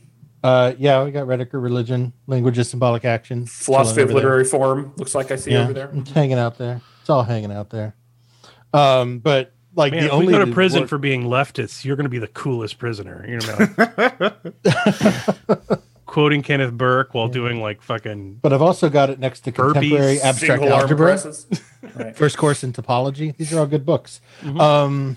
[0.43, 4.51] Uh, yeah, we got Rhetoric Religion, Language of Symbolic Action, Philosophy of Literary there.
[4.51, 4.93] Form.
[4.97, 5.91] Looks like I see yeah, over there.
[5.95, 6.81] It's hanging out there.
[7.01, 7.95] It's all hanging out there.
[8.73, 10.89] Um, but like Man, the if only we go to prison work...
[10.89, 13.25] for being leftists, you're going to be the coolest prisoner.
[13.29, 17.33] You know, going to like, quoting Kenneth Burke while yeah.
[17.33, 18.41] doing like fucking.
[18.43, 21.23] But I've also got it next to contemporary burpees, abstract algebra,
[21.95, 22.17] right.
[22.17, 23.37] first course in topology.
[23.37, 24.21] These are all good books.
[24.41, 24.61] Mm-hmm.
[24.61, 25.17] Um,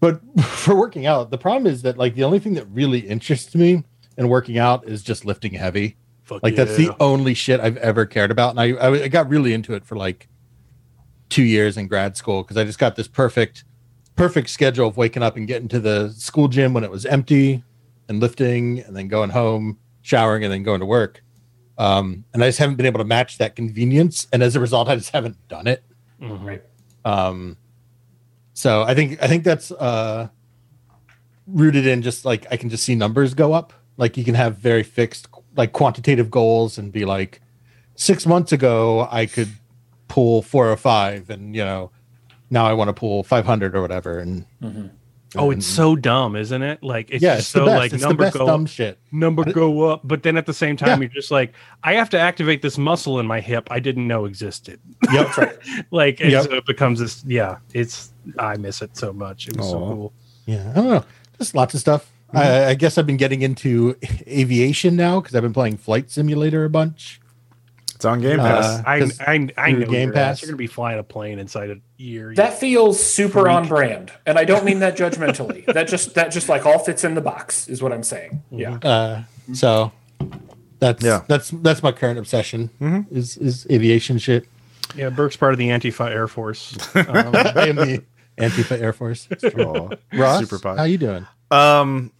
[0.00, 3.54] but for working out, the problem is that like the only thing that really interests
[3.54, 3.84] me
[4.20, 5.96] in working out is just lifting heavy.
[6.22, 6.64] Fuck like yeah.
[6.64, 9.84] that's the only shit I've ever cared about, and I I got really into it
[9.84, 10.28] for like
[11.30, 13.64] two years in grad school because I just got this perfect,
[14.14, 17.64] perfect schedule of waking up and getting to the school gym when it was empty
[18.08, 21.22] and lifting and then going home, showering, and then going to work.
[21.78, 24.26] Um, and I just haven't been able to match that convenience.
[24.32, 25.82] And as a result, I just haven't done it.
[26.20, 26.44] Mm-hmm.
[26.44, 26.62] Right.
[27.06, 27.56] Um,
[28.52, 30.28] so I think I think that's uh,
[31.46, 33.72] rooted in just like I can just see numbers go up.
[34.00, 37.40] Like you can have very fixed like quantitative goals and be like,
[37.94, 39.50] six months ago I could
[40.08, 41.92] pull four or five, and you know
[42.52, 44.88] now i want to pull 500 or whatever and mm-hmm.
[45.36, 46.82] Oh, it's so dumb, isn't it?
[46.82, 48.98] Like it's yeah, just it's so like it's number go dumb shit.
[49.12, 50.98] Number go up, but then at the same time, yeah.
[51.02, 51.52] you're just like,
[51.84, 54.80] I have to activate this muscle in my hip I didn't know existed.
[55.12, 55.58] Yep, right.
[55.92, 56.46] like yep.
[56.46, 57.22] so it becomes this.
[57.24, 59.46] Yeah, it's I miss it so much.
[59.46, 59.70] It was Aww.
[59.70, 60.12] so cool.
[60.46, 61.04] Yeah, I don't know.
[61.38, 62.10] Just lots of stuff.
[62.30, 62.38] Mm-hmm.
[62.38, 63.96] I, I, guess I've been getting into
[64.28, 67.20] aviation now because I've been playing Flight Simulator a bunch.
[67.96, 68.64] It's on Game Pass.
[68.64, 70.40] Uh, I I, I know Game Pass.
[70.40, 72.32] You're going to be flying a plane inside a year.
[72.34, 73.52] That feels super freak.
[73.52, 75.66] on brand, and I don't mean that judgmentally.
[75.74, 78.42] that just that just like all fits in the box is what I'm saying.
[78.50, 78.58] Mm-hmm.
[78.58, 78.76] Yeah.
[78.76, 79.92] Uh, so
[80.78, 81.24] that's yeah.
[81.28, 83.14] that's that's my current obsession mm-hmm.
[83.14, 84.46] is is aviation shit.
[84.96, 86.78] Yeah, Birk's part of the Antifa Air Force.
[86.94, 88.02] Um, I am the
[88.38, 89.28] Antifa Air Force.
[90.14, 91.26] Ross, Super how you doing?
[91.50, 92.12] Um,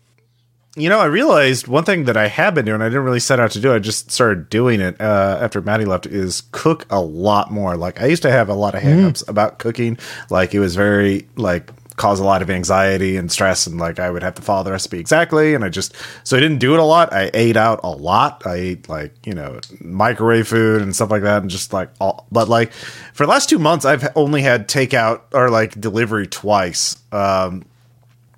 [0.76, 3.40] you know, I realized one thing that I have been doing, I didn't really set
[3.40, 7.00] out to do, I just started doing it uh, after Maddie left, is cook a
[7.00, 7.76] lot more.
[7.76, 9.28] Like, I used to have a lot of hangups mm.
[9.28, 9.98] about cooking.
[10.30, 14.10] Like, it was very, like, cause a lot of anxiety and stress and like I
[14.10, 15.94] would have to follow the recipe exactly and I just
[16.24, 17.12] so I didn't do it a lot.
[17.12, 18.46] I ate out a lot.
[18.46, 22.26] I ate like, you know, microwave food and stuff like that and just like all
[22.32, 22.72] but like
[23.12, 26.96] for the last 2 months I've only had takeout or like delivery twice.
[27.12, 27.66] Um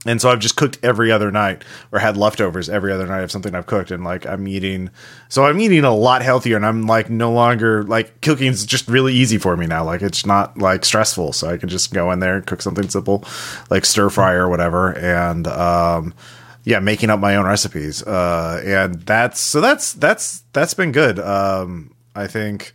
[0.05, 3.31] and so I've just cooked every other night or had leftovers every other night of
[3.31, 4.91] something I've cooked and like I'm eating
[5.29, 9.15] so I'm eating a lot healthier and I'm like no longer like cooking's just really
[9.15, 12.21] easy for me now like it's not like stressful so I can just go in
[12.21, 13.25] there and cook something simple
[13.71, 16.15] like stir fry or whatever and um
[16.65, 21.19] yeah making up my own recipes uh and that's so that's that's that's been good.
[21.19, 22.75] Um I think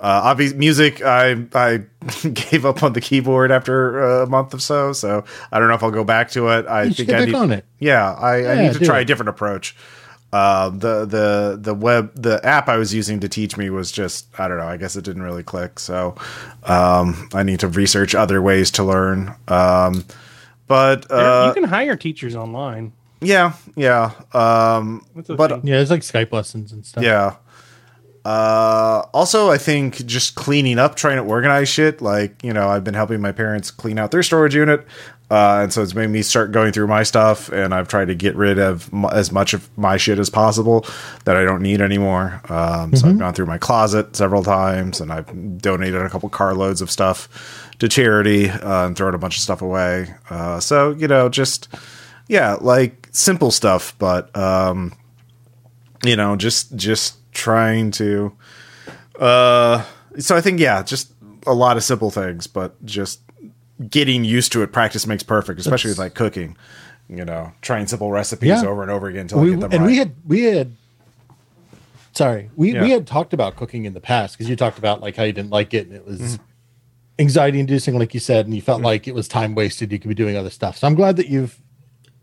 [0.00, 1.82] uh, obvious music, I I
[2.32, 5.82] gave up on the keyboard after a month or so, so I don't know if
[5.82, 6.66] I'll go back to it.
[6.66, 7.64] I you think I need, on it.
[7.80, 9.02] Yeah, I, yeah, I need to try it.
[9.02, 9.74] a different approach.
[10.32, 14.28] Uh, the the the web the app I was using to teach me was just
[14.38, 14.68] I don't know.
[14.68, 15.80] I guess it didn't really click.
[15.80, 16.14] So
[16.64, 19.34] um, I need to research other ways to learn.
[19.48, 20.04] Um,
[20.68, 22.92] but uh, you can hire teachers online.
[23.20, 24.12] Yeah, yeah.
[24.32, 27.02] Um, but yeah, it's like Skype lessons and stuff.
[27.02, 27.36] Yeah.
[28.28, 32.02] Uh, also, I think just cleaning up, trying to organize shit.
[32.02, 34.86] Like, you know, I've been helping my parents clean out their storage unit.
[35.30, 38.14] Uh, and so it's made me start going through my stuff, and I've tried to
[38.14, 40.84] get rid of m- as much of my shit as possible
[41.24, 42.42] that I don't need anymore.
[42.50, 42.96] Um, mm-hmm.
[42.96, 43.18] So I've mm-hmm.
[43.18, 47.88] gone through my closet several times, and I've donated a couple carloads of stuff to
[47.88, 50.14] charity uh, and thrown a bunch of stuff away.
[50.28, 51.68] Uh, so you know, just
[52.26, 54.94] yeah, like simple stuff, but um,
[56.04, 58.32] you know, just just trying to
[59.18, 59.84] uh
[60.18, 61.12] so I think yeah, just
[61.46, 63.20] a lot of simple things, but just
[63.88, 64.72] getting used to it.
[64.72, 66.56] Practice makes perfect, especially with like cooking.
[67.08, 68.64] You know, trying simple recipes Yeah.
[68.66, 69.86] over and over again until we, I get them and right.
[69.90, 70.76] we had we had
[72.12, 72.82] sorry we, Yeah.
[72.82, 75.32] we had talked about cooking in the past because you talked about like how you
[75.32, 76.42] didn't like it and it was Mm-hmm.
[77.20, 80.08] anxiety inducing like you said and you felt like it was time wasted you could
[80.08, 81.58] be doing other stuff so i'm glad that you've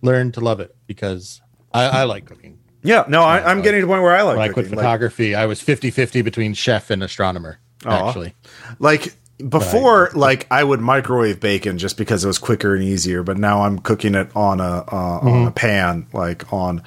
[0.01, 1.41] learned to love it because
[1.73, 4.37] i, I like cooking yeah, no, I, I'm getting to the point where I like
[4.37, 4.77] i quit cooking.
[4.77, 8.33] Like- photography i was 50-50 between chef and astronomer actually
[8.79, 13.21] Like before, like I would microwave bacon just because it was quicker and easier.
[13.21, 16.81] But now I'm cooking it on a uh, on a pan, like on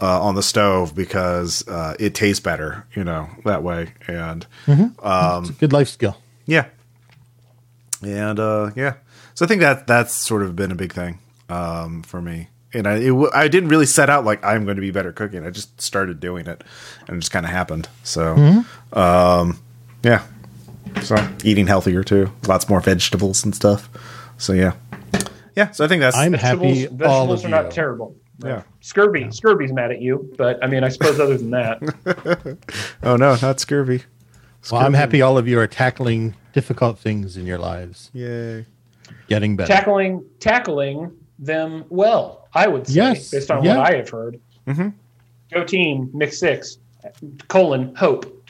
[0.00, 3.92] uh, on the stove because uh, it tastes better, you know, that way.
[4.06, 4.46] And
[5.02, 6.66] um, good life skill yeah,
[8.02, 8.94] and uh, yeah.
[9.34, 11.18] So I think that that's sort of been a big thing
[11.48, 12.48] um, for me.
[12.72, 15.12] And I it, w- I didn't really set out like I'm going to be better
[15.12, 15.44] cooking.
[15.44, 16.62] I just started doing it,
[17.08, 17.88] and it just kind of happened.
[18.04, 19.58] So, um,
[20.02, 20.22] yeah.
[21.02, 23.88] So eating healthier too, lots more vegetables and stuff.
[24.38, 24.72] So yeah,
[25.56, 25.70] yeah.
[25.72, 28.16] So I think that's i'm Vegetables, happy all vegetables of are you not terrible.
[28.44, 28.62] yeah.
[28.80, 32.56] Scurvy, scurvy's mad at you, but I mean, I suppose other than that,
[33.02, 34.02] Oh no, not scurvy.
[34.70, 38.66] well i'm happy all of you are tackling difficult things in your lives Yay.
[39.28, 41.10] getting better tackling tackling
[41.40, 42.48] them well.
[42.54, 43.78] I would say, Yes, based on yeah.
[43.78, 44.40] what I have heard.
[45.52, 46.78] Go team, mixed six,
[47.48, 48.46] colon hope.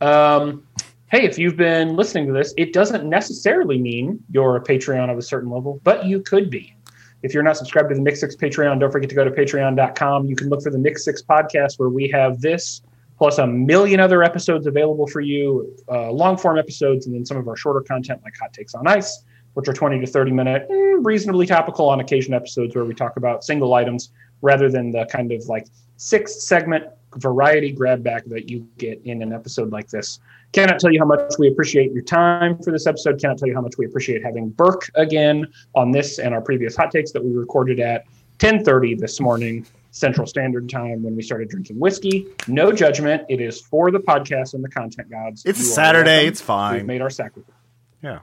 [0.00, 0.66] Um,
[1.10, 5.18] hey, if you've been listening to this, it doesn't necessarily mean you're a Patreon of
[5.18, 6.74] a certain level, but you could be.
[7.22, 10.26] If you're not subscribed to the Mixed Six Patreon, don't forget to go to patreon.com.
[10.26, 12.82] You can look for the Mixed Six podcast where we have this
[13.16, 17.36] plus a million other episodes available for you, uh, long form episodes, and then some
[17.36, 19.22] of our shorter content like Hot Takes on Ice,
[19.54, 23.16] which are 20 to 30 minute, mm, reasonably topical on occasion episodes where we talk
[23.16, 24.10] about single items
[24.40, 25.66] rather than the kind of like
[25.96, 26.84] six segment
[27.16, 30.18] variety grab back that you get in an episode like this.
[30.52, 33.20] Cannot tell you how much we appreciate your time for this episode.
[33.20, 36.76] Cannot tell you how much we appreciate having Birk again on this and our previous
[36.76, 38.04] hot takes that we recorded at
[38.38, 42.26] 10:30 this morning Central Standard Time when we started drinking whiskey.
[42.48, 43.22] No judgment.
[43.28, 45.44] It is for the podcast and the content gods.
[45.44, 46.10] It's Saturday.
[46.10, 46.28] welcome.
[46.28, 46.74] It's fine.
[46.76, 47.54] We've made our sacrifice.
[48.02, 48.20] Yeah.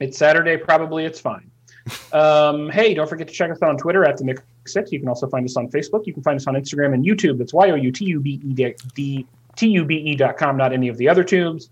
[0.00, 0.56] It's Saturday.
[0.56, 1.50] Probably it's fine.
[2.12, 4.92] Um, hey, don't forget to check us out on Twitter at the Mixed Six.
[4.92, 6.06] You can also find us on Facebook.
[6.06, 7.38] You can find us on Instagram and YouTube.
[7.38, 9.26] That's y o u t u b e d
[9.56, 10.56] t u b e dot com.
[10.56, 11.70] Not any of the other tubes.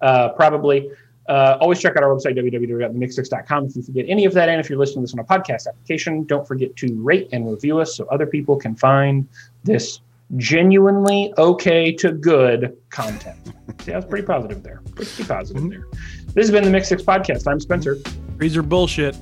[0.00, 0.90] Uh, probably.
[1.26, 4.50] Uh, always check out our website www.themix6.com if you forget any of that.
[4.50, 7.50] And if you're listening to this on a podcast application, don't forget to rate and
[7.50, 9.26] review us so other people can find
[9.62, 10.00] this
[10.36, 13.38] genuinely okay to good content.
[13.80, 14.82] See, I was pretty positive there.
[14.94, 15.86] Pretty positive there.
[16.34, 17.46] This has been the Mixed Six podcast.
[17.50, 17.96] I'm Spencer.
[18.36, 19.16] Freezer bullshit.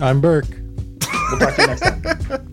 [0.00, 0.46] i'm Birk
[1.30, 2.44] We'll talk to you next time.